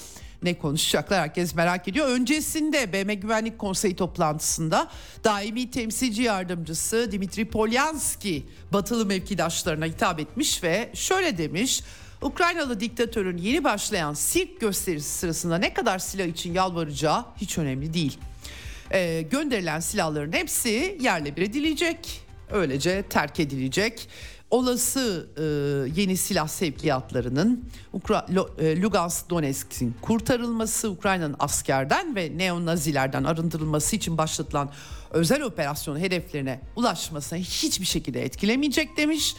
ne 0.42 0.58
konuşacaklar 0.58 1.20
herkes 1.20 1.54
merak 1.54 1.88
ediyor. 1.88 2.08
Öncesinde 2.08 2.92
BM 2.92 3.14
Güvenlik 3.14 3.58
Konseyi 3.58 3.96
toplantısında 3.96 4.88
daimi 5.24 5.70
temsilci 5.70 6.22
yardımcısı 6.22 7.12
Dimitri 7.12 7.44
Polyanski 7.44 8.46
batılı 8.72 9.06
mevkidaşlarına 9.06 9.84
hitap 9.84 10.20
etmiş 10.20 10.62
ve 10.62 10.90
şöyle 10.94 11.38
demiş. 11.38 11.82
Ukraynalı 12.22 12.80
diktatörün 12.80 13.38
yeni 13.38 13.64
başlayan 13.64 14.14
sirk 14.14 14.60
gösterisi 14.60 15.08
sırasında 15.08 15.58
ne 15.58 15.74
kadar 15.74 15.98
silah 15.98 16.26
için 16.26 16.54
yalvaracağı 16.54 17.24
hiç 17.36 17.58
önemli 17.58 17.94
değil. 17.94 18.18
Ee, 18.92 19.22
gönderilen 19.30 19.80
silahların 19.80 20.32
hepsi 20.32 20.98
yerle 21.00 21.36
bir 21.36 21.42
edilecek, 21.42 22.20
öylece 22.50 23.02
terk 23.02 23.40
edilecek 23.40 24.08
olası 24.52 25.28
e, 25.36 25.42
yeni 26.00 26.16
silah 26.16 26.48
sevkiyatlarının 26.48 27.64
Ukra 27.92 28.26
e, 28.58 28.82
Lugansk 28.82 29.30
Donetsk'in 29.30 29.94
kurtarılması, 30.02 30.90
Ukrayna'nın 30.90 31.36
askerden 31.38 32.16
ve 32.16 32.38
neonazilerden 32.38 33.24
arındırılması 33.24 33.96
için 33.96 34.18
başlatılan 34.18 34.70
özel 35.10 35.42
operasyon 35.42 35.98
hedeflerine 35.98 36.60
ulaşmasına 36.76 37.38
hiçbir 37.38 37.86
şekilde 37.86 38.24
etkilemeyecek 38.24 38.96
demiş. 38.96 39.36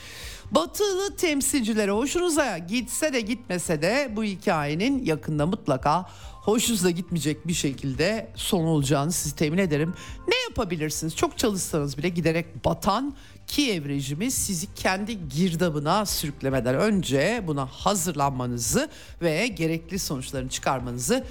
Batılı 0.51 1.15
temsilcilere 1.15 1.91
hoşunuza 1.91 2.57
gitse 2.57 3.13
de 3.13 3.21
gitmese 3.21 3.81
de 3.81 4.11
bu 4.15 4.23
hikayenin 4.23 5.05
yakında 5.05 5.45
mutlaka 5.45 6.05
hoşunuza 6.43 6.89
gitmeyecek 6.89 7.47
bir 7.47 7.53
şekilde 7.53 8.31
son 8.35 8.63
olacağını 8.63 9.11
sizi 9.11 9.35
temin 9.35 9.57
ederim. 9.57 9.93
Ne 10.27 10.35
yapabilirsiniz? 10.49 11.15
Çok 11.15 11.37
çalışsanız 11.37 11.97
bile 11.97 12.09
giderek 12.09 12.65
batan 12.65 13.15
Kiev 13.55 13.85
rejimi 13.85 14.31
sizi 14.31 14.73
kendi 14.73 15.29
girdabına 15.29 16.05
sürüklemeden 16.05 16.75
önce 16.75 17.43
buna 17.47 17.65
hazırlanmanızı 17.65 18.89
ve 19.21 19.47
gerekli 19.47 19.99
sonuçlarını 19.99 20.49
çıkarmanızı 20.49 21.25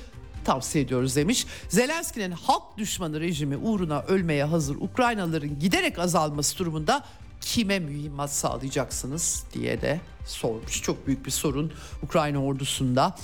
tavsiye 0.45 0.85
ediyoruz 0.85 1.17
demiş. 1.17 1.47
Zelenski'nin 1.69 2.31
halk 2.31 2.79
düşmanı 2.79 3.21
rejimi 3.21 3.57
uğruna 3.57 4.03
ölmeye 4.03 4.45
hazır 4.45 4.77
Ukraynalıların 4.77 5.59
giderek 5.59 5.99
azalması 5.99 6.59
durumunda 6.59 7.05
kime 7.41 7.79
mühimmat 7.79 8.33
sağlayacaksınız 8.33 9.45
diye 9.55 9.83
de 9.83 10.01
sormuş. 10.27 10.83
Çok 10.83 11.07
büyük 11.07 11.27
bir 11.27 11.31
sorun 11.31 11.73
Ukrayna 12.03 12.45
ordusunda 12.45 13.17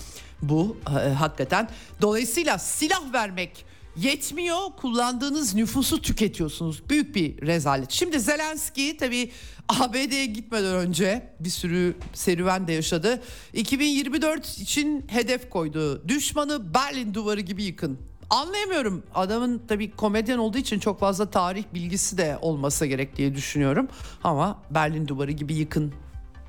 bu 0.43 0.77
e, 0.87 0.91
hakikaten. 1.09 1.69
Dolayısıyla 2.01 2.59
silah 2.59 3.13
vermek 3.13 3.65
yetmiyor. 3.97 4.59
Kullandığınız 4.77 5.55
nüfusu 5.55 6.03
tüketiyorsunuz. 6.03 6.83
Büyük 6.91 7.15
bir 7.15 7.47
rezalet. 7.47 7.91
Şimdi 7.91 8.21
Zelenski 8.21 8.97
tabii 8.97 9.31
ABD'ye 9.69 10.27
gitmeden 10.27 10.75
önce 10.75 11.35
bir 11.41 11.51
sürü 11.51 11.97
serüven 12.15 12.69
de 12.69 12.73
yaşadı. 12.73 13.23
2024 13.53 14.59
için 14.59 15.05
hedef 15.09 15.51
koydu. 15.51 16.09
Düşmanı 16.09 16.75
Berlin 16.75 17.15
duvarı 17.15 17.41
gibi 17.41 17.63
yıkın. 17.65 17.99
Anlayamıyorum. 18.31 19.03
Adamın 19.15 19.63
tabii 19.69 19.91
komedyen 19.91 20.39
olduğu 20.39 20.59
için 20.59 20.79
çok 20.79 21.01
fazla 21.01 21.31
tarih 21.31 21.65
bilgisi 21.75 22.19
de 22.19 22.39
olmasa 22.43 22.87
gerek 22.87 23.17
diye 23.17 23.35
düşünüyorum. 23.35 23.89
Ama 24.25 24.63
Berlin 24.71 25.09
duvarı 25.09 25.33
gibi 25.33 25.55
yıkın 25.55 25.95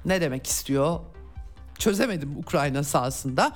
ne 0.05 0.21
demek 0.21 0.47
istiyor? 0.47 0.99
Çözemedim 1.79 2.37
Ukrayna 2.37 2.83
sahasında. 2.83 3.55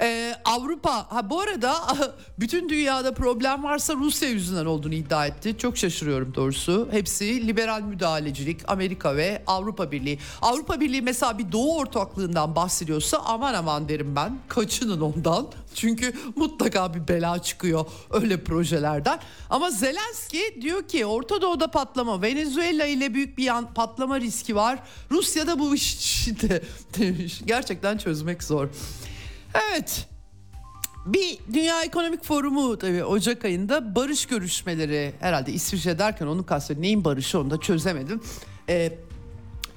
Ee, 0.00 0.34
Avrupa 0.44 1.06
ha 1.10 1.30
bu 1.30 1.40
arada 1.40 1.74
bütün 2.38 2.68
dünyada 2.68 3.14
problem 3.14 3.64
varsa 3.64 3.94
Rusya 3.94 4.28
yüzünden 4.28 4.66
olduğunu 4.66 4.94
iddia 4.94 5.26
etti. 5.26 5.58
Çok 5.58 5.78
şaşırıyorum 5.78 6.34
doğrusu. 6.34 6.88
Hepsi 6.90 7.46
liberal 7.46 7.82
müdahalecilik, 7.82 8.60
Amerika 8.68 9.16
ve 9.16 9.42
Avrupa 9.46 9.92
Birliği. 9.92 10.18
Avrupa 10.42 10.80
Birliği 10.80 11.02
mesela 11.02 11.38
bir 11.38 11.52
doğu 11.52 11.76
ortaklığından 11.78 12.56
bahsediyorsa 12.56 13.18
aman 13.18 13.54
aman 13.54 13.88
derim 13.88 14.16
ben. 14.16 14.38
Kaçının 14.48 15.00
ondan. 15.00 15.46
Çünkü 15.74 16.12
mutlaka 16.36 16.94
bir 16.94 17.08
bela 17.08 17.42
çıkıyor 17.42 17.86
öyle 18.10 18.44
projelerden. 18.44 19.18
Ama 19.50 19.70
Zelenski 19.70 20.58
diyor 20.60 20.88
ki 20.88 21.06
Orta 21.06 21.42
Doğu'da 21.42 21.70
patlama, 21.70 22.22
Venezuela 22.22 22.86
ile 22.86 23.14
büyük 23.14 23.38
bir 23.38 23.44
yan 23.44 23.74
patlama 23.74 24.20
riski 24.20 24.56
var. 24.56 24.78
Rusya'da 25.10 25.58
bu 25.58 25.74
iş 25.74 25.94
içinde 25.94 26.62
demiş. 26.98 27.42
Gerçekten 27.46 27.98
çözmek 27.98 28.42
zor. 28.42 28.68
Evet. 29.56 30.08
Bir 31.06 31.38
Dünya 31.52 31.82
Ekonomik 31.82 32.24
Forumu 32.24 32.78
tabii 32.78 33.04
Ocak 33.04 33.44
ayında 33.44 33.94
barış 33.94 34.26
görüşmeleri 34.26 35.14
herhalde 35.20 35.52
İsviçre 35.52 35.98
derken 35.98 36.26
onu 36.26 36.46
kastediyorum. 36.46 36.82
Neyin 36.82 37.04
barışı 37.04 37.40
onu 37.40 37.50
da 37.50 37.60
çözemedim. 37.60 38.20
Ee, 38.68 38.98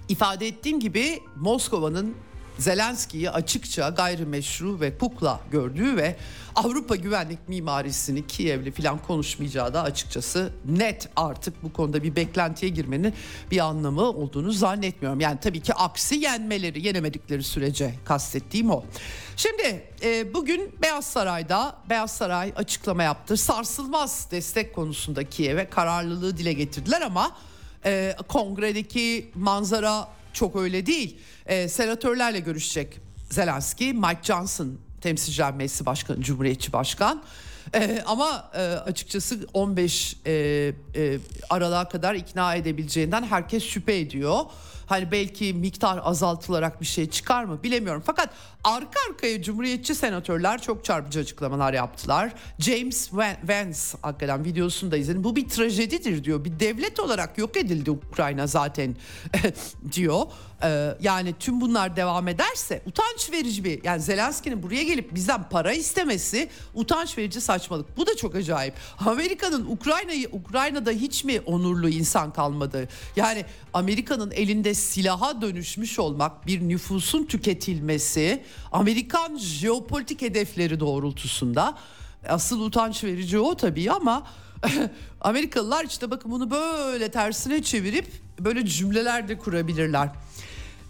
ifade 0.09 0.47
ettiğim 0.47 0.79
gibi 0.79 1.19
Moskova'nın 1.35 2.15
Zelenski'yi 2.59 3.29
açıkça 3.29 3.89
gayrimeşru 3.89 4.79
ve 4.79 4.97
kukla 4.97 5.39
gördüğü 5.51 5.97
ve 5.97 6.15
Avrupa 6.55 6.95
güvenlik 6.95 7.49
mimarisini 7.49 8.27
Kiev'le 8.27 8.71
falan 8.71 8.97
konuşmayacağı 8.97 9.73
da 9.73 9.83
açıkçası 9.83 10.53
net 10.65 11.09
artık 11.15 11.63
bu 11.63 11.73
konuda 11.73 12.03
bir 12.03 12.15
beklentiye 12.15 12.71
girmenin 12.71 13.13
bir 13.51 13.59
anlamı 13.59 14.01
olduğunu 14.01 14.51
zannetmiyorum. 14.51 15.19
Yani 15.19 15.39
tabii 15.39 15.61
ki 15.61 15.73
aksi 15.73 16.15
yenmeleri 16.15 16.87
yenemedikleri 16.87 17.43
sürece 17.43 17.93
kastettiğim 18.05 18.69
o. 18.69 18.83
Şimdi 19.37 19.83
e, 20.03 20.33
bugün 20.33 20.71
Beyaz 20.81 21.05
Saray'da 21.05 21.75
Beyaz 21.89 22.11
Saray 22.11 22.53
açıklama 22.55 23.03
yaptı. 23.03 23.37
Sarsılmaz 23.37 24.27
destek 24.31 24.75
konusunda 24.75 25.23
Kiev'e 25.23 25.69
kararlılığı 25.69 26.37
dile 26.37 26.53
getirdiler 26.53 27.01
ama 27.01 27.31
e, 27.85 28.15
kongredeki 28.27 29.31
manzara 29.35 30.18
çok 30.33 30.55
öyle 30.55 30.85
değil. 30.85 31.17
E, 31.45 31.67
senatörlerle 31.67 32.39
görüşecek 32.39 32.99
Zelenski, 33.29 33.93
Mike 33.93 34.23
Johnson 34.23 34.77
temsilciler 35.01 35.53
meclisi 35.53 35.85
başkanı, 35.85 36.21
cumhuriyetçi 36.21 36.73
başkan. 36.73 37.23
E, 37.75 38.03
ama 38.05 38.51
e, 38.55 38.61
açıkçası 38.61 39.47
15 39.53 40.17
e, 40.25 40.31
e, 40.95 41.17
aralığa 41.49 41.89
kadar 41.89 42.15
ikna 42.15 42.55
edebileceğinden 42.55 43.23
herkes 43.23 43.63
şüphe 43.63 43.99
ediyor. 43.99 44.45
Hani 44.89 45.11
belki 45.11 45.53
miktar 45.53 45.99
azaltılarak 46.03 46.81
bir 46.81 46.85
şey 46.85 47.09
çıkar 47.09 47.43
mı 47.43 47.63
bilemiyorum. 47.63 48.03
Fakat 48.05 48.29
arka 48.63 48.99
arkaya 49.09 49.41
Cumhuriyetçi 49.41 49.95
senatörler 49.95 50.61
çok 50.61 50.85
çarpıcı 50.85 51.19
açıklamalar 51.19 51.73
yaptılar. 51.73 52.33
James 52.59 53.13
Vance 53.13 53.79
hakikaten 54.01 54.45
videosunu 54.45 54.91
da 54.91 54.97
izledim. 54.97 55.23
Bu 55.23 55.35
bir 55.35 55.49
trajedidir 55.49 56.23
diyor. 56.23 56.45
Bir 56.45 56.59
devlet 56.59 56.99
olarak 56.99 57.37
yok 57.37 57.57
edildi 57.57 57.91
Ukrayna 57.91 58.47
zaten 58.47 58.95
diyor. 59.91 60.21
Ee, 60.63 60.97
yani 61.01 61.33
tüm 61.39 61.61
bunlar 61.61 61.95
devam 61.95 62.27
ederse 62.27 62.81
utanç 62.85 63.31
verici 63.31 63.63
bir 63.63 63.83
yani 63.83 64.01
Zelenski'nin 64.01 64.63
buraya 64.63 64.83
gelip 64.83 65.15
bizden 65.15 65.49
para 65.49 65.73
istemesi 65.73 66.49
utanç 66.73 67.17
verici 67.17 67.41
saçmalık. 67.41 67.97
Bu 67.97 68.07
da 68.07 68.15
çok 68.15 68.35
acayip. 68.35 68.73
Amerika'nın 68.99 69.65
Ukrayna'yı 69.65 70.29
Ukrayna'da 70.31 70.91
hiç 70.91 71.23
mi 71.23 71.41
onurlu 71.45 71.89
insan 71.89 72.33
kalmadı? 72.33 72.87
Yani 73.15 73.45
Amerika'nın 73.73 74.31
elinde 74.31 74.73
silaha 74.73 75.41
dönüşmüş 75.41 75.99
olmak, 75.99 76.47
bir 76.47 76.69
nüfusun 76.69 77.25
tüketilmesi, 77.25 78.43
Amerikan 78.71 79.37
jeopolitik 79.37 80.21
hedefleri 80.21 80.79
doğrultusunda 80.79 81.77
asıl 82.27 82.61
utanç 82.61 83.03
verici 83.03 83.39
o 83.39 83.55
tabii 83.55 83.91
ama 83.91 84.27
Amerikalılar 85.21 85.85
işte 85.85 86.11
bakın 86.11 86.31
bunu 86.31 86.51
böyle 86.51 87.11
tersine 87.11 87.63
çevirip 87.63 88.05
böyle 88.39 88.65
cümleler 88.65 89.27
de 89.27 89.37
kurabilirler. 89.37 90.09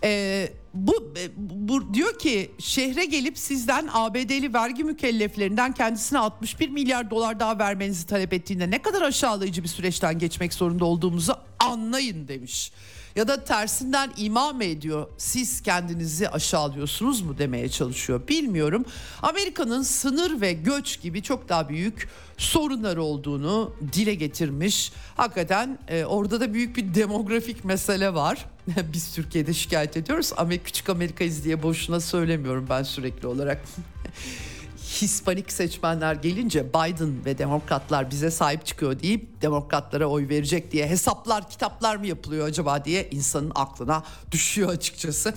Ee, 0.03 0.49
bu, 0.73 1.13
bu 1.37 1.93
diyor 1.93 2.19
ki 2.19 2.51
şehre 2.59 3.05
gelip 3.05 3.37
sizden 3.37 3.89
ABD'li 3.93 4.53
vergi 4.53 4.83
mükelleflerinden 4.83 5.71
kendisine 5.71 6.19
61 6.19 6.69
milyar 6.69 7.09
dolar 7.09 7.39
daha 7.39 7.59
vermenizi 7.59 8.07
talep 8.07 8.33
ettiğinde 8.33 8.71
ne 8.71 8.81
kadar 8.81 9.01
aşağılayıcı 9.01 9.63
bir 9.63 9.67
süreçten 9.67 10.19
geçmek 10.19 10.53
zorunda 10.53 10.85
olduğumuzu 10.85 11.35
anlayın 11.59 12.27
demiş. 12.27 12.71
Ya 13.15 13.27
da 13.27 13.43
tersinden 13.43 14.11
ima 14.17 14.53
mı 14.53 14.63
ediyor 14.63 15.07
siz 15.17 15.61
kendinizi 15.61 16.29
aşağılıyorsunuz 16.29 17.21
mu 17.21 17.37
demeye 17.37 17.69
çalışıyor 17.69 18.27
bilmiyorum. 18.27 18.85
Amerika'nın 19.21 19.81
sınır 19.81 20.41
ve 20.41 20.53
göç 20.53 21.01
gibi 21.01 21.23
çok 21.23 21.49
daha 21.49 21.69
büyük 21.69 22.09
sorunları 22.37 23.03
olduğunu 23.03 23.73
dile 23.93 24.15
getirmiş. 24.15 24.91
Hakikaten 25.17 25.79
e, 25.87 26.05
orada 26.05 26.41
da 26.41 26.53
büyük 26.53 26.77
bir 26.77 26.95
demografik 26.95 27.65
mesele 27.65 28.13
var. 28.13 28.45
Biz 28.93 29.13
Türkiye'de 29.15 29.53
şikayet 29.53 29.97
ediyoruz. 29.97 30.31
ama 30.37 30.57
küçük 30.57 30.89
Amerika'yız 30.89 31.43
diye 31.43 31.63
boşuna 31.63 31.99
söylemiyorum 31.99 32.67
ben 32.69 32.83
sürekli 32.83 33.27
olarak. 33.27 33.61
Hispanik 35.01 35.51
seçmenler 35.51 36.15
gelince 36.15 36.69
Biden 36.69 37.25
ve 37.25 37.37
demokratlar 37.37 38.11
bize 38.11 38.31
sahip 38.31 38.65
çıkıyor 38.65 38.99
deyip 38.99 39.41
demokratlara 39.41 40.05
oy 40.05 40.29
verecek 40.29 40.71
diye 40.71 40.87
hesaplar 40.87 41.49
kitaplar 41.49 41.95
mı 41.95 42.07
yapılıyor 42.07 42.47
acaba 42.47 42.85
diye 42.85 43.09
insanın 43.09 43.51
aklına 43.55 44.03
düşüyor 44.31 44.69
açıkçası. 44.69 45.33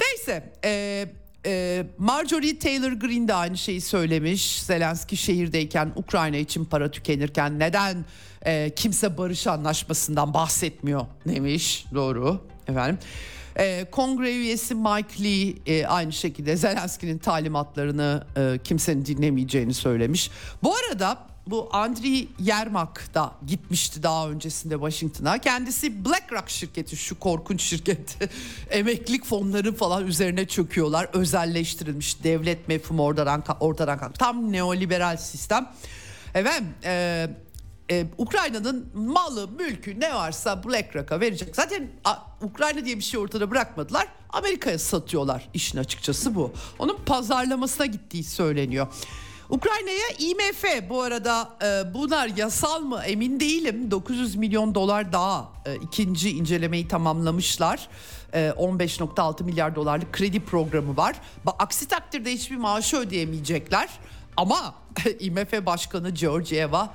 Neyse 0.00 0.52
e, 0.64 1.08
e, 1.46 1.86
Marjorie 1.98 2.58
Taylor 2.58 2.92
Greene 2.92 3.28
de 3.28 3.34
aynı 3.34 3.58
şeyi 3.58 3.80
söylemiş. 3.80 4.62
Zelenski 4.62 5.16
şehirdeyken 5.16 5.92
Ukrayna 5.96 6.36
için 6.36 6.64
para 6.64 6.90
tükenirken 6.90 7.58
neden 7.58 8.04
e, 8.42 8.70
kimse 8.76 9.18
barış 9.18 9.46
anlaşmasından 9.46 10.34
bahsetmiyor 10.34 11.06
demiş. 11.28 11.86
Doğru 11.94 12.40
efendim. 12.68 12.98
E, 13.58 13.84
kongre 13.90 14.32
üyesi 14.32 14.74
Mike 14.74 15.24
Lee 15.24 15.54
e, 15.66 15.86
aynı 15.86 16.12
şekilde 16.12 16.56
Zelenski'nin 16.56 17.18
talimatlarını 17.18 18.26
e, 18.36 18.58
kimsenin 18.64 19.06
dinlemeyeceğini 19.06 19.74
söylemiş. 19.74 20.30
Bu 20.62 20.74
arada 20.74 21.18
bu 21.46 21.68
Andriy 21.72 22.28
Yermak 22.38 23.14
da 23.14 23.32
gitmişti 23.46 24.02
daha 24.02 24.28
öncesinde 24.28 24.74
Washington'a. 24.74 25.38
Kendisi 25.38 26.04
BlackRock 26.04 26.48
şirketi 26.50 26.96
şu 26.96 27.18
korkunç 27.18 27.62
şirket 27.62 28.18
emeklilik 28.70 29.24
fonları 29.24 29.74
falan 29.74 30.06
üzerine 30.06 30.48
çöküyorlar. 30.48 31.08
Özelleştirilmiş 31.12 32.24
devlet 32.24 32.68
mefhumu 32.68 33.04
ortadan, 33.04 33.44
ortadan 33.60 33.98
kalktı. 33.98 34.18
Tam 34.18 34.52
neoliberal 34.52 35.16
sistem. 35.16 35.72
Evet 36.34 36.62
e, 36.84 37.28
e, 37.90 38.06
Ukrayna'nın 38.18 38.90
malı, 38.94 39.48
mülkü 39.48 40.00
ne 40.00 40.14
varsa 40.14 40.64
BlackRock'a 40.64 41.20
verecek. 41.20 41.56
Zaten 41.56 41.90
a, 42.04 42.14
Ukrayna 42.42 42.84
diye 42.84 42.96
bir 42.96 43.02
şey 43.02 43.20
ortada 43.20 43.50
bırakmadılar. 43.50 44.06
Amerika'ya 44.30 44.78
satıyorlar 44.78 45.48
işin 45.54 45.78
açıkçası 45.78 46.34
bu. 46.34 46.52
Onun 46.78 46.96
pazarlamasına 47.06 47.86
gittiği 47.86 48.24
söyleniyor. 48.24 48.86
Ukrayna'ya 49.50 50.08
IMF 50.18 50.88
bu 50.88 51.02
arada 51.02 51.56
e, 51.62 51.94
bunlar 51.94 52.30
yasal 52.36 52.80
mı 52.80 53.02
emin 53.06 53.40
değilim. 53.40 53.90
900 53.90 54.36
milyon 54.36 54.74
dolar 54.74 55.12
daha 55.12 55.52
e, 55.66 55.76
ikinci 55.76 56.30
incelemeyi 56.30 56.88
tamamlamışlar. 56.88 57.88
E, 58.32 58.48
15.6 58.48 59.44
milyar 59.44 59.74
dolarlık 59.74 60.12
kredi 60.12 60.40
programı 60.40 60.96
var. 60.96 61.16
Aksi 61.58 61.88
takdirde 61.88 62.32
hiçbir 62.32 62.56
maaşı 62.56 62.96
ödeyemeyecekler. 62.96 63.88
Ama 64.36 64.74
IMF 65.20 65.66
Başkanı 65.66 66.10
Georgieva 66.10 66.94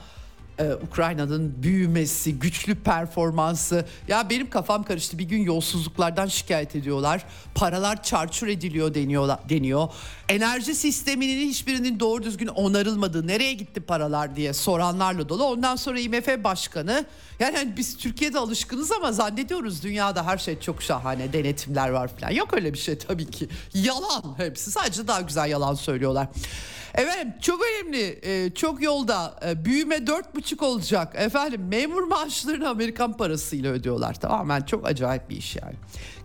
Ee, 0.62 0.76
Ukrayna'nın 0.76 1.64
büyümesi, 1.64 2.40
güçlü 2.40 2.76
performansı. 2.76 3.86
Ya 4.08 4.30
benim 4.30 4.50
kafam 4.50 4.84
karıştı. 4.84 5.20
Bir 5.20 5.24
gün 5.24 5.44
yolsuzluklardan 5.44 6.28
şikayet 6.28 6.76
ediyorlar. 6.76 7.26
Paralar 7.56 8.04
çarçur 8.04 8.48
ediliyor 8.48 8.94
deniyor. 8.94 9.30
deniyor. 9.50 9.90
Enerji 10.30 10.76
sisteminin 10.76 11.50
hiçbirinin 11.50 12.00
doğru 12.00 12.24
düzgün 12.24 12.48
onarılmadığı, 12.48 13.28
nereye 13.28 13.54
gitti 13.54 13.82
paralar 13.82 14.36
diye 14.36 14.54
soranlarla 14.54 15.30
dolu. 15.30 15.44
Ondan 15.44 15.76
sonra 15.76 16.00
IMF 16.00 16.44
Başkanı 16.44 17.06
yani 17.40 17.58
hani 17.58 17.78
biz 17.78 17.98
Türkiye'de 17.98 18.40
alışkınız 18.40 18.92
ama 18.92 19.12
zannediyoruz 19.12 19.84
dünyada 19.84 20.26
her 20.26 20.38
şey 20.38 20.60
çok 20.60 20.84
şahane, 20.84 21.34
denetimler 21.34 21.90
var 21.90 22.08
falan. 22.08 22.32
Yok 22.32 22.54
öyle 22.54 22.74
bir 22.74 22.78
şey 22.78 22.98
tabii 22.98 23.32
ki. 23.32 23.50
Yalan 23.74 24.34
hepsi. 24.38 24.72
Sadece 24.72 25.08
daha 25.08 25.22
güzel 25.22 25.50
yalan 25.50 25.74
söylüyorlar. 25.74 26.28
Efendim 26.96 27.34
çok 27.42 27.62
önemli 27.64 28.20
e, 28.24 28.54
çok 28.54 28.82
yolda 28.82 29.40
e, 29.46 29.66
büyüme 29.66 30.08
dört 30.08 30.36
buçuk 30.36 30.62
olacak 30.62 31.14
efendim 31.16 31.68
memur 31.68 32.04
maaşlarını 32.04 32.70
Amerikan 32.70 33.18
parasıyla 33.18 33.72
ödüyorlar 33.72 34.14
tamamen 34.14 34.62
çok 34.62 34.88
acayip 34.88 35.30
bir 35.30 35.38
iş 35.38 35.56
yani 35.56 35.76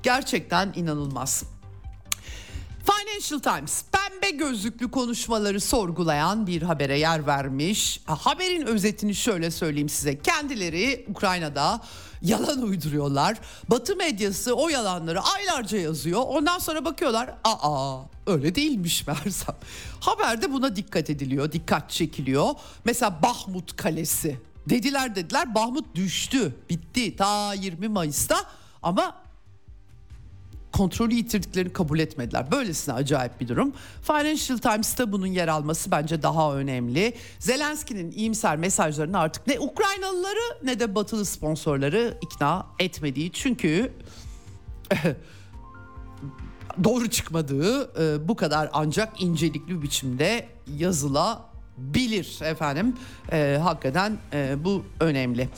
gerçekten 0.03 0.73
inanılmaz. 0.77 1.45
Financial 2.87 3.57
Times 3.57 3.85
pembe 3.93 4.31
gözlüklü 4.31 4.91
konuşmaları 4.91 5.61
sorgulayan 5.61 6.47
bir 6.47 6.62
habere 6.62 6.99
yer 6.99 7.27
vermiş. 7.27 8.01
Haberin 8.07 8.67
özetini 8.67 9.14
şöyle 9.14 9.51
söyleyeyim 9.51 9.89
size. 9.89 10.19
Kendileri 10.19 11.07
Ukrayna'da 11.09 11.81
yalan 12.23 12.62
uyduruyorlar. 12.62 13.37
Batı 13.71 13.97
medyası 13.97 14.55
o 14.55 14.69
yalanları 14.69 15.21
aylarca 15.21 15.79
yazıyor. 15.79 16.23
Ondan 16.27 16.59
sonra 16.59 16.85
bakıyorlar. 16.85 17.35
Aa 17.45 18.16
öyle 18.27 18.55
değilmiş 18.55 19.07
meğersem. 19.07 19.55
Haberde 20.01 20.53
buna 20.53 20.77
dikkat 20.77 21.11
ediliyor, 21.11 21.53
dikkat 21.53 21.91
çekiliyor. 21.91 22.51
Mesela 22.85 23.22
Bahmut 23.22 23.77
Kalesi. 23.77 24.37
Dediler 24.68 25.14
dediler 25.14 25.55
Bahmut 25.55 25.95
düştü, 25.95 26.55
bitti 26.70 27.16
ta 27.16 27.55
20 27.55 27.89
Mayıs'ta 27.89 28.37
ama 28.83 29.27
kontrolü 30.72 31.14
yitirdiklerini 31.14 31.72
kabul 31.72 31.99
etmediler. 31.99 32.51
Böylesine 32.51 32.95
acayip 32.95 33.41
bir 33.41 33.49
durum. 33.49 33.72
Financial 34.03 34.59
Times'ta 34.59 35.12
bunun 35.12 35.27
yer 35.27 35.49
alması 35.49 35.91
bence 35.91 36.22
daha 36.22 36.55
önemli. 36.55 37.14
Zelenski'nin 37.39 38.11
iyimser 38.11 38.57
mesajlarını 38.57 39.18
artık 39.18 39.47
ne 39.47 39.61
Ukraynalıları 39.61 40.64
ne 40.64 40.81
de 40.81 40.95
batılı 40.95 41.24
sponsorları 41.24 42.18
ikna 42.22 42.66
etmediği. 42.79 43.33
Çünkü 43.33 43.93
doğru 46.85 47.11
çıkmadığı 47.11 48.03
e, 48.03 48.29
bu 48.29 48.37
kadar 48.37 48.70
ancak 48.72 49.22
incelikli 49.22 49.83
biçimde 49.83 50.47
yazılabilir 50.79 52.39
efendim. 52.43 52.97
E, 53.33 53.59
hakikaten 53.62 54.18
e, 54.33 54.64
bu 54.64 54.85
önemli. 55.01 55.49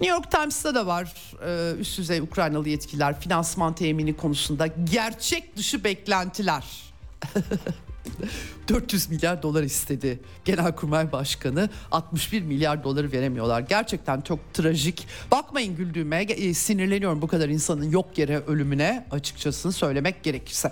New 0.00 0.16
York 0.16 0.30
Times'ta 0.30 0.74
da 0.74 0.86
var 0.86 1.14
e, 1.46 1.78
üst 1.78 1.98
düzey 1.98 2.20
Ukraynalı 2.20 2.68
yetkililer 2.68 3.20
finansman 3.20 3.74
temini 3.74 4.16
konusunda 4.16 4.66
gerçek 4.66 5.56
dışı 5.56 5.84
beklentiler. 5.84 6.64
400 8.68 9.08
milyar 9.10 9.42
dolar 9.42 9.62
istedi 9.62 10.20
Genelkurmay 10.44 11.12
Başkanı 11.12 11.70
61 11.90 12.42
milyar 12.42 12.84
doları 12.84 13.12
veremiyorlar. 13.12 13.60
Gerçekten 13.60 14.20
çok 14.20 14.54
trajik. 14.54 15.06
Bakmayın 15.30 15.76
güldüğüme 15.76 16.22
e, 16.22 16.54
sinirleniyorum 16.54 17.22
bu 17.22 17.26
kadar 17.26 17.48
insanın 17.48 17.90
yok 17.90 18.18
yere 18.18 18.38
ölümüne 18.38 19.06
açıkçası 19.10 19.72
söylemek 19.72 20.22
gerekirse. 20.22 20.70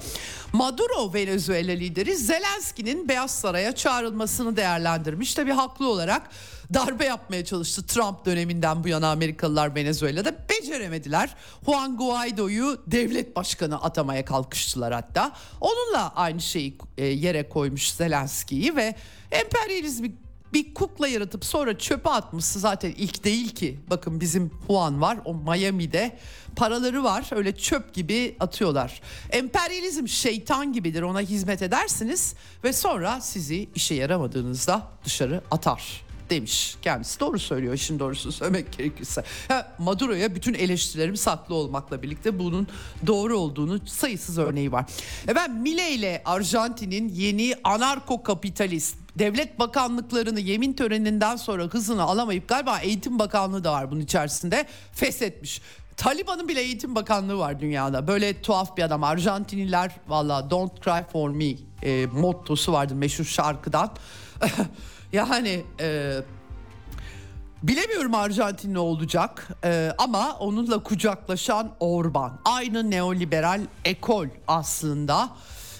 Maduro 0.52 1.14
Venezuela 1.14 1.72
lideri 1.72 2.16
Zelenski'nin 2.16 3.08
Beyaz 3.08 3.30
Saray'a 3.30 3.74
çağrılmasını 3.74 4.56
değerlendirmiş. 4.56 5.34
Tabi 5.34 5.52
haklı 5.52 5.88
olarak 5.88 6.30
darbe 6.74 7.04
yapmaya 7.04 7.44
çalıştı 7.44 7.86
Trump 7.86 8.26
döneminden 8.26 8.84
bu 8.84 8.88
yana 8.88 9.10
Amerikalılar 9.10 9.74
Venezuela'da 9.74 10.36
beceremediler. 10.50 11.34
Juan 11.66 11.96
Guaido'yu 11.96 12.78
devlet 12.86 13.36
başkanı 13.36 13.82
atamaya 13.82 14.24
kalkıştılar 14.24 14.92
hatta. 14.92 15.32
Onunla 15.60 16.12
aynı 16.14 16.40
şeyi 16.40 16.78
e, 16.98 17.04
yere 17.04 17.48
koymuş 17.48 17.90
Zelenski'yi 17.90 18.76
ve 18.76 18.94
emperyalizmi 19.30 20.12
bir 20.52 20.74
kukla 20.74 21.08
yaratıp 21.08 21.44
sonra 21.44 21.78
çöpe 21.78 22.10
atmışsı 22.10 22.60
zaten 22.60 22.90
ilk 22.96 23.24
değil 23.24 23.54
ki. 23.54 23.80
Bakın 23.90 24.20
bizim 24.20 24.50
Juan 24.66 25.00
var 25.00 25.18
o 25.24 25.34
Miami'de 25.34 26.18
paraları 26.56 27.04
var 27.04 27.28
öyle 27.32 27.56
çöp 27.56 27.94
gibi 27.94 28.36
atıyorlar. 28.40 29.00
Emperyalizm 29.30 30.08
şeytan 30.08 30.72
gibidir 30.72 31.02
ona 31.02 31.20
hizmet 31.20 31.62
edersiniz 31.62 32.34
ve 32.64 32.72
sonra 32.72 33.20
sizi 33.20 33.68
işe 33.74 33.94
yaramadığınızda 33.94 34.82
dışarı 35.04 35.42
atar 35.50 36.05
demiş. 36.30 36.76
Kendisi 36.82 37.20
doğru 37.20 37.38
söylüyor 37.38 37.74
işin 37.74 37.98
doğrusunu 37.98 38.32
söylemek 38.32 38.78
gerekirse. 38.78 39.24
Ha, 39.48 39.72
Maduro'ya 39.78 40.34
bütün 40.34 40.54
eleştirilerim 40.54 41.16
saklı 41.16 41.54
olmakla 41.54 42.02
birlikte 42.02 42.38
bunun 42.38 42.68
doğru 43.06 43.38
olduğunu 43.38 43.86
sayısız 43.86 44.38
örneği 44.38 44.72
var. 44.72 44.84
Efendim 45.28 45.62
Mile 45.62 45.90
ile 45.90 46.22
Arjantin'in 46.24 47.08
yeni 47.08 47.54
anarko 47.64 48.22
kapitalist 48.22 48.96
devlet 49.18 49.58
bakanlıklarını 49.58 50.40
yemin 50.40 50.72
töreninden 50.72 51.36
sonra 51.36 51.64
hızını 51.64 52.02
alamayıp 52.02 52.48
galiba 52.48 52.78
eğitim 52.78 53.18
bakanlığı 53.18 53.64
da 53.64 53.72
var 53.72 53.90
bunun 53.90 54.00
içerisinde 54.00 54.66
feshetmiş. 54.92 55.60
Taliban'ın 55.96 56.48
bile 56.48 56.60
eğitim 56.60 56.94
bakanlığı 56.94 57.38
var 57.38 57.60
dünyada. 57.60 58.08
Böyle 58.08 58.42
tuhaf 58.42 58.76
bir 58.76 58.82
adam. 58.82 59.04
Arjantiniler 59.04 59.96
valla 60.08 60.50
don't 60.50 60.84
cry 60.84 61.02
for 61.12 61.30
me 61.30 61.54
e, 61.82 62.06
mottosu 62.06 62.72
vardı 62.72 62.94
meşhur 62.94 63.24
şarkıdan. 63.24 63.90
Yani 65.16 65.64
e, 65.80 66.18
bilemiyorum 67.62 68.14
Arjantin 68.14 68.74
ne 68.74 68.78
olacak 68.78 69.48
e, 69.64 69.92
ama 69.98 70.36
onunla 70.40 70.82
kucaklaşan 70.82 71.70
Orban. 71.80 72.38
Aynı 72.44 72.90
neoliberal 72.90 73.60
ekol 73.84 74.26
aslında. 74.48 75.28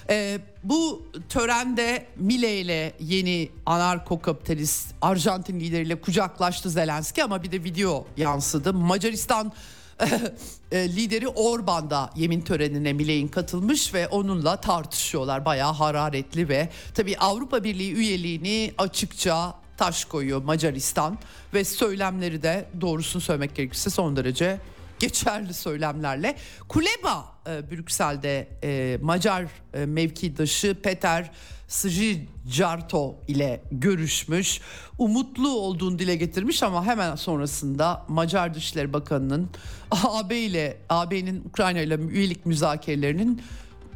E, 0.09 0.39
bu 0.63 1.05
törende 1.29 2.05
Mile 2.15 2.61
ile 2.61 2.93
yeni 2.99 3.49
anarko 3.65 4.21
kapitalist 4.21 4.95
Arjantin 5.01 5.59
lideriyle 5.59 6.01
kucaklaştı 6.01 6.69
Zelenski 6.69 7.23
ama 7.23 7.43
bir 7.43 7.51
de 7.51 7.63
video 7.63 8.05
yansıdı. 8.17 8.73
Macaristan 8.73 9.51
lideri 10.73 11.27
Orban 11.27 11.89
da 11.89 12.09
yemin 12.15 12.41
törenine 12.41 12.93
Miley'in 12.93 13.27
katılmış 13.27 13.93
ve 13.93 14.07
onunla 14.07 14.55
tartışıyorlar. 14.55 15.45
Bayağı 15.45 15.73
hararetli 15.73 16.49
ve 16.49 16.69
tabii 16.93 17.17
Avrupa 17.17 17.63
Birliği 17.63 17.93
üyeliğini 17.93 18.73
açıkça 18.77 19.53
taş 19.77 20.05
koyuyor 20.05 20.43
Macaristan 20.43 21.17
ve 21.53 21.63
söylemleri 21.63 22.43
de 22.43 22.69
doğrusunu 22.81 23.21
söylemek 23.21 23.55
gerekirse 23.55 23.89
son 23.89 24.15
derece 24.15 24.59
geçerli 24.99 25.53
söylemlerle. 25.53 26.35
Kuleba 26.67 27.25
e, 27.47 27.71
Brüksel'de 27.71 28.47
e, 28.63 28.97
Macar 29.01 29.45
e, 29.73 29.85
mevkidaşı 29.85 30.75
Peter 30.83 31.31
Sjijarto 31.67 33.15
ile 33.27 33.61
görüşmüş. 33.71 34.61
Umutlu 34.97 35.49
olduğunu 35.49 35.99
dile 35.99 36.15
getirmiş 36.15 36.63
ama 36.63 36.85
hemen 36.85 37.15
sonrasında 37.15 38.05
Macar 38.07 38.53
Dışişleri 38.53 38.93
Bakanı'nın 38.93 39.49
AB 39.91 40.37
ile 40.37 40.77
AB'nin 40.89 41.43
Ukrayna 41.45 41.79
ile 41.79 41.95
üyelik 41.95 42.45
müzakerelerinin 42.45 43.41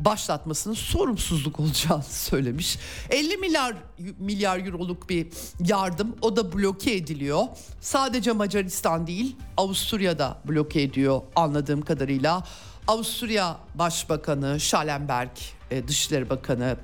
başlatmasının 0.06 0.74
sorumsuzluk 0.74 1.60
olacağını 1.60 2.04
söylemiş. 2.04 2.80
50 3.10 3.38
milyar 3.38 3.76
milyar 4.20 4.66
euroluk 4.66 5.10
bir 5.10 5.28
yardım 5.68 6.16
o 6.22 6.36
da 6.36 6.54
bloke 6.54 6.94
ediliyor. 6.96 7.44
Sadece 7.82 8.32
Macaristan 8.32 9.08
değil 9.08 9.36
Avusturya'da 9.58 10.38
bloke 10.46 10.82
ediyor 10.82 11.22
anladığım 11.36 11.82
kadarıyla. 11.82 12.44
Avusturya 12.88 13.58
Başbakanı 13.76 14.60
Schallenberg, 14.60 15.30
e, 15.72 15.88
Dışişleri 15.88 16.30
Bakanı 16.30 16.78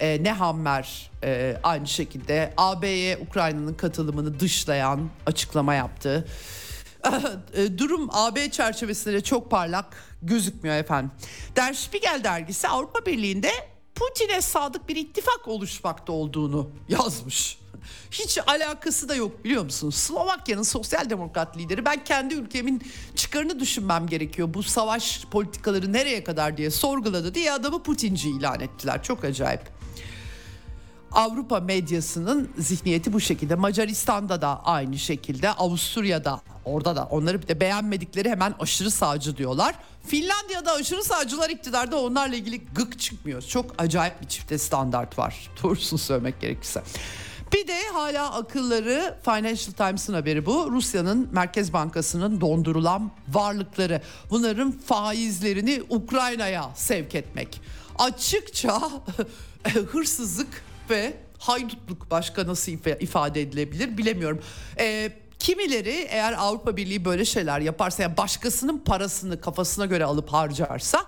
e, 0.00 0.24
Nehammer 0.24 1.10
e, 1.24 1.56
aynı 1.62 1.86
şekilde 1.86 2.54
AB'ye 2.56 3.18
Ukrayna'nın 3.18 3.74
katılımını 3.74 4.40
dışlayan 4.40 5.10
açıklama 5.26 5.74
yaptı. 5.74 6.26
E, 7.54 7.78
durum 7.78 8.08
AB 8.12 8.50
çerçevesinde 8.50 9.20
çok 9.20 9.50
parlak 9.50 9.86
gözükmüyor 10.26 10.76
efendim. 10.76 11.10
Der 11.56 11.72
Spiegel 11.72 12.20
dergisi 12.24 12.68
Avrupa 12.68 13.06
Birliği'nde 13.06 13.50
Putin'e 13.94 14.40
sadık 14.40 14.88
bir 14.88 14.96
ittifak 14.96 15.48
oluşmakta 15.48 16.12
olduğunu 16.12 16.70
yazmış. 16.88 17.58
Hiç 18.10 18.38
alakası 18.46 19.08
da 19.08 19.14
yok 19.14 19.44
biliyor 19.44 19.64
musunuz? 19.64 19.94
Slovakya'nın 19.94 20.62
sosyal 20.62 21.10
demokrat 21.10 21.56
lideri 21.56 21.84
ben 21.84 22.04
kendi 22.04 22.34
ülkemin 22.34 22.82
çıkarını 23.14 23.60
düşünmem 23.60 24.06
gerekiyor. 24.06 24.54
Bu 24.54 24.62
savaş 24.62 25.24
politikaları 25.30 25.92
nereye 25.92 26.24
kadar 26.24 26.56
diye 26.56 26.70
sorguladı 26.70 27.34
diye 27.34 27.52
adamı 27.52 27.82
Putinci 27.82 28.30
ilan 28.30 28.60
ettiler. 28.60 29.02
Çok 29.02 29.24
acayip. 29.24 29.73
Avrupa 31.14 31.60
medyasının 31.60 32.50
zihniyeti 32.58 33.12
bu 33.12 33.20
şekilde. 33.20 33.54
Macaristan'da 33.54 34.42
da 34.42 34.64
aynı 34.64 34.98
şekilde, 34.98 35.50
Avusturya'da 35.50 36.40
orada 36.64 36.96
da 36.96 37.04
onları 37.04 37.42
bir 37.42 37.48
de 37.48 37.60
beğenmedikleri 37.60 38.30
hemen 38.30 38.54
aşırı 38.60 38.90
sağcı 38.90 39.36
diyorlar. 39.36 39.74
Finlandiya'da 40.06 40.72
aşırı 40.72 41.04
sağcılar 41.04 41.50
iktidarda 41.50 42.00
onlarla 42.00 42.36
ilgili 42.36 42.60
gık 42.74 43.00
çıkmıyor. 43.00 43.42
Çok 43.42 43.74
acayip 43.78 44.22
bir 44.22 44.26
çifte 44.26 44.58
standart 44.58 45.18
var. 45.18 45.50
Doğrusunu 45.62 45.98
söylemek 45.98 46.40
gerekirse. 46.40 46.82
Bir 47.52 47.68
de 47.68 47.78
hala 47.92 48.32
akılları 48.32 49.18
Financial 49.24 49.72
Times'ın 49.72 50.14
haberi 50.14 50.46
bu. 50.46 50.70
Rusya'nın 50.70 51.28
Merkez 51.32 51.72
Bankası'nın 51.72 52.40
dondurulan 52.40 53.10
varlıkları. 53.28 54.02
Bunların 54.30 54.72
faizlerini 54.72 55.82
Ukrayna'ya 55.88 56.70
sevk 56.74 57.14
etmek. 57.14 57.60
Açıkça 57.98 58.80
hırsızlık 59.92 60.64
ve 60.90 61.16
haydutluk 61.38 62.10
başka 62.10 62.46
nasıl 62.46 62.72
ifade 63.00 63.40
edilebilir 63.40 63.98
bilemiyorum. 63.98 64.40
Ee, 64.78 65.12
kimileri 65.38 66.06
eğer 66.10 66.32
Avrupa 66.32 66.76
Birliği 66.76 67.04
böyle 67.04 67.24
şeyler 67.24 67.60
yaparsa 67.60 68.02
yani 68.02 68.16
başkasının 68.16 68.78
parasını 68.78 69.40
kafasına 69.40 69.86
göre 69.86 70.04
alıp 70.04 70.28
harcarsa 70.28 71.06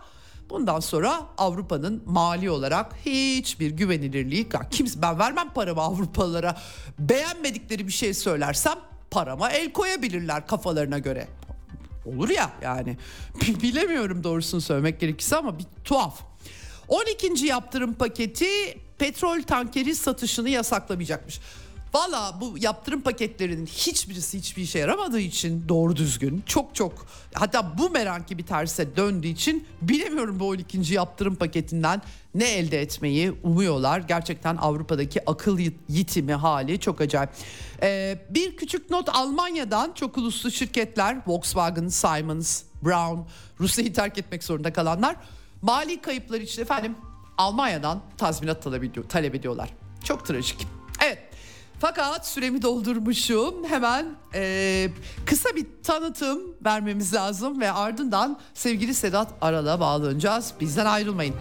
bundan 0.50 0.80
sonra 0.80 1.26
Avrupa'nın 1.38 2.02
mali 2.06 2.50
olarak 2.50 2.92
hiçbir 3.06 3.70
güvenilirliği 3.70 4.48
kimse 4.70 5.02
ben 5.02 5.18
vermem 5.18 5.50
paramı 5.54 5.80
Avrupalılara 5.80 6.56
beğenmedikleri 6.98 7.86
bir 7.86 7.92
şey 7.92 8.14
söylersem 8.14 8.78
parama 9.10 9.50
el 9.50 9.72
koyabilirler 9.72 10.46
kafalarına 10.46 10.98
göre. 10.98 11.28
Olur 12.06 12.28
ya 12.28 12.50
yani 12.62 12.96
bilemiyorum 13.62 14.24
doğrusunu 14.24 14.60
söylemek 14.60 15.00
gerekirse 15.00 15.36
ama 15.36 15.58
bir 15.58 15.66
tuhaf. 15.84 16.20
12. 16.88 17.46
yaptırım 17.46 17.94
paketi 17.94 18.46
petrol 18.98 19.42
tankeri 19.42 19.94
satışını 19.94 20.48
yasaklamayacakmış. 20.48 21.40
Valla 21.94 22.40
bu 22.40 22.54
yaptırım 22.58 23.00
paketlerinin 23.00 23.66
hiçbirisi 23.66 24.38
hiçbir 24.38 24.62
işe 24.62 24.78
yaramadığı 24.78 25.20
için 25.20 25.64
doğru 25.68 25.96
düzgün 25.96 26.42
çok 26.46 26.74
çok 26.74 27.06
hatta 27.34 27.78
bu 27.78 27.90
merak 27.90 28.28
gibi 28.28 28.44
terse 28.44 28.96
döndüğü 28.96 29.28
için 29.28 29.66
bilemiyorum 29.82 30.40
bu 30.40 30.48
12. 30.48 30.94
yaptırım 30.94 31.34
paketinden 31.34 32.02
ne 32.34 32.44
elde 32.44 32.80
etmeyi 32.80 33.32
umuyorlar. 33.42 34.00
Gerçekten 34.00 34.56
Avrupa'daki 34.56 35.30
akıl 35.30 35.58
yitimi 35.88 36.34
hali 36.34 36.80
çok 36.80 37.00
acayip. 37.00 37.30
Ee, 37.82 38.18
bir 38.30 38.56
küçük 38.56 38.90
not 38.90 39.08
Almanya'dan 39.08 39.92
çok 39.92 40.18
uluslu 40.18 40.50
şirketler 40.50 41.18
Volkswagen, 41.26 41.88
Siemens, 41.88 42.62
Brown, 42.84 43.20
Rusya'yı 43.60 43.92
terk 43.92 44.18
etmek 44.18 44.44
zorunda 44.44 44.72
kalanlar 44.72 45.16
mali 45.62 46.00
kayıplar 46.00 46.40
için 46.40 46.62
efendim 46.62 46.96
Almanya'dan 47.38 48.00
tazminat 48.18 48.62
talep 49.08 49.34
ediyorlar. 49.34 49.68
Çok 50.04 50.26
trajik. 50.26 50.66
Evet. 51.04 51.18
Fakat 51.80 52.26
süremi 52.26 52.62
doldurmuşum. 52.62 53.64
Hemen 53.68 54.06
e, 54.34 54.90
kısa 55.26 55.56
bir 55.56 55.66
tanıtım 55.82 56.40
vermemiz 56.64 57.14
lazım 57.14 57.60
ve 57.60 57.72
ardından 57.72 58.38
sevgili 58.54 58.94
Sedat 58.94 59.28
Aral'a 59.40 59.80
bağlanacağız. 59.80 60.54
Bizden 60.60 60.86
ayrılmayın. 60.86 61.34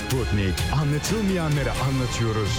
Sputnik. 0.00 0.54
Anlatılmayanları 0.82 1.70
anlatıyoruz. 1.72 2.58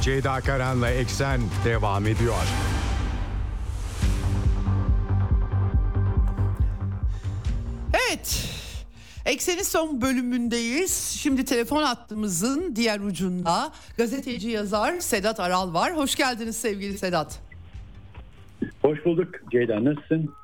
Ceyda 0.00 0.40
Karan'la 0.40 0.90
Eksen 0.90 1.40
devam 1.64 2.06
ediyor. 2.06 2.42
Evet. 7.94 8.48
Eksen'in 9.26 9.62
son 9.62 10.00
bölümündeyiz. 10.00 11.16
Şimdi 11.20 11.44
telefon 11.44 11.82
hattımızın 11.82 12.76
diğer 12.76 13.00
ucunda 13.00 13.72
gazeteci 13.98 14.48
yazar 14.48 15.00
Sedat 15.00 15.40
Aral 15.40 15.74
var. 15.74 15.96
Hoş 15.96 16.14
geldiniz 16.14 16.56
sevgili 16.56 16.98
Sedat. 16.98 17.40
Hoş 18.82 19.04
bulduk 19.04 19.28
Ceyda 19.52 19.84
nasılsın? 19.84 20.34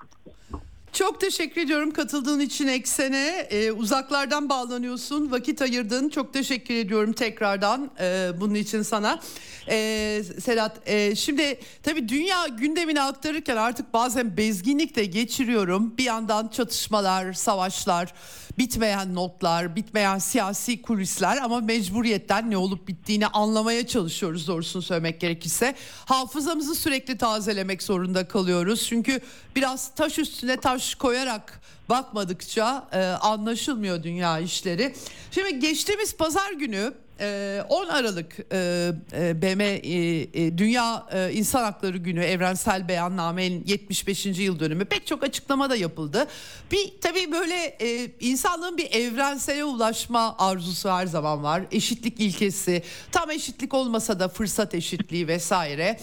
Çok 0.93 1.21
teşekkür 1.21 1.61
ediyorum 1.61 1.91
katıldığın 1.91 2.41
için 2.41 2.67
Eksen'e. 2.69 3.47
Ee, 3.51 3.73
uzaklardan 3.73 4.49
bağlanıyorsun, 4.49 5.31
vakit 5.31 5.63
ayırdın. 5.63 6.09
Çok 6.09 6.33
teşekkür 6.33 6.75
ediyorum 6.75 7.13
tekrardan 7.13 7.91
e, 8.01 8.31
bunun 8.41 8.55
için 8.55 8.83
sana. 8.83 9.21
Ee, 9.69 10.23
Sedat, 10.45 10.89
e, 10.89 11.17
şimdi 11.17 11.61
tabii 11.83 12.09
dünya 12.09 12.47
gündemini 12.47 13.03
aktarırken 13.03 13.57
artık 13.57 13.95
bazen 13.95 14.37
bezginlik 14.37 14.97
de 14.97 15.05
geçiriyorum. 15.05 15.95
Bir 15.99 16.05
yandan 16.05 16.49
çatışmalar, 16.49 17.33
savaşlar, 17.33 18.15
bitmeyen 18.59 19.15
notlar, 19.15 19.77
bitmeyen 19.77 20.19
siyasi 20.19 20.83
kulisler 20.83 21.37
ama 21.37 21.61
mecburiyetten 21.61 22.51
ne 22.51 22.57
olup 22.57 22.89
bittiğini 22.89 23.27
anlamaya 23.27 23.87
çalışıyoruz 23.87 24.49
doğrusunu 24.49 24.83
söylemek 24.83 25.21
gerekirse. 25.21 25.75
Hafızamızı 26.05 26.75
sürekli 26.75 27.19
tazelemek 27.19 27.83
zorunda 27.83 28.29
kalıyoruz. 28.29 28.87
Çünkü 28.89 29.21
biraz 29.57 29.95
taş 29.95 30.19
üstüne 30.19 30.57
taş 30.57 30.82
koyarak 30.95 31.61
bakmadıkça 31.89 32.89
e, 32.93 33.05
anlaşılmıyor 33.05 34.03
dünya 34.03 34.39
işleri. 34.39 34.95
Şimdi 35.31 35.59
geçtiğimiz 35.59 36.17
pazar 36.17 36.53
günü 36.53 36.95
10 37.23 37.27
ee, 37.27 37.91
Aralık 37.91 38.39
e, 38.53 38.91
e, 39.13 39.43
BM 39.43 39.63
e, 39.65 40.59
Dünya 40.59 41.07
İnsan 41.33 41.63
Hakları 41.63 41.97
Günü 41.97 42.25
Evrensel 42.25 42.89
Beyanname'nin 42.89 43.65
75. 43.67 44.27
yıl 44.27 44.61
dönümü 44.61 44.85
pek 44.85 45.07
çok 45.07 45.23
açıklama 45.23 45.71
da 45.71 45.77
yapıldı. 45.77 46.27
Bir 46.73 46.93
tabii 47.01 47.33
böyle 47.33 47.79
insanlığın 48.21 48.77
bir 48.77 48.93
evrensele 48.93 49.65
ulaşma 49.65 50.37
arzusu 50.39 50.91
her 50.91 51.07
zaman 51.07 51.43
var. 51.43 51.63
Eşitlik 51.73 52.21
ilkesi, 52.21 52.83
tam 53.13 53.31
eşitlik 53.31 53.75
olmasa 53.75 54.21
da 54.21 54.29
fırsat 54.29 54.75
eşitliği 54.75 55.29
vesaire. 55.29 56.01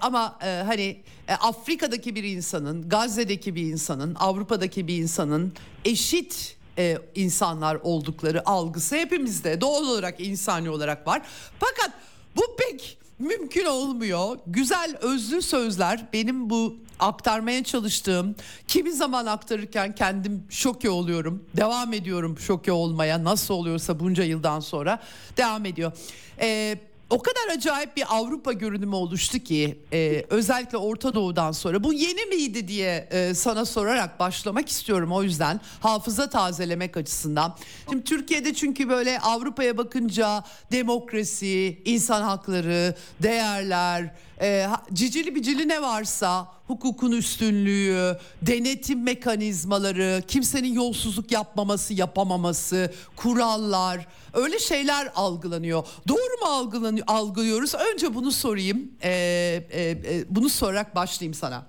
Ama 0.00 0.38
hani 0.40 0.96
Afrika'daki 1.28 2.14
bir 2.14 2.24
insanın, 2.24 2.88
Gazze'deki 2.88 3.54
bir 3.54 3.62
insanın, 3.62 4.14
Avrupa'daki 4.14 4.88
bir 4.88 4.96
insanın 4.96 5.52
eşit 5.84 6.56
e, 6.78 6.98
insanlar 7.14 7.74
oldukları 7.82 8.48
algısı 8.48 8.96
hepimizde 8.96 9.60
doğal 9.60 9.84
olarak 9.84 10.20
insani 10.20 10.70
olarak 10.70 11.06
var. 11.06 11.22
Fakat 11.58 11.90
bu 12.36 12.42
pek 12.58 12.98
mümkün 13.18 13.64
olmuyor. 13.64 14.38
Güzel 14.46 14.96
özlü 15.00 15.42
sözler 15.42 16.06
benim 16.12 16.50
bu 16.50 16.76
aktarmaya 16.98 17.64
çalıştığım 17.64 18.34
kimi 18.68 18.92
zaman 18.92 19.26
aktarırken 19.26 19.94
kendim 19.94 20.44
şoke 20.50 20.90
oluyorum. 20.90 21.44
Devam 21.56 21.92
ediyorum 21.92 22.38
şoke 22.38 22.72
olmaya 22.72 23.24
nasıl 23.24 23.54
oluyorsa 23.54 24.00
bunca 24.00 24.24
yıldan 24.24 24.60
sonra 24.60 24.98
devam 25.36 25.66
ediyor. 25.66 25.92
Ee, 26.40 26.78
o 27.10 27.18
kadar 27.22 27.56
acayip 27.56 27.96
bir 27.96 28.16
Avrupa 28.16 28.52
görünümü 28.52 28.94
oluştu 28.94 29.38
ki 29.38 29.78
e, 29.92 30.24
özellikle 30.30 30.78
Orta 30.78 31.14
Doğu'dan 31.14 31.52
sonra 31.52 31.84
bu 31.84 31.92
yeni 31.92 32.26
miydi 32.26 32.68
diye 32.68 33.08
e, 33.10 33.34
sana 33.34 33.64
sorarak 33.64 34.20
başlamak 34.20 34.68
istiyorum 34.68 35.12
o 35.12 35.22
yüzden 35.22 35.60
hafıza 35.80 36.30
tazelemek 36.30 36.96
açısından. 36.96 37.56
Şimdi 37.90 38.04
Türkiye'de 38.04 38.54
çünkü 38.54 38.88
böyle 38.88 39.18
Avrupa'ya 39.18 39.78
bakınca 39.78 40.44
demokrasi, 40.72 41.82
insan 41.84 42.22
hakları, 42.22 42.94
değerler, 43.22 44.14
e, 44.40 44.66
cicili 44.92 45.34
bicili 45.34 45.68
ne 45.68 45.82
varsa 45.82 46.46
hukukun 46.66 47.12
üstünlüğü, 47.12 48.16
denetim 48.42 49.04
mekanizmaları, 49.04 50.22
kimsenin 50.28 50.72
yolsuzluk 50.72 51.32
yapmaması, 51.32 51.94
yapamaması, 51.94 52.92
kurallar 53.16 54.06
öyle 54.34 54.58
şeyler 54.58 55.08
algılanıyor. 55.14 55.82
Doğru 56.08 56.40
mu 56.40 56.46
algılanıyor, 56.46 57.06
algılıyoruz? 57.08 57.74
Önce 57.92 58.14
bunu 58.14 58.30
sorayım. 58.30 58.90
E, 59.02 59.10
e, 59.10 59.90
e, 59.90 59.96
bunu 60.30 60.48
sorarak 60.48 60.96
başlayayım 60.96 61.34
sana. 61.34 61.66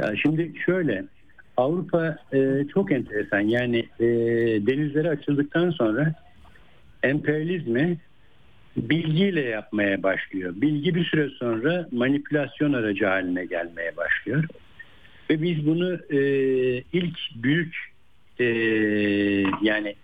Ya 0.00 0.14
şimdi 0.22 0.52
şöyle 0.66 1.04
Avrupa 1.56 2.16
e, 2.32 2.66
çok 2.74 2.92
enteresan. 2.92 3.40
Yani 3.40 3.78
e, 4.00 4.06
denizleri 4.66 5.08
açıldıktan 5.08 5.70
sonra 5.70 6.14
emperyalizmi 7.02 8.00
bilgiyle 8.76 9.40
yapmaya 9.40 10.02
başlıyor. 10.02 10.52
Bilgi 10.56 10.94
bir 10.94 11.04
süre 11.04 11.28
sonra 11.28 11.88
manipülasyon 11.92 12.72
aracı 12.72 13.06
haline 13.06 13.44
gelmeye 13.44 13.96
başlıyor. 13.96 14.44
Ve 15.30 15.42
biz 15.42 15.66
bunu 15.66 15.94
e, 15.94 16.18
ilk 16.92 17.18
büyük 17.34 17.76
e, 18.38 18.44
yani 19.62 19.94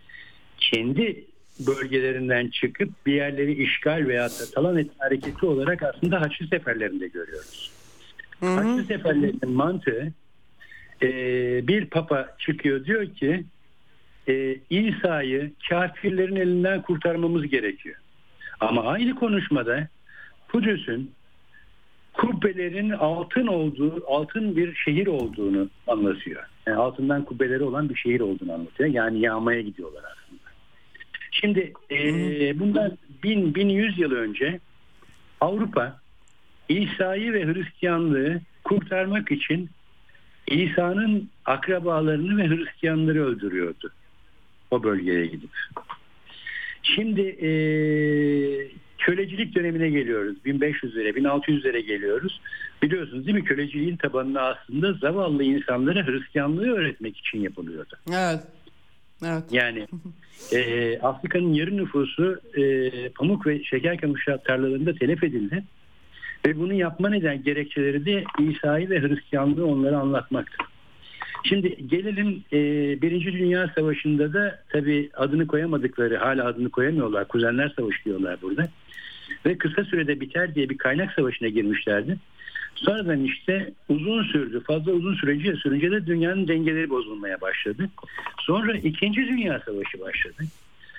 kendi 0.59 1.25
bölgelerinden 1.67 2.49
çıkıp 2.49 3.07
bir 3.07 3.13
yerleri 3.13 3.63
işgal 3.63 4.07
veya 4.07 4.29
talan 4.55 4.79
etme 4.79 4.95
hareketi 4.99 5.47
olarak 5.47 5.83
aslında 5.83 6.21
Haçlı 6.21 6.47
Seferlerinde 6.47 7.09
görüyoruz. 7.09 7.71
Hı 8.41 8.47
hı. 8.47 8.51
Haçlı 8.51 8.85
Seferlerinin 8.85 9.51
mantığı 9.51 10.13
e, 11.03 11.09
bir 11.69 11.87
papa 11.87 12.37
çıkıyor 12.39 12.85
diyor 12.85 13.15
ki 13.15 13.45
e, 14.29 14.57
İsa'yı 14.71 15.53
kafirlerin 15.69 16.37
elinden 16.37 16.83
kurtarmamız 16.83 17.47
gerekiyor. 17.47 17.97
Ama 18.61 18.83
aynı 18.83 19.15
konuşmada 19.15 19.89
Kudüs'ün 20.49 21.11
kubbelerin 22.13 22.91
altın 22.91 23.47
olduğu, 23.47 24.05
altın 24.09 24.57
bir 24.57 24.75
şehir 24.75 25.07
olduğunu 25.07 25.69
anlatıyor. 25.87 26.43
Yani 26.67 26.77
altından 26.77 27.25
kubbeleri 27.25 27.63
olan 27.63 27.89
bir 27.89 27.97
şehir 27.97 28.21
olduğunu 28.21 28.53
anlatıyor. 28.53 28.91
Yani 28.91 29.21
yağmaya 29.21 29.61
gidiyorlar 29.61 30.03
aslında. 30.05 30.43
Şimdi 31.31 31.73
e, 31.91 31.99
bundan 32.61 32.99
1000 33.23 33.55
1100 33.55 33.99
yıl 33.99 34.13
önce 34.13 34.61
Avrupa 35.41 36.01
İsa'yı 36.69 37.33
ve 37.33 37.47
Hristiyanlığı 37.47 38.41
kurtarmak 38.65 39.33
için 39.33 39.71
İsa'nın 40.47 41.29
akrabalarını 41.45 42.37
ve 42.37 42.49
Hristiyanları 42.49 43.25
öldürüyordu. 43.27 43.93
O 44.71 44.83
bölgeye 44.83 45.27
gidip. 45.27 45.51
Şimdi 46.83 47.21
e, 47.21 47.51
kölecilik 48.99 49.55
dönemine 49.55 49.91
geliyoruz. 49.91 50.37
1500'lere, 50.47 51.09
1600'lere 51.09 51.79
geliyoruz. 51.79 52.41
Biliyorsunuz 52.83 53.27
değil 53.27 53.39
mi? 53.39 53.45
Köleciliğin 53.45 53.97
tabanını 53.97 54.41
aslında 54.41 54.93
zavallı 54.93 55.45
insanlara 55.45 56.07
Hristiyanlığı 56.07 56.73
öğretmek 56.73 57.17
için 57.17 57.41
yapılıyordu. 57.41 57.97
Evet. 58.11 58.41
Evet. 59.27 59.45
Yani 59.51 59.87
e, 60.53 60.99
Afrika'nın 60.99 61.53
yarı 61.53 61.77
nüfusu 61.77 62.41
e, 62.57 62.91
pamuk 63.09 63.47
ve 63.47 63.65
şeker 63.65 64.01
kamışı 64.01 64.39
tarlalarında 64.45 64.95
telef 64.95 65.25
edildi. 65.25 65.65
Ve 66.47 66.59
bunu 66.59 66.73
yapma 66.73 67.09
neden 67.09 67.43
gerekçeleri 67.43 68.07
de 68.07 68.25
İsa'yı 68.39 68.91
ve 68.91 69.01
Hristiyanlığı 69.01 69.67
onlara 69.67 69.99
anlatmaktı. 69.99 70.57
Şimdi 71.49 71.89
gelelim 71.89 72.45
e, 72.53 72.59
Birinci 73.03 73.33
Dünya 73.33 73.71
Savaşı'nda 73.75 74.33
da 74.33 74.59
tabi 74.69 75.11
adını 75.15 75.47
koyamadıkları 75.47 76.17
hala 76.17 76.47
adını 76.47 76.71
koyamıyorlar. 76.71 77.29
Kuzenler 77.29 77.73
Savaşı 77.77 78.05
diyorlar 78.05 78.37
burada. 78.43 78.69
Ve 79.47 79.59
kısa 79.59 79.85
sürede 79.85 80.21
biter 80.21 80.55
diye 80.55 80.69
bir 80.69 80.79
kaynak 80.79 81.13
savaşına 81.13 81.49
girmişlerdi. 81.49 82.17
Sonradan 82.75 83.25
işte 83.25 83.73
uzun 83.89 84.23
sürdü. 84.23 84.63
Fazla 84.67 84.93
uzun 84.93 85.15
sürece 85.15 85.57
sürünce 85.57 85.91
de 85.91 86.07
dünyanın 86.07 86.49
dengeleri 86.49 86.91
bozulmaya 86.91 87.41
başladı. 87.41 87.91
Sonra 88.41 88.77
İkinci 88.77 89.21
Dünya 89.21 89.61
Savaşı 89.67 90.01
başladı. 90.01 90.43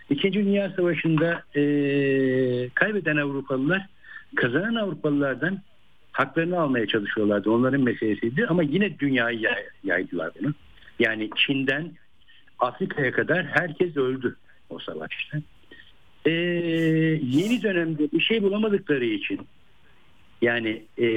İkinci 0.09 0.45
Dünya 0.45 0.69
Savaşı'nda 0.69 1.43
e, 1.55 1.63
kaybeden 2.69 3.17
Avrupalılar 3.17 3.85
kazanan 4.35 4.75
Avrupalılardan 4.75 5.59
haklarını 6.11 6.59
almaya 6.59 6.87
çalışıyorlardı. 6.87 7.51
Onların 7.51 7.81
meselesiydi 7.81 8.45
ama 8.47 8.63
yine 8.63 8.99
dünyayı 8.99 9.39
yay, 9.39 9.63
yaydılar 9.83 10.31
bunu. 10.39 10.53
Yani 10.99 11.29
Çin'den 11.35 11.91
Afrika'ya 12.59 13.11
kadar 13.11 13.45
herkes 13.45 13.97
öldü 13.97 14.35
o 14.69 14.79
savaşta. 14.79 15.37
Ee, 16.25 16.31
yeni 17.23 17.63
dönemde 17.63 18.11
bir 18.11 18.19
şey 18.19 18.43
bulamadıkları 18.43 19.05
için 19.05 19.39
yani 20.41 20.83
e, 20.97 21.07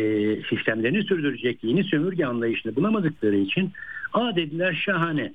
sistemlerini 0.43 1.03
sürdürecek 1.03 1.65
yeni 1.65 1.85
sömürge 1.85 2.27
anlayışını 2.27 2.77
bulamadıkları 2.77 3.37
için 3.37 3.73
a 4.13 4.37
dediler 4.37 4.83
şahane 4.85 5.33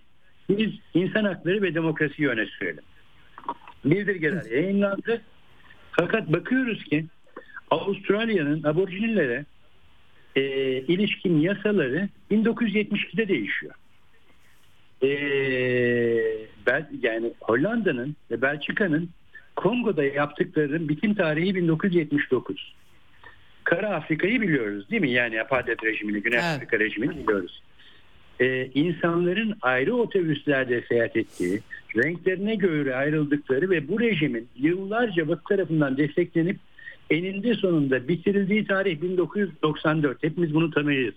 biz 0.49 0.71
insan 0.93 1.23
hakları 1.23 1.61
ve 1.61 1.73
demokrasiyi 1.73 2.29
öne 2.29 2.45
sürelim. 2.45 2.83
Bildirgeler 3.85 4.45
yayınlandı. 4.51 5.21
Fakat 5.91 6.33
bakıyoruz 6.33 6.83
ki 6.83 7.05
Avustralya'nın 7.71 8.63
aborjinlere 8.63 9.45
e, 10.35 10.41
ilişkin 10.81 11.39
yasaları 11.39 12.09
1972'de 12.31 13.27
değişiyor. 13.27 13.73
E, 15.03 15.09
ben, 16.67 16.89
yani 17.01 17.33
Hollanda'nın 17.41 18.15
ve 18.31 18.41
Belçika'nın 18.41 19.09
Kongo'da 19.55 20.03
yaptıklarının 20.03 20.89
bitim 20.89 21.13
tarihi 21.13 21.55
1979. 21.55 22.73
Kara 23.63 23.95
Afrika'yı 23.95 24.41
biliyoruz 24.41 24.89
değil 24.89 25.01
mi? 25.01 25.11
Yani 25.11 25.41
apartheid 25.41 25.83
rejimini, 25.83 26.21
Güney 26.21 26.39
evet. 26.39 26.55
Afrika 26.55 26.79
rejimini 26.79 27.17
biliyoruz. 27.17 27.63
Ee, 28.39 28.69
insanların 28.73 29.57
ayrı 29.61 29.95
otobüslerde 29.95 30.81
seyahat 30.81 31.15
ettiği, 31.15 31.59
renklerine 31.95 32.55
göre 32.55 32.95
ayrıldıkları 32.95 33.69
ve 33.69 33.87
bu 33.87 33.99
rejimin 33.99 34.47
yıllarca 34.55 35.27
Batı 35.27 35.43
tarafından 35.43 35.97
desteklenip 35.97 36.57
eninde 37.09 37.53
sonunda 37.53 38.07
bitirildiği 38.07 38.65
tarih 38.65 39.01
1994. 39.01 40.23
Hepimiz 40.23 40.53
bunu 40.53 40.71
tanıyız. 40.71 41.15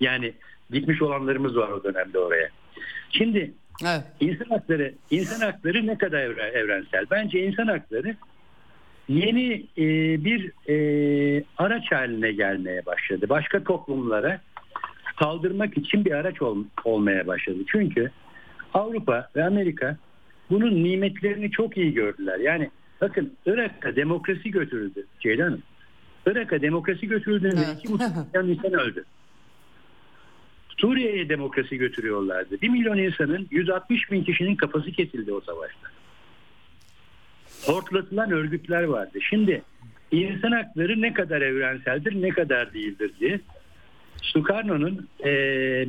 Yani 0.00 0.32
gitmiş 0.70 1.02
olanlarımız 1.02 1.56
var 1.56 1.68
o 1.68 1.84
dönemde 1.84 2.18
oraya. 2.18 2.48
Şimdi 3.10 3.52
evet. 3.84 4.02
insan 4.20 4.44
hakları 4.44 4.94
insan 5.10 5.46
hakları 5.46 5.86
ne 5.86 5.98
kadar 5.98 6.22
evrensel? 6.52 7.06
Bence 7.10 7.46
insan 7.46 7.66
hakları 7.66 8.16
yeni 9.08 9.66
e, 9.78 9.84
bir 10.24 10.52
e, 10.68 11.44
araç 11.58 11.92
haline 11.92 12.32
gelmeye 12.32 12.86
başladı. 12.86 13.26
Başka 13.28 13.64
toplumlara 13.64 14.40
saldırmak 15.18 15.78
için 15.78 16.04
bir 16.04 16.12
araç 16.12 16.42
ol, 16.42 16.64
olmaya 16.84 17.26
başladı. 17.26 17.58
Çünkü 17.66 18.10
Avrupa 18.74 19.28
ve 19.36 19.44
Amerika 19.44 19.96
bunun 20.50 20.84
nimetlerini 20.84 21.50
çok 21.50 21.76
iyi 21.76 21.94
gördüler. 21.94 22.38
Yani 22.38 22.70
Bakın 23.00 23.32
Irak'a 23.46 23.96
demokrasi 23.96 24.50
götürüldü 24.50 25.06
Ceylan 25.20 25.44
Hanım. 25.44 25.62
Irak'a 26.26 26.62
demokrasi 26.62 27.08
götürüldüğünde 27.08 27.64
evet. 27.66 27.78
iki 27.78 27.92
milyon 27.92 28.48
insan 28.48 28.72
öldü. 28.72 29.04
Suriye'ye 30.78 31.28
demokrasi 31.28 31.76
götürüyorlardı. 31.76 32.60
Bir 32.60 32.68
milyon 32.68 32.98
insanın 32.98 33.48
160 33.50 34.10
bin 34.12 34.24
kişinin 34.24 34.56
kafası 34.56 34.92
kesildi 34.92 35.32
o 35.32 35.40
savaşta. 35.40 35.88
Hortlatılan 37.64 38.30
örgütler 38.30 38.82
vardı. 38.82 39.18
Şimdi 39.30 39.62
insan 40.10 40.52
hakları 40.52 41.02
ne 41.02 41.12
kadar 41.12 41.40
evrenseldir 41.40 42.22
ne 42.22 42.28
kadar 42.28 42.74
değildir 42.74 43.12
diye 43.20 43.40
Sukarno'nun 44.22 45.08
e, 45.20 45.30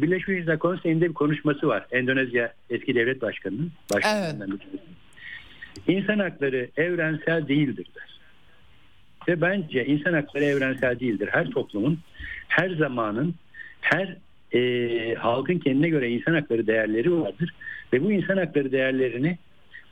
Birleşmiş 0.02 0.28
Milletler 0.28 0.60
Konseyi'nde 0.60 1.10
bir 1.10 1.14
konuşması 1.14 1.68
var. 1.68 1.88
Endonezya 1.92 2.54
eski 2.70 2.96
devlet 2.96 3.22
başkanının. 3.22 3.72
Başkanından 3.94 4.50
evet. 4.50 4.82
İnsan 5.88 6.20
hakları 6.20 6.70
evrensel 6.78 7.48
değildir 7.48 7.88
der. 7.96 8.20
Ve 9.28 9.42
bence 9.42 9.86
insan 9.86 10.14
hakları 10.14 10.44
evrensel 10.44 11.00
değildir. 11.00 11.30
Her 11.32 11.50
toplumun, 11.50 12.00
her 12.48 12.70
zamanın, 12.70 13.36
her 13.82 14.18
e, 14.54 15.16
halkın 15.16 15.60
kendine 15.60 15.90
göre 15.90 16.10
insan 16.10 16.34
hakları 16.34 16.68
değerleri 16.68 17.22
vardır. 17.22 17.54
Ve 17.94 18.04
bu 18.04 18.12
insan 18.12 18.38
hakları 18.38 18.72
değerlerini 18.72 19.38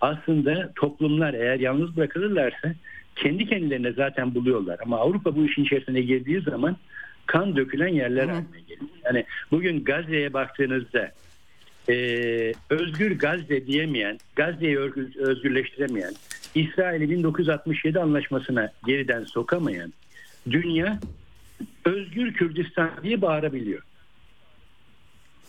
aslında 0.01 0.71
toplumlar 0.75 1.33
eğer 1.33 1.59
yalnız 1.59 1.97
bırakılırlarsa 1.97 2.73
kendi 3.15 3.45
kendilerine 3.45 3.91
zaten 3.91 4.35
buluyorlar. 4.35 4.79
Ama 4.83 4.97
Avrupa 4.97 5.35
bu 5.35 5.45
işin 5.45 5.63
içerisine 5.63 6.01
girdiği 6.01 6.41
zaman 6.41 6.77
kan 7.25 7.55
dökülen 7.55 7.87
yerler 7.87 8.27
haline 8.27 8.59
geliyor. 8.67 8.89
Yani 9.05 9.25
bugün 9.51 9.83
Gazze'ye 9.83 10.33
baktığınızda 10.33 11.11
e, 11.89 11.93
özgür 12.69 13.19
Gazze 13.19 13.67
diyemeyen, 13.67 14.17
Gazze'yi 14.35 14.79
özgürleştiremeyen, 15.19 16.13
İsrail'i 16.55 17.09
1967 17.09 17.99
anlaşmasına 17.99 18.71
geriden 18.85 19.23
sokamayan 19.23 19.93
dünya 20.49 20.99
özgür 21.85 22.33
Kürdistan 22.33 22.91
diye 23.03 23.21
bağırabiliyor. 23.21 23.81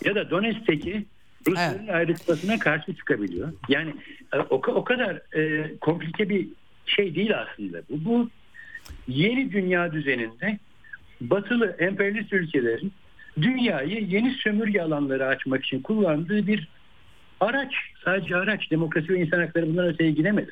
Ya 0.04 0.14
da 0.14 0.30
Donetsk'teki 0.30 1.06
Rusların 1.46 1.78
evet. 1.78 1.94
ayrışmasına 1.94 2.58
karşı 2.58 2.94
çıkabiliyor. 2.94 3.52
Yani 3.68 3.94
e, 4.32 4.38
o, 4.38 4.54
o 4.54 4.84
kadar 4.84 5.36
e, 5.36 5.72
komplike 5.80 6.28
bir 6.28 6.48
şey 6.86 7.14
değil 7.14 7.32
aslında. 7.40 7.82
Bu, 7.90 8.04
bu 8.04 8.30
yeni 9.08 9.52
dünya 9.52 9.92
düzeninde 9.92 10.58
batılı 11.20 11.76
emperyalist 11.78 12.32
ülkelerin 12.32 12.92
dünyayı 13.42 14.04
yeni 14.04 14.30
sömürge 14.30 14.82
alanları 14.82 15.26
açmak 15.26 15.64
için 15.64 15.82
kullandığı 15.82 16.46
bir 16.46 16.68
araç. 17.40 17.74
Sadece 18.04 18.36
araç. 18.36 18.70
Demokrasi 18.70 19.08
ve 19.08 19.20
insan 19.20 19.40
hakları 19.40 19.66
bundan 19.66 19.86
öteye 19.86 20.10
gidemedi. 20.10 20.50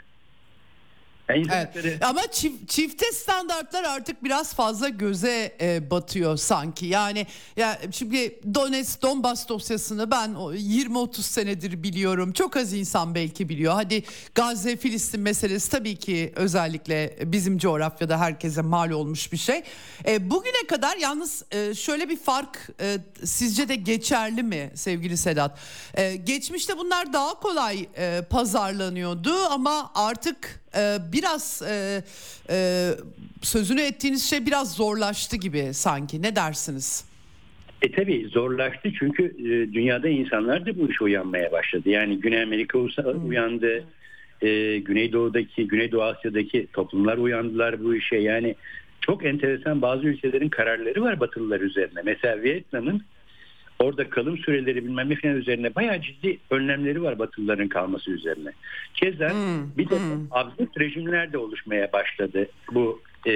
Evet. 1.29 2.03
Ama 2.03 2.21
çift, 2.31 2.69
çifte 2.69 3.13
standartlar 3.13 3.85
artık 3.85 4.25
biraz 4.25 4.55
fazla 4.55 4.89
göze 4.89 5.57
e, 5.61 5.91
batıyor 5.91 6.37
sanki. 6.37 6.87
Yani 6.87 7.27
ya 7.57 7.79
şimdi 7.93 8.41
Donetsk 8.55 9.03
Donbas 9.03 9.49
dosyasını 9.49 10.11
ben 10.11 10.31
20-30 10.31 11.23
senedir 11.23 11.83
biliyorum. 11.83 12.33
Çok 12.33 12.57
az 12.57 12.73
insan 12.73 13.15
belki 13.15 13.49
biliyor. 13.49 13.75
Hadi 13.75 14.05
Gazze 14.35 14.77
Filistin 14.77 15.21
meselesi 15.21 15.71
tabii 15.71 15.97
ki 15.97 16.33
özellikle 16.37 17.17
bizim 17.23 17.59
coğrafyada 17.59 18.21
herkese 18.21 18.63
mal 18.63 18.91
olmuş 18.91 19.33
bir 19.33 19.37
şey. 19.37 19.63
E, 20.07 20.31
bugüne 20.31 20.67
kadar 20.69 20.97
yalnız 20.97 21.45
e, 21.51 21.75
şöyle 21.75 22.09
bir 22.09 22.17
fark 22.17 22.69
e, 22.81 22.99
sizce 23.25 23.69
de 23.69 23.75
geçerli 23.75 24.43
mi 24.43 24.71
sevgili 24.75 25.17
Sedat? 25.17 25.59
E, 25.95 26.17
geçmişte 26.17 26.79
bunlar 26.79 27.13
daha 27.13 27.41
kolay 27.41 27.89
e, 27.97 28.23
pazarlanıyordu 28.31 29.37
ama 29.51 29.91
artık 29.95 30.66
e, 30.77 30.99
biraz 31.13 31.63
e, 31.69 32.03
e, 32.51 32.91
sözünü 33.43 33.81
ettiğiniz 33.81 34.31
şey 34.31 34.47
biraz 34.47 34.75
zorlaştı 34.75 35.37
gibi 35.37 35.75
sanki. 35.75 36.23
Ne 36.23 36.37
dersiniz? 36.37 37.05
E 37.83 37.93
tabi 37.93 38.29
zorlaştı 38.29 38.93
çünkü 38.99 39.25
e, 39.25 39.73
dünyada 39.73 40.09
insanlar 40.09 40.67
da 40.67 40.79
bu 40.79 40.91
işe 40.91 41.05
uyanmaya 41.05 41.53
başladı. 41.53 41.89
Yani 41.89 42.21
Güney 42.21 42.43
Amerika 42.43 42.79
hmm. 42.79 43.29
uyandı. 43.29 43.85
E, 44.43 44.79
Güneydoğu'daki, 44.79 45.69
Güneydoğu 45.69 46.03
Asya'daki 46.03 46.67
toplumlar 46.73 47.19
uyandılar 47.19 47.85
bu 47.85 47.95
işe. 47.95 48.17
Yani 48.17 48.55
çok 49.01 49.25
enteresan 49.25 49.83
bazı 49.83 50.07
ülkelerin 50.07 50.49
kararları 50.49 51.03
var 51.03 51.21
Batılılar 51.21 51.61
üzerine. 51.61 52.01
Mesela 52.05 52.43
Vietnam'ın 52.43 53.03
orada 53.79 54.11
kalım 54.11 54.39
süreleri 54.39 54.85
bilmem 54.85 55.11
ne 55.11 55.17
falan 55.17 55.37
üzerine 55.37 55.75
bayağı 55.75 56.01
ciddi 56.01 56.39
önlemleri 56.51 57.03
var 57.03 57.19
Batılıların 57.19 57.69
kalması 57.69 58.11
üzerine. 58.11 58.53
Keza 58.95 59.31
Hmm, 59.31 59.77
bir 59.79 59.91
de 59.91 59.99
hmm. 59.99 60.27
absürt 60.31 60.81
rejimler 60.81 61.33
de 61.33 61.39
oluşmaya 61.39 61.93
başladı 61.93 62.49
bu 62.73 63.01
e, 63.27 63.33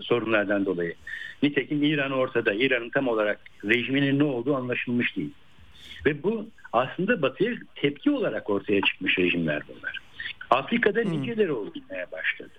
sorunlardan 0.00 0.66
dolayı. 0.66 0.94
Nitekim 1.42 1.82
İran 1.82 2.10
ortada. 2.10 2.54
İran'ın 2.54 2.90
tam 2.90 3.08
olarak 3.08 3.40
rejiminin 3.64 4.18
ne 4.18 4.24
olduğu 4.24 4.56
anlaşılmış 4.56 5.16
değil. 5.16 5.32
Ve 6.06 6.22
bu 6.22 6.46
aslında 6.72 7.22
batıya 7.22 7.52
tepki 7.74 8.10
olarak 8.10 8.50
ortaya 8.50 8.80
çıkmış 8.80 9.18
rejimler 9.18 9.62
bunlar. 9.68 9.98
Afrika'da 10.50 11.02
niceleri 11.02 11.52
oluşmaya 11.52 12.06
başladı. 12.12 12.52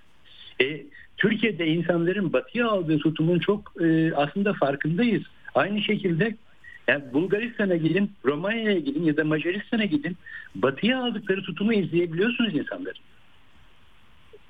E, 0.61 0.81
Türkiye'de 1.17 1.67
insanların 1.67 2.33
batıya 2.33 2.67
aldığı 2.67 2.99
tutumun 2.99 3.39
çok 3.39 3.73
e, 3.81 4.13
aslında 4.15 4.53
farkındayız. 4.53 5.23
Aynı 5.55 5.81
şekilde 5.81 6.35
yani 6.87 7.03
Bulgaristan'a 7.13 7.75
gidin, 7.75 8.11
Romanya'ya 8.25 8.79
gidin 8.79 9.03
ya 9.03 9.17
da 9.17 9.23
Macaristan'a 9.23 9.85
gidin. 9.85 10.17
Batıya 10.55 11.03
aldıkları 11.03 11.41
tutumu 11.43 11.73
izleyebiliyorsunuz 11.73 12.55
insanların. 12.55 13.01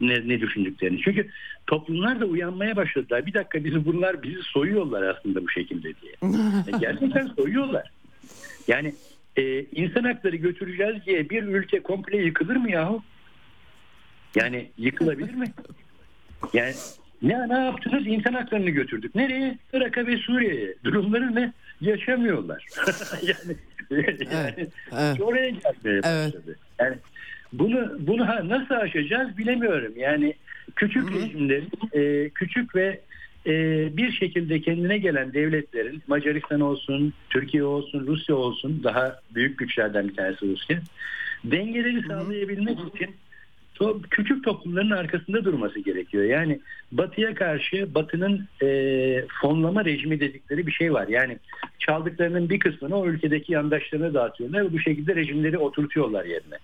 Ne, 0.02 0.28
ne 0.28 0.42
düşündüklerini. 0.42 1.02
Çünkü 1.02 1.30
toplumlar 1.68 2.20
da 2.20 2.26
uyanmaya 2.26 2.76
başladılar. 2.76 3.26
Bir 3.26 3.34
dakika 3.34 3.64
bizi 3.64 3.86
bunlar 3.86 4.24
bizi 4.24 4.42
soyuyorlar 4.42 5.02
aslında 5.02 5.44
bu 5.44 5.50
şekilde 5.50 5.94
diye. 6.02 6.14
E, 6.68 6.78
gerçekten 6.80 7.28
soyuyorlar. 7.38 7.92
Yani 8.68 8.94
e, 9.38 9.64
insan 9.64 10.04
hakları 10.04 10.36
götüreceğiz 10.36 11.06
diye 11.06 11.30
bir 11.30 11.44
ülke 11.44 11.80
komple 11.80 12.18
yıkılır 12.18 12.56
mı 12.56 12.72
yahu? 12.72 13.04
Yani 14.36 14.70
yıkılabilir 14.78 15.34
mi? 15.34 15.54
Yani 16.54 16.74
ne, 17.22 17.50
ne 17.50 17.60
yaptınız? 17.60 18.08
İnsan 18.08 18.34
haklarını 18.34 18.70
götürdük. 18.70 19.16
Nereye? 19.16 19.58
Irak'a 19.74 20.08
ve 20.08 20.18
Suriye'ye. 20.18 20.76
Durumları 20.84 21.36
ne? 21.36 21.54
Yaşamıyorlar. 21.82 22.66
yani 23.22 23.58
yani 24.32 24.68
evet. 24.92 25.22
oraya 25.22 25.50
gelmeye 25.50 26.04
başladı. 26.04 26.56
Yani 26.80 26.98
bunu 27.54 27.98
bunu 28.00 28.26
nasıl 28.50 28.76
aşacağız 28.76 29.38
bilemiyorum. 29.38 29.94
Yani 29.98 30.34
küçük 30.76 31.12
rejimlerin 31.12 31.70
e, 31.94 32.30
küçük 32.30 32.76
ve 32.76 33.02
e, 33.46 33.52
bir 33.98 34.12
şekilde 34.12 34.62
kendine 34.62 34.98
gelen 34.98 35.34
devletlerin 35.34 36.04
Macaristan 36.08 36.62
olsun, 36.62 37.14
Türkiye 37.30 37.64
olsun, 37.64 38.08
Rusya 38.08 38.36
olsun 38.36 38.82
daha 38.84 39.20
büyük 39.36 39.58
güçlerden 39.58 40.08
bir 40.08 40.16
tanesi 40.16 40.48
Rusya 40.48 40.80
dengeleri 41.44 42.02
sağlayabilmek 42.08 42.78
için 42.96 43.16
küçük 44.12 44.44
toplumların 44.44 44.92
arkasında 44.92 45.46
durması 45.46 45.80
gerekiyor. 45.80 46.24
Yani 46.24 46.60
batıya 46.92 47.36
karşı 47.36 47.96
batının 47.96 48.48
e, 48.62 48.68
fonlama 49.42 49.86
rejimi 49.86 50.20
dedikleri 50.20 50.68
bir 50.68 50.72
şey 50.72 50.94
var. 50.94 51.08
Yani 51.08 51.38
çaldıklarının 51.80 52.50
bir 52.50 52.60
kısmını 52.60 52.96
o 52.96 53.08
ülkedeki 53.08 53.54
yandaşlarına 53.54 54.14
dağıtıyorlar 54.14 54.66
ve 54.66 54.74
bu 54.74 54.80
şekilde 54.80 55.16
rejimleri 55.16 55.58
oturtuyorlar 55.58 56.26
yerine. 56.26 56.58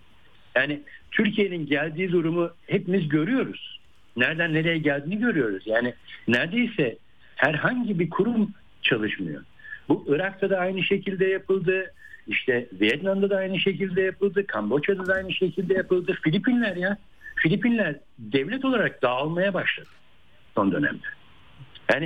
Yani 0.55 0.81
Türkiye'nin 1.11 1.65
geldiği 1.65 2.11
durumu 2.11 2.51
hepimiz 2.67 3.09
görüyoruz. 3.09 3.79
Nereden 4.17 4.53
nereye 4.53 4.77
geldiğini 4.77 5.19
görüyoruz. 5.19 5.63
Yani 5.65 5.93
neredeyse 6.27 6.97
herhangi 7.35 7.99
bir 7.99 8.09
kurum 8.09 8.53
çalışmıyor. 8.81 9.41
Bu 9.89 10.05
Irak'ta 10.07 10.49
da 10.49 10.57
aynı 10.57 10.83
şekilde 10.83 11.25
yapıldı. 11.25 11.93
İşte 12.27 12.67
Vietnam'da 12.81 13.29
da 13.29 13.37
aynı 13.37 13.59
şekilde 13.59 14.01
yapıldı. 14.01 14.47
Kamboçya'da 14.47 15.07
da 15.07 15.13
aynı 15.13 15.33
şekilde 15.33 15.73
yapıldı. 15.73 16.17
Filipinler 16.23 16.75
ya. 16.75 16.97
Filipinler 17.35 17.95
devlet 18.19 18.65
olarak 18.65 19.01
dağılmaya 19.01 19.53
başladı 19.53 19.89
son 20.55 20.71
dönemde. 20.71 21.07
Yani 21.93 22.05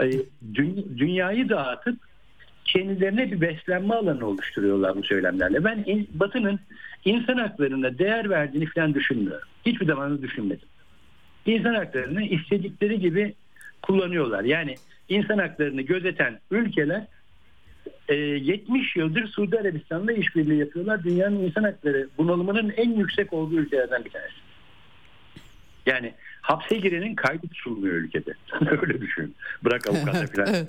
e, 0.00 0.22
dü- 0.52 0.98
dünyayı 0.98 1.48
dağıtıp 1.48 1.96
kendilerine 2.64 3.32
bir 3.32 3.40
beslenme 3.40 3.94
alanı 3.94 4.26
oluşturuyorlar 4.26 4.96
bu 4.96 5.02
söylemlerle. 5.02 5.64
Ben 5.64 5.84
in- 5.86 6.08
Batı'nın 6.14 6.60
insan 7.04 7.36
haklarına 7.36 7.98
değer 7.98 8.30
verdiğini 8.30 8.66
falan 8.66 8.94
düşünmüyorum. 8.94 9.48
Hiçbir 9.66 9.86
zaman 9.86 10.22
düşünmedim. 10.22 10.68
İnsan 11.46 11.74
haklarını 11.74 12.22
istedikleri 12.22 13.00
gibi 13.00 13.34
kullanıyorlar. 13.82 14.44
Yani 14.44 14.74
insan 15.08 15.38
haklarını 15.38 15.82
gözeten 15.82 16.38
ülkeler 16.50 17.06
e, 18.08 18.14
70 18.14 18.96
yıldır 18.96 19.26
Suudi 19.26 19.58
Arabistan'la 19.58 20.12
işbirliği 20.12 20.58
yapıyorlar. 20.58 21.04
Dünyanın 21.04 21.36
insan 21.36 21.62
hakları 21.62 22.08
bunalımının 22.18 22.70
en 22.70 22.90
yüksek 22.90 23.32
olduğu 23.32 23.54
ülkelerden 23.54 24.04
bir 24.04 24.10
tanesi. 24.10 24.34
Yani 25.86 26.14
hapse 26.40 26.76
girenin 26.76 27.14
kaydı 27.14 27.48
tutulmuyor 27.48 27.94
ülkede. 27.94 28.34
Öyle 28.82 29.00
düşün. 29.00 29.34
Bırak 29.64 29.86
avukatla 29.90 30.26
falan. 30.26 30.66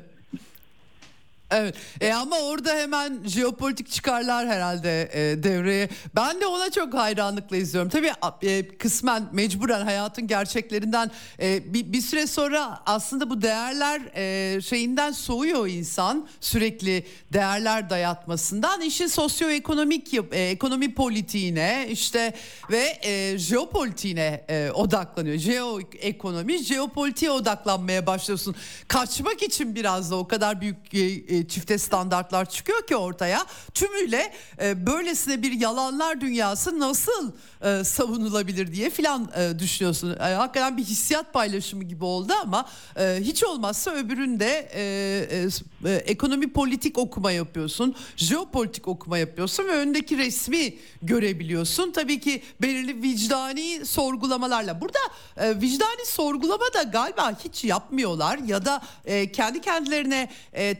Evet. 1.53 1.75
E 2.01 2.13
ama 2.13 2.39
orada 2.39 2.73
hemen 2.75 3.19
jeopolitik 3.25 3.91
çıkarlar 3.91 4.47
herhalde 4.47 5.09
e, 5.13 5.43
devreye. 5.43 5.89
Ben 6.15 6.41
de 6.41 6.45
ona 6.45 6.71
çok 6.71 6.93
hayranlıkla 6.93 7.57
izliyorum. 7.57 7.89
Tabii 7.89 8.11
e, 8.41 8.67
kısmen 8.77 9.23
mecburen 9.31 9.81
hayatın 9.81 10.27
gerçeklerinden 10.27 11.11
e, 11.39 11.73
bir, 11.73 11.93
bir 11.93 12.01
süre 12.01 12.27
sonra 12.27 12.79
aslında 12.85 13.29
bu 13.29 13.41
değerler 13.41 14.01
e, 14.15 14.61
şeyinden 14.61 15.11
soğuyor 15.11 15.67
insan. 15.67 16.27
Sürekli 16.41 17.05
değerler 17.33 17.89
dayatmasından 17.89 18.81
işin 18.81 19.07
sosyoekonomik 19.07 20.13
e, 20.13 20.19
ekonomi 20.49 20.93
politiğine 20.93 21.87
işte 21.89 22.33
ve 22.71 22.97
e, 23.01 23.37
jeopolitiğine 23.37 24.45
e, 24.49 24.71
odaklanıyor. 24.71 25.37
Jeoekonomi, 25.37 26.57
jeopolitiğe 26.57 27.31
odaklanmaya 27.31 28.07
başlıyorsun. 28.07 28.55
Kaçmak 28.87 29.43
için 29.43 29.75
biraz 29.75 30.11
da 30.11 30.15
o 30.15 30.27
kadar 30.27 30.61
büyük 30.61 30.93
e, 30.93 30.99
e, 30.99 31.42
çifte 31.47 31.77
standartlar 31.77 32.49
çıkıyor 32.49 32.87
ki 32.87 32.95
ortaya. 32.95 33.45
Tümüyle 33.73 34.33
e, 34.61 34.85
böylesine 34.87 35.41
bir 35.41 35.51
yalanlar 35.51 36.21
dünyası 36.21 36.79
nasıl 36.79 37.31
e, 37.61 37.83
savunulabilir 37.83 38.73
diye 38.73 38.89
filan 38.89 39.31
e, 39.35 39.59
düşünüyorsun. 39.59 40.17
E, 40.19 40.33
hakikaten 40.33 40.77
bir 40.77 40.83
hissiyat 40.83 41.33
paylaşımı 41.33 41.83
gibi 41.83 42.05
oldu 42.05 42.33
ama 42.43 42.69
e, 42.99 43.17
hiç 43.21 43.43
olmazsa 43.43 43.91
öbüründe 43.91 44.69
e, 44.73 44.83
e, 45.31 45.47
e, 45.89 45.95
ekonomi 45.95 46.53
politik 46.53 46.97
okuma 46.97 47.31
yapıyorsun. 47.31 47.95
Jeopolitik 48.17 48.87
okuma 48.87 49.17
yapıyorsun 49.17 49.67
ve 49.67 49.71
öndeki 49.71 50.17
resmi 50.17 50.75
görebiliyorsun. 51.01 51.91
Tabii 51.91 52.19
ki 52.19 52.43
belirli 52.61 53.01
vicdani 53.01 53.85
sorgulamalarla. 53.85 54.81
Burada 54.81 54.99
e, 55.37 55.61
vicdani 55.61 56.05
sorgulama 56.05 56.73
da 56.73 56.83
galiba 56.83 57.37
hiç 57.43 57.63
yapmıyorlar 57.63 58.37
ya 58.37 58.65
da 58.65 58.81
e, 59.05 59.31
kendi 59.31 59.61
kendilerine 59.61 60.29
e, 60.53 60.75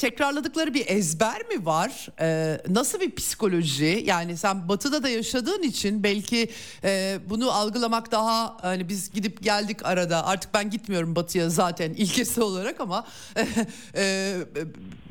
tekrarladıkları 0.53 0.73
bir 0.73 0.95
ezber 0.97 1.41
mi 1.49 1.65
var? 1.65 2.07
E, 2.21 2.57
nasıl 2.69 2.99
bir 2.99 3.15
psikoloji? 3.15 4.03
Yani 4.05 4.37
sen 4.37 4.69
batıda 4.69 5.03
da 5.03 5.09
yaşadığın 5.09 5.61
için 5.61 6.03
belki 6.03 6.47
e, 6.83 7.17
bunu 7.29 7.51
algılamak 7.51 8.11
daha 8.11 8.57
hani 8.61 8.89
biz 8.89 9.11
gidip 9.13 9.43
geldik 9.43 9.85
arada 9.85 10.25
artık 10.25 10.53
ben 10.53 10.69
gitmiyorum 10.69 11.15
batıya 11.15 11.49
zaten 11.49 11.89
ilkesi 11.97 12.41
olarak 12.41 12.81
ama 12.81 13.05
e, 13.97 14.33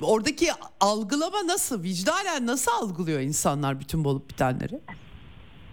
oradaki 0.03 0.47
algılama 0.81 1.47
nasıl? 1.47 1.83
Vicdanen 1.83 2.47
nasıl 2.47 2.73
algılıyor 2.83 3.21
insanlar 3.21 3.81
bütün 3.81 4.05
bu 4.05 4.09
olup 4.09 4.31
bitenleri? 4.31 4.81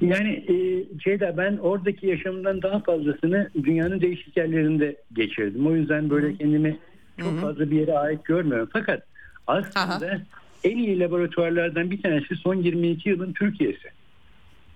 Yani 0.02 0.30
e, 0.30 0.54
Ceyda 0.98 1.38
ben 1.38 1.58
oradaki 1.58 2.08
yaşamından 2.08 2.62
daha 2.62 2.80
fazlasını 2.80 3.50
dünyanın 3.64 4.02
değişik 4.02 4.38
yerlerinde 4.38 4.96
geçirdim. 5.14 5.68
O 5.68 5.76
yüzden 5.76 6.10
böyle 6.10 6.38
kendimi 6.38 6.80
çok 7.20 7.42
fazla 7.42 7.72
bir 7.72 7.80
yere 7.80 7.98
ait 7.98 8.26
görmüyorum. 8.26 8.70
Fakat 8.74 9.09
aslında 9.50 10.06
Aha. 10.08 10.22
en 10.64 10.78
iyi 10.78 11.00
laboratuvarlardan 11.00 11.92
bir 11.92 12.02
tanesi 12.02 12.36
son 12.36 12.56
22 12.56 13.10
yılın 13.10 13.34
Türkiye'si. 13.34 13.90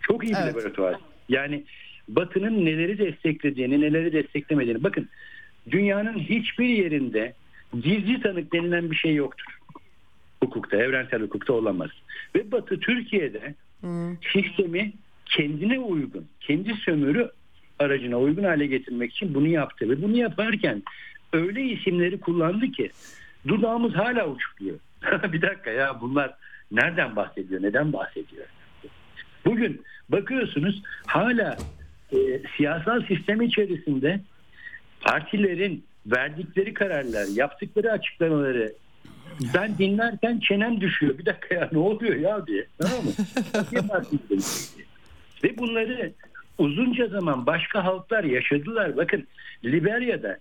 Çok 0.01 0.23
iyi 0.23 0.33
bir 0.33 0.37
Evet. 0.37 0.55
laboratuvar. 0.55 0.95
Yani 1.29 1.63
Batı'nın 2.07 2.65
neleri 2.65 2.97
desteklediğini, 2.97 3.81
neleri 3.81 4.13
desteklemediğini. 4.13 4.83
Bakın 4.83 5.09
dünyanın 5.71 6.19
hiçbir 6.19 6.69
yerinde 6.69 7.33
gizli 7.73 8.21
tanık 8.21 8.53
denilen 8.53 8.91
bir 8.91 8.95
şey 8.95 9.15
yoktur. 9.15 9.59
Hukukta, 10.43 10.77
evrensel 10.77 11.21
hukukta 11.21 11.53
olamaz. 11.53 11.89
Ve 12.35 12.51
Batı 12.51 12.79
Türkiye'de 12.79 13.55
sistemi 14.33 14.93
kendine 15.25 15.79
uygun, 15.79 16.25
kendi 16.39 16.73
sömürü 16.73 17.31
aracına 17.79 18.19
uygun 18.19 18.43
hale 18.43 18.65
getirmek 18.65 19.11
için 19.11 19.33
bunu 19.33 19.47
yaptı. 19.47 19.89
Ve 19.89 20.01
bunu 20.01 20.17
yaparken 20.17 20.83
öyle 21.33 21.61
isimleri 21.61 22.19
kullandı 22.19 22.71
ki 22.71 22.91
dudağımız 23.47 23.93
hala 23.93 24.27
uçukluyor. 24.27 24.79
bir 25.33 25.41
dakika 25.41 25.69
ya 25.69 26.01
bunlar 26.01 26.33
nereden 26.71 27.15
bahsediyor, 27.15 27.61
neden 27.61 27.93
bahsediyor? 27.93 28.45
Bugün 29.45 29.81
bakıyorsunuz 30.09 30.81
hala 31.05 31.57
e, 32.11 32.17
siyasal 32.57 33.05
sistem 33.05 33.41
içerisinde 33.41 34.21
partilerin 35.01 35.85
verdikleri 36.05 36.73
kararlar, 36.73 37.27
yaptıkları 37.27 37.91
açıklamaları 37.91 38.73
ben 39.53 39.77
dinlerken 39.77 40.39
çenem 40.39 40.81
düşüyor. 40.81 41.17
Bir 41.17 41.25
dakika 41.25 41.55
ya 41.55 41.69
ne 41.71 41.77
oluyor 41.77 42.15
ya 42.15 42.47
diye. 42.47 42.67
Tamam 42.81 43.05
mı? 43.05 43.11
Diye. 44.29 44.39
Ve 45.43 45.57
bunları 45.57 46.11
uzunca 46.57 47.07
zaman 47.07 47.45
başka 47.45 47.83
halklar 47.83 48.23
yaşadılar. 48.23 48.97
Bakın 48.97 49.27
Liberya'da 49.65 50.39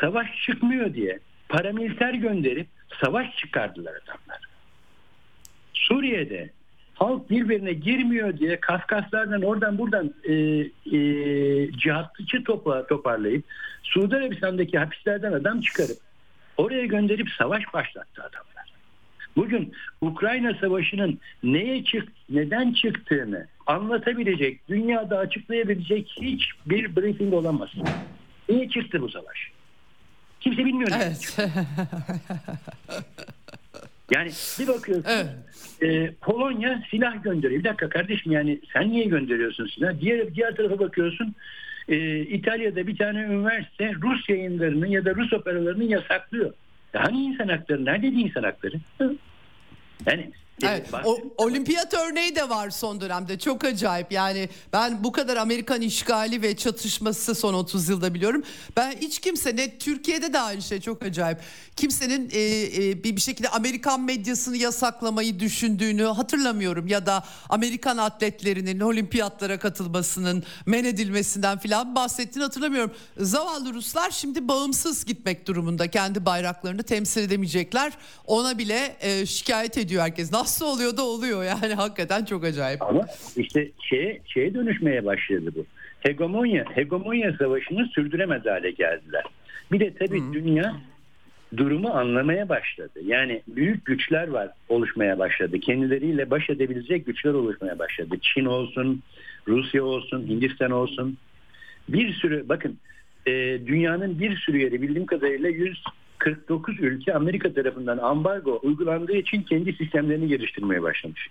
savaş 0.00 0.26
çıkmıyor 0.46 0.94
diye 0.94 1.18
paramiliter 1.48 2.14
gönderip 2.14 2.66
savaş 3.04 3.36
çıkardılar 3.36 3.92
adamlar. 3.92 4.40
Suriye'de 5.74 6.50
halk 6.94 7.30
birbirine 7.30 7.72
girmiyor 7.72 8.38
diye 8.38 8.60
Kafkaslardan 8.60 9.42
oradan 9.42 9.78
buradan 9.78 10.14
e, 10.24 10.34
e, 10.34 11.72
cihatçı 11.72 12.44
topa, 12.44 12.86
toparlayıp 12.86 13.44
Suudi 13.82 14.16
Arabistan'daki 14.16 14.78
hapislerden 14.78 15.32
adam 15.32 15.60
çıkarıp 15.60 15.96
oraya 16.56 16.86
gönderip 16.86 17.30
savaş 17.30 17.74
başlattı 17.74 18.22
adamlar. 18.22 18.72
Bugün 19.36 19.72
Ukrayna 20.00 20.54
Savaşı'nın 20.54 21.18
neye 21.42 21.84
çık, 21.84 22.08
neden 22.30 22.72
çıktığını 22.72 23.46
anlatabilecek, 23.66 24.68
dünyada 24.68 25.18
açıklayabilecek 25.18 26.08
hiçbir 26.20 26.96
briefing 26.96 27.34
olamaz. 27.34 27.70
Niye 28.48 28.68
çıktı 28.68 29.00
bu 29.00 29.08
savaş? 29.08 29.50
Kimse 30.46 30.64
bilmiyor. 30.64 30.90
Evet. 30.94 31.38
yani 34.10 34.30
bir 34.58 34.68
bakıyorsun 34.68 35.10
evet. 35.10 35.26
e, 35.82 36.12
Polonya 36.20 36.82
silah 36.90 37.22
gönderiyor. 37.22 37.60
Bir 37.60 37.64
dakika 37.64 37.88
kardeşim 37.88 38.32
yani 38.32 38.60
sen 38.72 38.90
niye 38.90 39.04
gönderiyorsun 39.04 39.66
silah? 39.66 40.00
Diğer, 40.00 40.34
diğer 40.34 40.56
tarafa 40.56 40.78
bakıyorsun 40.78 41.34
e, 41.88 42.20
İtalya'da 42.20 42.86
bir 42.86 42.96
tane 42.96 43.20
üniversite 43.20 43.94
Rus 43.94 44.28
yayınlarını 44.28 44.88
ya 44.88 45.04
da 45.04 45.14
Rus 45.14 45.32
operalarını 45.32 45.84
yasaklıyor. 45.84 46.52
Hani 46.92 47.24
insan 47.24 47.48
hakları? 47.48 47.84
Nerede 47.84 48.06
insan 48.06 48.42
hakları? 48.42 48.76
Yani 50.06 50.30
Evet, 50.62 50.86
o, 51.04 51.18
olimpiyat 51.36 51.94
örneği 51.94 52.36
de 52.36 52.48
var 52.48 52.70
son 52.70 53.00
dönemde. 53.00 53.38
Çok 53.38 53.64
acayip. 53.64 54.12
Yani 54.12 54.48
ben 54.72 55.04
bu 55.04 55.12
kadar 55.12 55.36
Amerikan 55.36 55.80
işgali 55.80 56.42
ve 56.42 56.56
çatışması 56.56 57.34
son 57.34 57.54
30 57.54 57.88
yılda 57.88 58.14
biliyorum. 58.14 58.42
Ben 58.76 58.96
hiç 59.00 59.18
kimse 59.18 59.56
ne 59.56 59.78
Türkiye'de 59.78 60.32
de 60.32 60.40
aynı 60.40 60.62
şey. 60.62 60.80
Çok 60.80 61.02
acayip. 61.02 61.38
Kimsenin 61.76 62.30
e, 62.32 62.40
e, 62.40 63.04
bir, 63.04 63.16
bir 63.16 63.20
şekilde 63.20 63.48
Amerikan 63.48 64.00
medyasını 64.00 64.56
yasaklamayı 64.56 65.40
düşündüğünü 65.40 66.04
hatırlamıyorum. 66.04 66.86
Ya 66.86 67.06
da 67.06 67.24
Amerikan 67.48 67.96
atletlerinin 67.96 68.80
olimpiyatlara 68.80 69.58
katılmasının 69.58 70.44
men 70.66 70.84
edilmesinden 70.84 71.58
filan 71.58 71.94
bahsettiğini 71.94 72.44
hatırlamıyorum. 72.44 72.92
Zavallı 73.18 73.74
Ruslar 73.74 74.10
şimdi 74.10 74.48
bağımsız 74.48 75.04
gitmek 75.04 75.46
durumunda. 75.46 75.90
Kendi 75.90 76.26
bayraklarını 76.26 76.82
temsil 76.82 77.22
edemeyecekler. 77.22 77.92
Ona 78.26 78.58
bile 78.58 78.96
e, 79.00 79.26
şikayet 79.26 79.78
ediyor 79.78 80.02
herkes 80.02 80.32
nasıl 80.46 80.66
oluyor 80.66 80.96
da 80.96 81.02
oluyor 81.02 81.44
yani 81.44 81.74
hakikaten 81.74 82.24
çok 82.24 82.44
acayip. 82.44 82.82
Ama 82.82 83.06
işte 83.36 83.70
şeye, 83.82 84.20
şeye 84.26 84.54
dönüşmeye 84.54 85.04
başladı 85.04 85.50
bu. 85.56 85.66
Hegemonya, 86.00 86.64
hegemonya 86.74 87.32
savaşını 87.38 87.86
sürdüremez 87.86 88.46
hale 88.46 88.70
geldiler. 88.70 89.24
Bir 89.72 89.80
de 89.80 89.94
tabii 89.94 90.20
Hı. 90.20 90.32
dünya 90.32 90.76
durumu 91.56 91.88
anlamaya 91.88 92.48
başladı. 92.48 93.00
Yani 93.04 93.42
büyük 93.48 93.84
güçler 93.84 94.28
var 94.28 94.48
oluşmaya 94.68 95.18
başladı. 95.18 95.60
Kendileriyle 95.60 96.30
baş 96.30 96.50
edebilecek 96.50 97.06
güçler 97.06 97.32
oluşmaya 97.32 97.78
başladı. 97.78 98.16
Çin 98.22 98.44
olsun, 98.44 99.02
Rusya 99.48 99.84
olsun, 99.84 100.26
Hindistan 100.26 100.70
olsun. 100.70 101.18
Bir 101.88 102.12
sürü 102.12 102.48
bakın 102.48 102.78
e, 103.26 103.32
dünyanın 103.66 104.20
bir 104.20 104.36
sürü 104.36 104.58
yeri 104.58 104.82
bildiğim 104.82 105.06
kadarıyla 105.06 105.48
100 105.48 105.82
49 106.18 106.80
ülke 106.80 107.14
Amerika 107.14 107.52
tarafından 107.52 107.98
ambargo 107.98 108.60
uygulandığı 108.62 109.16
için 109.16 109.42
kendi 109.42 109.72
sistemlerini 109.72 110.28
geliştirmeye 110.28 110.82
başlamış. 110.82 111.28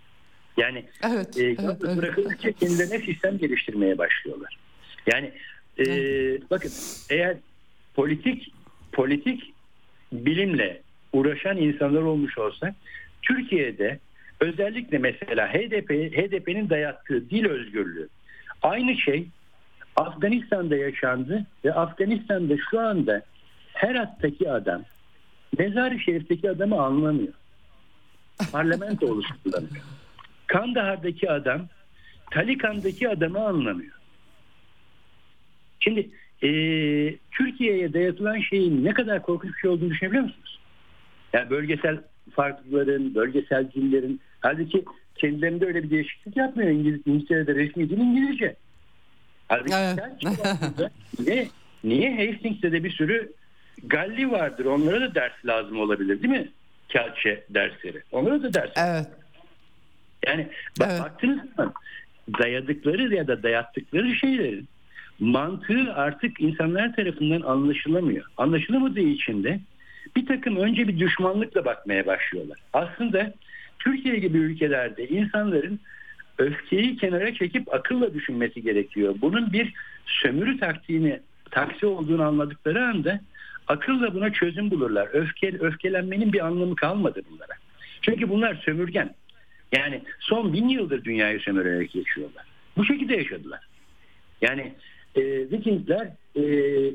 Yani 0.58 0.86
evet, 1.04 1.38
e, 1.38 1.44
evet, 1.44 1.98
bırakıldıkça 1.98 2.50
evet. 2.50 2.60
kendilerine 2.60 3.00
sistem 3.00 3.38
geliştirmeye 3.38 3.98
başlıyorlar. 3.98 4.58
Yani 5.08 5.32
e, 5.80 5.86
bakın 6.50 6.72
eğer 7.10 7.38
politik 7.94 8.54
politik 8.92 9.54
bilimle 10.12 10.82
uğraşan 11.14 11.58
insanlar 11.58 12.02
olmuş 12.02 12.38
olsa 12.38 12.76
Türkiye'de 13.22 14.00
özellikle 14.40 14.98
mesela 14.98 15.54
HDP 15.54 15.90
HDP'nin 15.92 16.70
dayattığı 16.70 17.30
dil 17.30 17.46
özgürlüğü 17.46 18.10
aynı 18.62 18.96
şey 18.96 19.28
Afganistan'da 19.96 20.76
yaşandı 20.76 21.46
ve 21.66 21.74
Afganistan'da 21.74 22.56
şu 22.72 22.80
anda 22.80 23.22
Herat'taki 23.76 24.52
adam 24.52 24.84
Mezar-ı 25.58 26.00
Şerif'teki 26.00 26.50
adamı 26.50 26.82
anlamıyor. 26.82 27.34
Parlamento 28.52 29.08
oluşturulamıyor. 29.08 29.84
Kandahar'daki 30.48 31.32
adam 31.32 31.68
Talikan'daki 32.32 33.10
adamı 33.10 33.46
anlamıyor. 33.46 33.94
Şimdi 35.80 36.10
e, 36.44 36.50
Türkiye'ye 37.32 37.94
dayatılan 37.94 38.40
şeyin 38.40 38.86
ne 38.86 38.94
kadar 38.94 39.22
korkunç 39.22 39.54
bir 39.54 39.60
şey 39.60 39.70
olduğunu 39.70 39.90
düşünebiliyor 39.90 40.24
musunuz? 40.24 40.60
Yani 41.34 41.50
bölgesel 41.50 41.98
farklılıkların, 42.32 43.16
bölgesel 43.16 43.72
dillerin 43.72 44.22
halbuki 44.40 44.86
kendilerinde 45.16 45.66
öyle 45.66 45.84
bir 45.84 45.90
değişiklik 45.90 46.38
yapmıyor. 46.38 46.70
İngiliz, 46.70 47.02
İngiltere'de 47.06 47.56
resmi 47.56 47.90
dil 47.90 47.98
İngilizce. 47.98 48.56
Halbuki 49.48 49.74
evet. 49.74 50.00
niye, 51.20 51.48
niye 51.84 52.32
Hastings'te 52.32 52.72
de 52.72 52.84
bir 52.84 52.92
sürü 52.92 53.34
Galli 53.84 54.32
vardır. 54.32 54.66
Onlara 54.66 55.02
da 55.02 55.16
ders 55.16 55.46
lazım 55.46 55.80
olabilir 55.80 56.24
değil 56.24 56.34
mi? 56.34 56.50
Kelçe 56.90 57.44
dersleri. 57.50 58.02
Onlara 58.12 58.44
da 58.44 58.54
ders. 58.54 58.72
Evet. 58.76 59.08
Yani 60.28 60.48
bak, 60.80 60.88
evet. 60.92 61.02
baktığınız 61.02 61.40
zaman 61.56 61.74
dayadıkları 62.40 63.16
ya 63.16 63.28
da 63.28 63.44
dayattıkları 63.44 64.16
şeylerin 64.16 64.68
mantığı 65.20 65.94
artık 65.94 66.42
insanlar 66.42 66.96
tarafından 66.96 67.42
anlaşılamıyor. 67.42 68.26
Anlaşılamadığı 68.38 69.00
için 69.00 69.44
de 69.44 69.60
bir 70.16 70.26
takım 70.26 70.58
önce 70.58 70.88
bir 70.88 71.00
düşmanlıkla 71.00 71.66
bakmaya 71.66 72.06
başlıyorlar. 72.06 72.60
Aslında 72.74 73.34
Türkiye 73.80 74.16
gibi 74.20 74.38
ülkelerde 74.38 75.08
insanların 75.08 75.80
öfkeyi 76.38 76.98
kenara 76.98 77.34
çekip 77.34 77.74
akılla 77.74 78.14
düşünmesi 78.14 78.62
gerekiyor. 78.62 79.16
Bunun 79.22 79.54
bir 79.54 79.74
sömürü 80.06 80.60
taktiğini 80.60 81.20
taksi 81.52 81.86
olduğunu 81.86 82.24
anladıkları 82.24 82.86
anda 82.86 83.20
akılla 83.68 84.14
buna 84.14 84.34
çözüm 84.34 84.72
bulurlar. 84.72 85.10
Öfke, 85.14 85.58
öfkelenmenin 85.60 86.34
bir 86.34 86.46
anlamı 86.46 86.76
kalmadı 86.76 87.22
bunlara. 87.32 87.54
Çünkü 88.02 88.30
bunlar 88.30 88.56
sömürgen. 88.56 89.16
Yani 89.72 90.02
son 90.20 90.54
bin 90.54 90.70
yıldır 90.70 91.04
dünyayı 91.04 91.40
sömürerek 91.40 91.96
yaşıyorlar. 91.96 92.46
Bu 92.78 92.86
şekilde 92.86 93.16
yaşadılar. 93.16 93.68
Yani 94.42 94.74
e, 95.16 95.22
Vikingler 95.52 96.08
e, 96.36 96.44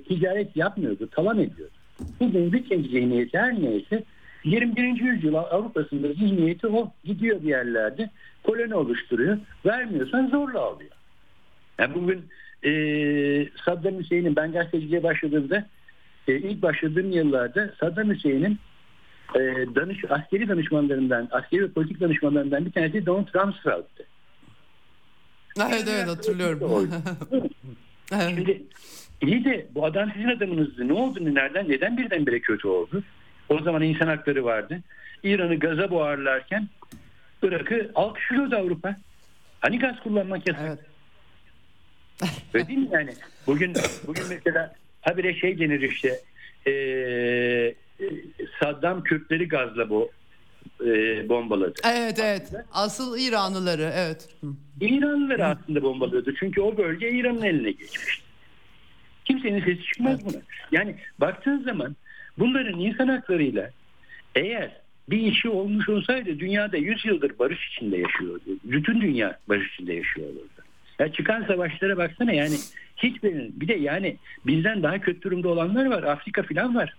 ticaret 0.03 0.57
yapmıyordu, 0.57 1.09
talan 1.11 1.39
ediyordu. 1.39 1.75
Bugün 2.21 2.53
Viking 2.53 2.87
zihniyeti 2.87 3.39
her 3.39 3.63
neyse 3.63 4.05
21. 4.45 5.01
yüzyıl 5.01 5.35
Avrupa'sında 5.35 6.13
zihniyeti 6.13 6.67
o 6.67 6.93
gidiyor 7.05 7.43
bir 7.43 7.49
yerlerde 7.49 8.11
koloni 8.43 8.75
oluşturuyor. 8.75 9.39
Vermiyorsan 9.67 10.29
zorla 10.29 10.61
alıyor. 10.61 10.91
Yani 11.79 11.95
bugün 11.95 12.25
e, 12.65 12.73
Saddam 13.65 13.99
Hüseyin'in 13.99 14.37
ben 14.37 14.53
gazeteciliğe 14.53 15.03
başladığımda 15.03 15.67
e, 16.31 16.39
ilk 16.39 16.63
başladığım 16.63 17.13
yıllarda 17.13 17.75
Saddam 17.81 18.11
Hüseyin'in 18.11 18.59
e, 19.35 19.41
danış, 19.75 20.05
askeri 20.11 20.49
danışmanlarından, 20.49 21.29
askeri 21.31 21.63
ve 21.63 21.71
politik 21.73 22.01
danışmanlarından 22.01 22.67
bir 22.67 22.73
tanesi 22.73 23.07
Donald 23.07 23.35
Rumsfeld'ti. 23.35 24.07
Evet 25.59 25.85
evet 25.89 26.09
hatırlıyorum. 26.09 26.91
Şimdi 28.29 28.63
iyi 29.23 29.45
de 29.45 29.67
bu 29.75 29.85
adam 29.85 30.11
sizin 30.15 30.29
adamınızdı. 30.29 30.89
Ne 30.89 30.93
oldu? 30.93 31.35
Nereden? 31.35 31.69
Neden 31.69 31.97
birdenbire 31.97 32.41
kötü 32.41 32.69
oldu? 32.69 33.03
O 33.49 33.59
zaman 33.63 33.83
insan 33.83 34.07
hakları 34.07 34.45
vardı. 34.45 34.81
İran'ı 35.23 35.59
gaza 35.59 35.91
boğarlarken 35.91 36.69
Irak'ı 37.43 37.91
alkışlıyordu 37.95 38.57
Avrupa. 38.57 38.97
Hani 39.61 39.79
gaz 39.79 40.01
kullanmak 40.01 40.49
yasak? 40.49 40.65
Evet. 40.67 40.79
Öyle 42.55 42.69
değil 42.69 42.79
mi 42.79 42.89
yani? 42.93 43.15
Bugün 43.47 43.75
bugün 44.07 44.25
mesela 44.29 44.75
habire 45.01 45.35
şey 45.35 45.59
denir 45.59 45.81
işte 45.81 46.21
e, 46.67 47.75
Saddam 48.61 49.03
Kürtleri 49.03 49.49
gazla 49.49 49.91
bu 49.91 50.11
e, 50.81 51.29
bombaladı. 51.29 51.81
Evet 51.85 52.19
evet. 52.23 52.53
Asıl 52.73 53.19
İranlıları 53.19 53.93
evet. 53.95 54.29
İranlıları 54.81 55.47
aslında 55.47 55.83
bombalıyordu. 55.83 56.35
Çünkü 56.41 56.61
o 56.61 56.77
bölge 56.77 57.11
İran'ın 57.11 57.43
eline 57.43 57.71
geçmiş. 57.71 58.23
Kimsenin 59.25 59.65
sesi 59.65 59.83
çıkmaz 59.83 60.21
evet. 60.23 60.35
buna. 60.35 60.43
Yani 60.73 60.97
baktığın 61.19 61.63
zaman 61.63 61.97
bunların 62.39 62.81
insan 62.81 63.09
haklarıyla 63.09 63.71
eğer 64.35 64.81
bir 65.11 65.19
işi 65.19 65.49
olmuş 65.49 65.89
olsaydı 65.89 66.39
dünyada 66.39 66.77
100 66.77 67.05
yıldır 67.05 67.39
barış 67.39 67.69
içinde 67.69 67.97
yaşıyordu. 67.97 68.43
Bütün 68.65 69.01
dünya 69.01 69.39
barış 69.49 69.75
içinde 69.75 69.95
yaşıyor 69.95 70.27
olurdu. 70.27 70.60
Ya 71.01 71.13
çıkan 71.13 71.45
savaşlara 71.45 71.97
baksana 71.97 72.33
yani 72.33 72.57
hiçbirinin 72.97 73.61
bir 73.61 73.69
de 73.69 73.75
yani 73.75 74.17
bizden 74.47 74.83
daha 74.83 74.99
kötü 74.99 75.23
durumda 75.23 75.49
olanlar 75.49 75.87
var. 75.87 76.03
Afrika 76.03 76.43
falan 76.43 76.75
var. 76.75 76.95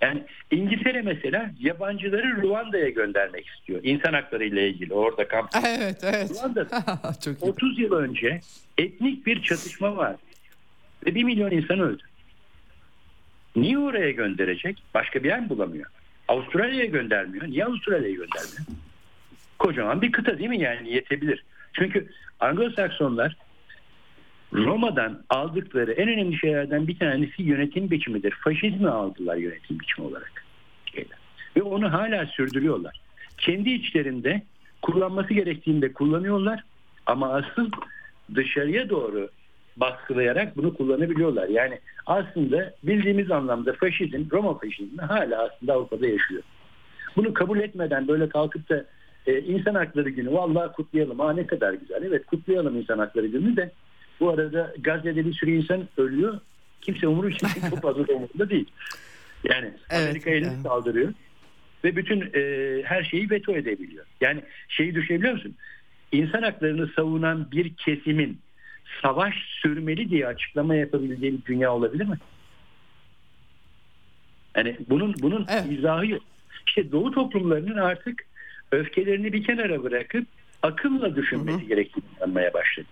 Yani 0.00 0.22
İngiltere 0.50 1.02
mesela 1.02 1.50
yabancıları 1.60 2.42
Ruanda'ya 2.42 2.88
göndermek 2.88 3.46
istiyor. 3.46 3.80
İnsan 3.82 4.12
hakları 4.12 4.44
ile 4.44 4.68
ilgili 4.68 4.94
orada 4.94 5.28
kamp. 5.28 5.50
Evet, 5.66 5.98
evet. 6.02 6.30
Ruanda'da 6.30 6.84
30 7.40 7.78
yıl 7.78 7.92
önce 7.92 8.40
etnik 8.78 9.26
bir 9.26 9.42
çatışma 9.42 9.96
var. 9.96 10.16
Ve 11.06 11.14
1 11.14 11.24
milyon 11.24 11.50
insan 11.50 11.80
öldü. 11.80 12.02
Niye 13.56 13.78
oraya 13.78 14.10
gönderecek? 14.10 14.82
Başka 14.94 15.22
bir 15.22 15.28
yer 15.28 15.40
mi 15.40 15.48
bulamıyor? 15.48 15.86
Avustralya'ya 16.28 16.84
göndermiyor. 16.84 17.48
Niye 17.48 17.64
Avustralya'ya 17.64 18.14
göndermiyor? 18.14 18.66
Kocaman 19.58 20.02
bir 20.02 20.12
kıta 20.12 20.38
değil 20.38 20.50
mi 20.50 20.60
yani 20.60 20.92
yetebilir. 20.92 21.44
Çünkü 21.78 22.08
Anglo-Saksonlar 22.40 23.36
Roma'dan 24.52 25.22
aldıkları 25.30 25.92
en 25.92 26.08
önemli 26.08 26.38
şeylerden 26.38 26.88
bir 26.88 26.98
tanesi 26.98 27.42
yönetim 27.42 27.90
biçimidir. 27.90 28.30
Faşizmi 28.30 28.88
aldılar 28.88 29.36
yönetim 29.36 29.80
biçimi 29.80 30.06
olarak. 30.06 30.44
Ve 31.56 31.62
onu 31.62 31.92
hala 31.92 32.26
sürdürüyorlar. 32.26 33.00
Kendi 33.38 33.70
içlerinde 33.70 34.42
kullanması 34.82 35.34
gerektiğinde 35.34 35.92
kullanıyorlar 35.92 36.64
ama 37.06 37.32
asıl 37.32 37.70
dışarıya 38.34 38.88
doğru 38.88 39.28
baskılayarak 39.76 40.56
bunu 40.56 40.74
kullanabiliyorlar. 40.74 41.48
Yani 41.48 41.78
aslında 42.06 42.74
bildiğimiz 42.82 43.30
anlamda 43.30 43.72
faşizm, 43.72 44.24
Roma 44.32 44.58
faşizmi 44.58 45.02
hala 45.02 45.44
aslında 45.44 45.72
Avrupa'da 45.72 46.06
yaşıyor. 46.06 46.42
Bunu 47.16 47.34
kabul 47.34 47.58
etmeden 47.58 48.08
böyle 48.08 48.28
kalkıp 48.28 48.68
da 48.68 48.84
e, 49.26 49.40
insan 49.40 49.74
hakları 49.74 50.10
günü 50.10 50.32
vallahi 50.32 50.72
kutlayalım. 50.72 51.20
Aa 51.20 51.32
ne 51.32 51.46
kadar 51.46 51.72
güzel. 51.72 52.02
Evet 52.02 52.26
kutlayalım 52.26 52.76
insan 52.76 52.98
hakları 52.98 53.26
günü 53.26 53.56
de 53.56 53.72
bu 54.20 54.30
arada 54.30 54.74
Gazze'de 54.78 55.26
bir 55.26 55.32
sürü 55.32 55.50
insan 55.50 55.88
ölüyor. 55.96 56.40
Kimse 56.80 57.08
umuru 57.08 57.30
için 57.30 57.48
çok 57.70 57.82
fazla 57.82 58.00
umurunda 58.00 58.50
değil. 58.50 58.70
Yani 59.44 59.66
evet, 59.90 60.02
Amerika 60.02 60.30
elini 60.30 60.46
evet. 60.46 60.62
saldırıyor 60.62 61.12
ve 61.84 61.96
bütün 61.96 62.20
e, 62.34 62.42
her 62.84 63.02
şeyi 63.02 63.30
veto 63.30 63.56
edebiliyor. 63.56 64.04
Yani 64.20 64.42
şeyi 64.68 64.94
düşünebiliyor 64.94 65.32
musun? 65.32 65.54
İnsan 66.12 66.42
haklarını 66.42 66.88
savunan 66.96 67.50
bir 67.52 67.74
kesimin 67.74 68.38
savaş 69.02 69.34
sürmeli 69.62 70.10
diye 70.10 70.26
açıklama 70.26 70.74
yapabildiği 70.74 71.32
bir 71.32 71.44
dünya 71.44 71.72
olabilir 71.72 72.04
mi? 72.04 72.18
Yani 74.56 74.76
bunun 74.88 75.14
bunun 75.22 75.46
evet. 75.48 75.78
izahı 75.78 76.06
yok. 76.06 76.22
İşte 76.66 76.92
Doğu 76.92 77.10
toplumlarının 77.10 77.76
artık 77.76 78.24
öfkelerini 78.72 79.32
bir 79.32 79.44
kenara 79.44 79.82
bırakıp 79.82 80.26
akılla 80.62 81.16
düşünmesi 81.16 81.66
gerektiğini 81.66 82.04
anlamaya 82.20 82.54
başladı. 82.54 82.86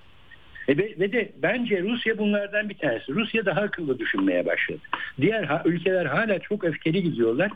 E 0.69 0.79
ve, 0.79 0.95
ve 0.99 1.13
de 1.13 1.33
bence 1.43 1.83
Rusya 1.83 2.19
bunlardan 2.19 2.69
bir 2.69 2.79
tanesi. 2.79 3.13
Rusya 3.13 3.47
daha 3.47 3.61
akıllı 3.61 3.99
düşünmeye 3.99 4.47
başladı. 4.47 4.79
Diğer 5.21 5.45
ha, 5.45 5.63
ülkeler 5.65 6.07
hala 6.07 6.39
çok 6.39 6.65
öfkeli 6.65 7.03
gidiyorlar 7.03 7.51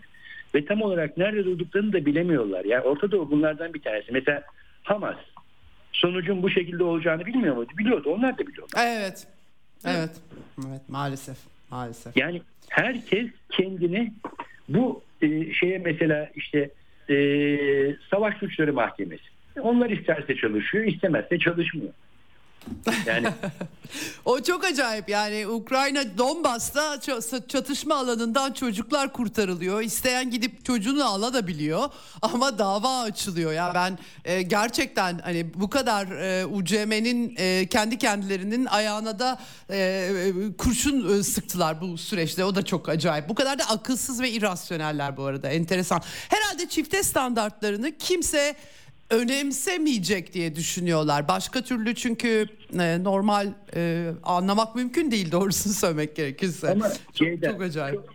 ve 0.54 0.64
tam 0.64 0.82
olarak 0.82 1.16
nerede 1.16 1.44
durduklarını 1.44 1.92
da 1.92 2.06
bilemiyorlar. 2.06 2.64
Yani 2.64 2.82
Orta 2.82 3.10
Doğu 3.10 3.30
bunlardan 3.30 3.74
bir 3.74 3.82
tanesi. 3.82 4.12
Mesela 4.12 4.42
Hamas 4.82 5.16
sonucun 5.92 6.42
bu 6.42 6.50
şekilde 6.50 6.84
olacağını 6.84 7.26
bilmiyor 7.26 7.56
muydu? 7.56 7.72
Biliyordu. 7.78 8.10
Onlar 8.10 8.38
da 8.38 8.46
biliyordu. 8.46 8.72
Evet. 8.78 9.26
Evet. 9.84 10.10
Evet 10.68 10.80
maalesef. 10.88 11.36
Maalesef. 11.70 12.16
Yani 12.16 12.42
herkes 12.68 13.26
kendini 13.50 14.12
bu 14.68 15.02
e, 15.22 15.52
şeye 15.52 15.78
mesela 15.78 16.30
işte 16.34 16.70
e, 17.10 17.16
savaş 18.10 18.36
suçları 18.36 18.72
mahkemesi. 18.72 19.22
Onlar 19.60 19.90
isterse 19.90 20.36
çalışıyor, 20.36 20.84
istemezse 20.84 21.38
çalışmıyor. 21.38 21.92
Yani 23.06 23.28
o 24.24 24.42
çok 24.42 24.64
acayip 24.64 25.08
yani 25.08 25.46
Ukrayna 25.46 26.18
Donbas'ta 26.18 27.00
çatışma 27.48 27.94
alanından 27.94 28.52
çocuklar 28.52 29.12
kurtarılıyor. 29.12 29.82
İsteyen 29.82 30.30
gidip 30.30 30.64
çocuğunu 30.64 31.04
alabiliyor 31.04 31.90
ama 32.22 32.58
dava 32.58 33.00
açılıyor. 33.00 33.52
Ya 33.52 33.72
ben 33.74 33.98
e, 34.24 34.42
gerçekten 34.42 35.18
hani 35.18 35.54
bu 35.54 35.70
kadar 35.70 36.06
e, 36.06 36.46
UCM'nin 36.46 37.34
e, 37.38 37.66
kendi 37.66 37.98
kendilerinin 37.98 38.66
ayağına 38.66 39.18
da 39.18 39.38
e, 39.70 40.12
kurşun 40.58 41.18
e, 41.18 41.22
sıktılar 41.22 41.80
bu 41.80 41.98
süreçte. 41.98 42.44
O 42.44 42.54
da 42.54 42.64
çok 42.64 42.88
acayip. 42.88 43.28
Bu 43.28 43.34
kadar 43.34 43.58
da 43.58 43.64
akılsız 43.64 44.20
ve 44.20 44.30
irrasyoneller 44.30 45.16
bu 45.16 45.24
arada. 45.24 45.48
Enteresan. 45.48 46.02
Herhalde 46.28 46.68
çifte 46.68 47.02
standartlarını 47.02 47.98
kimse 47.98 48.56
önemsemeyecek 49.10 50.32
diye 50.32 50.56
düşünüyorlar. 50.56 51.28
Başka 51.28 51.62
türlü 51.62 51.94
çünkü 51.94 52.46
e, 52.80 53.04
normal 53.04 53.46
e, 53.76 54.10
anlamak 54.22 54.76
mümkün 54.76 55.10
değil 55.10 55.32
doğrusunu 55.32 55.72
söylemek 55.86 56.16
gerekirse. 56.16 56.70
Ama 56.70 56.88
çok, 56.88 57.16
şeyden, 57.16 57.52
çok 57.52 57.62
acayip. 57.62 57.94
Çok, 57.94 58.14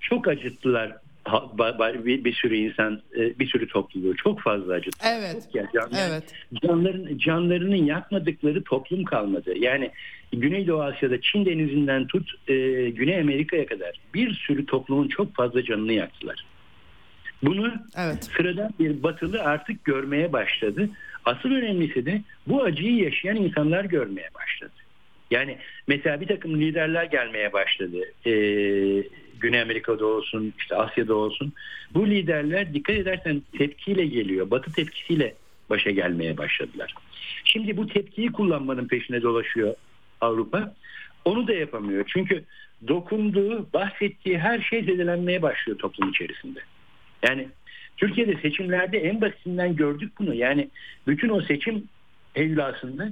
çok 0.00 0.28
acıttılar 0.28 0.98
bir, 2.04 2.24
bir 2.24 2.32
sürü 2.32 2.56
insan, 2.56 3.02
e, 3.16 3.38
bir 3.38 3.46
sürü 3.46 3.68
topluluğu 3.68 4.16
çok 4.16 4.40
fazla 4.40 4.74
acıttılar. 4.74 5.18
Evet. 5.18 5.42
Çok 5.44 5.54
ya, 5.54 5.66
canlar, 5.74 6.08
evet. 6.08 6.24
Canların, 6.62 7.18
canlarının 7.18 7.84
yakmadıkları 7.84 8.64
toplum 8.64 9.04
kalmadı. 9.04 9.54
Yani 9.58 9.90
Güneydoğu 10.32 10.82
Asya'da 10.82 11.20
Çin 11.20 11.46
denizinden 11.46 12.06
tut 12.06 12.30
e, 12.48 12.54
Güney 12.90 13.20
Amerika'ya 13.20 13.66
kadar 13.66 14.00
bir 14.14 14.34
sürü 14.34 14.66
toplumun 14.66 15.08
çok 15.08 15.34
fazla 15.34 15.64
canını 15.64 15.92
yaktılar. 15.92 16.44
Bunu 17.42 17.72
evet. 17.96 18.24
sıradan 18.24 18.70
bir 18.78 19.02
batılı 19.02 19.42
artık 19.42 19.84
görmeye 19.84 20.32
başladı. 20.32 20.88
Asıl 21.24 21.50
önemlisi 21.50 22.06
de 22.06 22.22
bu 22.46 22.62
acıyı 22.62 22.96
yaşayan 22.96 23.36
insanlar 23.36 23.84
görmeye 23.84 24.28
başladı. 24.34 24.72
Yani 25.30 25.58
mesela 25.86 26.20
bir 26.20 26.26
takım 26.26 26.60
liderler 26.60 27.04
gelmeye 27.04 27.52
başladı. 27.52 27.96
Ee, 28.26 28.30
Güney 29.40 29.60
Amerika'da 29.60 30.06
olsun, 30.06 30.52
işte 30.58 30.76
Asya'da 30.76 31.14
olsun. 31.14 31.52
Bu 31.94 32.06
liderler 32.06 32.74
dikkat 32.74 32.96
edersen 32.96 33.42
tepkiyle 33.58 34.06
geliyor. 34.06 34.50
Batı 34.50 34.72
tepkisiyle 34.72 35.34
başa 35.70 35.90
gelmeye 35.90 36.36
başladılar. 36.36 36.94
Şimdi 37.44 37.76
bu 37.76 37.86
tepkiyi 37.86 38.32
kullanmanın 38.32 38.88
peşine 38.88 39.22
dolaşıyor 39.22 39.74
Avrupa. 40.20 40.74
Onu 41.24 41.48
da 41.48 41.52
yapamıyor. 41.52 42.04
Çünkü 42.14 42.44
dokunduğu, 42.88 43.72
bahsettiği 43.72 44.38
her 44.38 44.60
şey 44.60 44.84
zedelenmeye 44.84 45.42
başlıyor 45.42 45.78
toplum 45.78 46.10
içerisinde. 46.10 46.60
Yani 47.22 47.48
Türkiye'de 47.96 48.40
seçimlerde 48.40 48.98
en 48.98 49.20
basitinden 49.20 49.76
gördük 49.76 50.12
bunu. 50.18 50.34
Yani 50.34 50.68
bütün 51.06 51.28
o 51.28 51.40
seçim 51.40 51.84
evlasında 52.34 53.08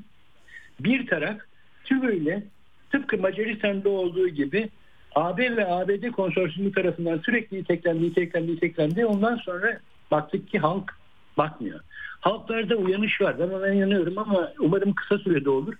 bir 0.80 1.06
taraf 1.06 1.36
tümüyle 1.84 2.42
tıpkı 2.90 3.18
Macaristan'da 3.18 3.88
olduğu 3.88 4.28
gibi 4.28 4.68
AB 5.14 5.56
ve 5.56 5.66
ABD 5.66 6.10
konsorsiyumu 6.10 6.72
tarafından 6.72 7.18
sürekli 7.18 7.58
iteklendi, 7.58 8.06
iteklendi, 8.06 8.52
iteklendi. 8.52 9.06
Ondan 9.06 9.36
sonra 9.36 9.78
baktık 10.10 10.48
ki 10.50 10.58
halk 10.58 10.94
bakmıyor. 11.38 11.80
Halklarda 12.20 12.76
uyanış 12.76 13.20
var. 13.20 13.38
Ben 13.38 13.48
ona 13.48 13.68
inanıyorum 13.68 14.18
ama 14.18 14.52
umarım 14.60 14.92
kısa 14.92 15.18
sürede 15.18 15.50
olur. 15.50 15.74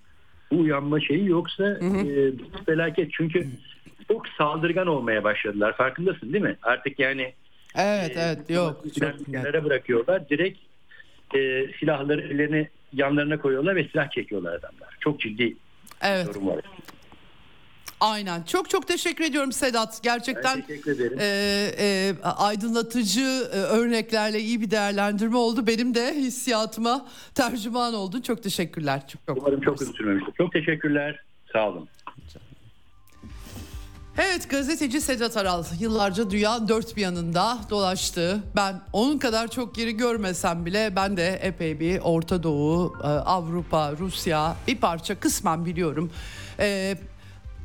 Bu 0.50 0.60
uyanma 0.60 1.00
şeyi 1.00 1.28
yoksa 1.28 1.64
hı 1.64 1.84
hı. 1.84 2.10
E, 2.10 2.32
felaket. 2.66 3.12
Çünkü 3.12 3.46
çok 4.08 4.28
saldırgan 4.28 4.86
olmaya 4.86 5.24
başladılar. 5.24 5.76
Farkındasın 5.76 6.32
değil 6.32 6.44
mi? 6.44 6.56
Artık 6.62 6.98
yani 6.98 7.32
Evet 7.76 8.16
e, 8.16 8.20
evet 8.20 8.50
yok. 8.50 8.84
Kenara 9.32 9.64
bırakıyorlar. 9.64 10.28
Direkt 10.28 10.58
e, 11.34 11.66
silahları 11.80 12.20
ellerini 12.20 12.68
yanlarına 12.92 13.38
koyuyorlar 13.38 13.76
ve 13.76 13.88
silah 13.88 14.10
çekiyorlar 14.10 14.52
adamlar. 14.52 14.96
Çok 15.00 15.20
ciddi 15.20 15.56
evet. 16.02 16.28
durum 16.28 16.46
var. 16.46 16.60
Aynen. 18.00 18.42
Çok 18.42 18.70
çok 18.70 18.88
teşekkür 18.88 19.24
ediyorum 19.24 19.52
Sedat. 19.52 20.00
Gerçekten 20.02 20.64
e, 21.18 21.24
e, 21.78 22.14
aydınlatıcı 22.22 23.48
e, 23.52 23.56
örneklerle 23.56 24.40
iyi 24.40 24.60
bir 24.60 24.70
değerlendirme 24.70 25.36
oldu. 25.36 25.66
Benim 25.66 25.94
de 25.94 26.14
hissiyatıma 26.14 27.06
tercüman 27.34 27.94
oldu. 27.94 28.22
Çok 28.22 28.42
teşekkürler. 28.42 29.02
Çok, 29.08 29.26
çok 29.26 29.38
Umarım 29.38 29.60
çok 29.60 29.80
uzun 29.80 30.32
Çok 30.38 30.52
teşekkürler. 30.52 31.24
Sağ 31.52 31.68
olun. 31.68 31.88
Evet 34.18 34.50
gazeteci 34.50 35.00
Sedat 35.00 35.36
Aral 35.36 35.64
yıllarca 35.80 36.30
dünya 36.30 36.68
dört 36.68 36.96
bir 36.96 37.02
yanında 37.02 37.58
dolaştı. 37.70 38.42
Ben 38.56 38.80
onun 38.92 39.18
kadar 39.18 39.48
çok 39.48 39.78
yeri 39.78 39.96
görmesem 39.96 40.66
bile 40.66 40.96
ben 40.96 41.16
de 41.16 41.28
epey 41.42 41.80
bir 41.80 42.00
Orta 42.00 42.42
Doğu, 42.42 42.92
e, 43.02 43.06
Avrupa, 43.06 43.92
Rusya 43.92 44.56
bir 44.66 44.76
parça 44.76 45.20
kısmen 45.20 45.66
biliyorum. 45.66 46.10
Ee, 46.60 46.98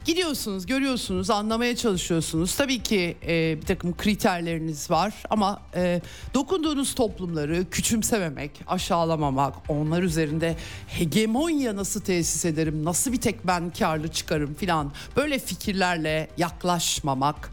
Gidiyorsunuz, 0.06 0.65
görüyorsunuz, 0.65 1.30
anlamaya 1.30 1.76
çalışıyorsunuz. 1.76 2.56
Tabii 2.56 2.84
ki 2.84 3.18
e, 3.28 3.57
bir 3.61 3.65
takım 3.65 3.98
kriterleriniz 3.98 4.91
var 4.91 5.14
ama 5.30 5.61
e, 5.76 6.02
dokunduğunuz 6.34 6.95
toplumları 6.95 7.69
küçümsememek, 7.69 8.52
aşağılamamak, 8.68 9.53
onlar 9.69 10.03
üzerinde 10.03 10.56
hegemonya 10.88 11.76
nasıl 11.76 12.02
tesis 12.02 12.45
ederim, 12.45 12.86
nasıl 12.86 13.11
bir 13.11 13.22
tek 13.22 13.48
ben 13.48 13.69
karlı 13.69 14.07
çıkarım 14.07 14.53
filan 14.53 14.91
böyle 15.18 15.40
fikirlerle 15.40 16.28
yaklaşmamak 16.38 17.52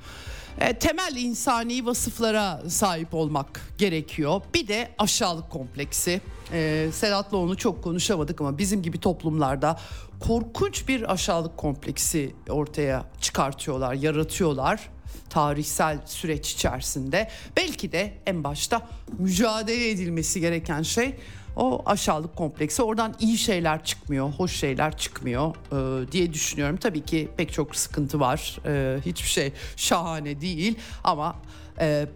e, 0.61 0.75
temel 0.79 1.17
insani 1.17 1.87
vasıflara 1.87 2.63
sahip 2.69 3.15
olmak 3.15 3.61
gerekiyor. 3.79 4.41
Bir 4.55 4.69
de 4.69 4.89
aşağılık 4.99 5.51
kompleksi. 5.51 6.21
E, 6.53 6.89
Sedat'la 6.93 7.37
onu 7.37 7.57
çok 7.57 7.85
konuşamadık 7.85 8.41
ama 8.41 8.59
bizim 8.59 8.83
gibi 8.83 9.01
toplumlarda 9.01 9.79
korkunç 10.21 10.89
bir 10.89 11.13
aşağılık 11.13 11.57
kompleksi 11.57 12.35
ortaya 12.49 13.05
çıkartıyorlar, 13.21 13.95
yaratıyorlar 13.95 14.91
tarihsel 15.31 15.99
süreç 16.07 16.53
içerisinde. 16.53 17.29
Belki 17.57 17.93
de 17.93 18.15
en 18.27 18.45
başta 18.45 18.89
mücadele 19.19 19.91
edilmesi 19.91 20.41
gereken 20.41 20.83
şey 20.83 21.17
O 21.57 21.83
aşağılık 21.87 22.37
kompleksi 22.37 22.83
oradan 22.83 23.15
iyi 23.21 23.39
şeyler 23.39 23.85
çıkmıyor, 23.85 24.31
hoş 24.31 24.57
şeyler 24.57 24.97
çıkmıyor 24.97 25.55
e, 25.73 26.13
diye 26.13 26.33
düşünüyorum. 26.33 26.77
Tabii 26.77 27.01
ki 27.01 27.29
pek 27.37 27.53
çok 27.53 27.77
sıkıntı 27.77 28.21
var. 28.21 28.59
E, 28.67 29.01
hiçbir 29.07 29.29
şey 29.29 29.53
şahane 29.77 30.41
değil 30.41 30.79
ama 31.05 31.37
e, 31.81 32.07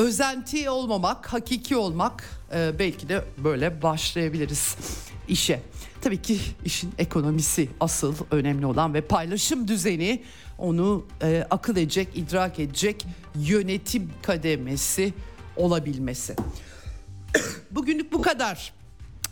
özenti 0.00 0.70
olmamak, 0.70 1.32
hakiki 1.32 1.76
olmak 1.76 2.24
e, 2.54 2.78
belki 2.78 3.08
de 3.08 3.24
böyle 3.38 3.82
başlayabiliriz 3.82 4.76
işe. 5.28 5.62
Tabii 6.00 6.22
ki 6.22 6.38
işin 6.64 6.92
ekonomisi 6.98 7.68
asıl 7.80 8.14
önemli 8.30 8.66
olan 8.66 8.94
ve 8.94 9.00
paylaşım 9.00 9.68
düzeni 9.68 10.22
onu 10.58 11.06
e, 11.22 11.46
akıl 11.50 11.76
edecek, 11.76 12.08
idrak 12.14 12.58
edecek 12.58 13.06
yönetim 13.34 14.10
kademesi 14.22 15.14
olabilmesi. 15.56 16.36
Bugünlük 17.70 18.12
bu 18.12 18.22
kadar. 18.22 18.72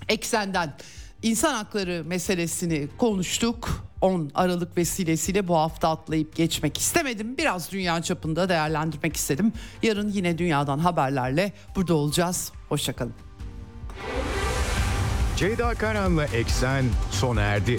Eksenden 0.09 0.77
insan 1.23 1.55
hakları 1.55 2.03
meselesini 2.07 2.89
konuştuk. 2.99 3.89
10 4.01 4.31
Aralık 4.35 4.77
vesilesiyle 4.77 5.49
bu 5.49 5.57
hafta 5.57 5.89
atlayıp 5.89 6.37
geçmek 6.37 6.79
istemedim. 6.79 7.37
Biraz 7.39 7.73
dünya 7.73 8.03
çapında 8.03 8.49
değerlendirmek 8.49 9.17
istedim. 9.17 9.53
Yarın 9.83 10.09
yine 10.09 10.39
dünyadan 10.39 10.79
haberlerle 10.79 11.53
burada 11.77 11.95
olacağız. 11.95 12.53
Hoşçakalın. 12.69 13.15
Ceyda 15.37 15.75
Karan'la 15.75 16.25
Eksen 16.25 16.85
sona 17.11 17.41
erdi. 17.41 17.79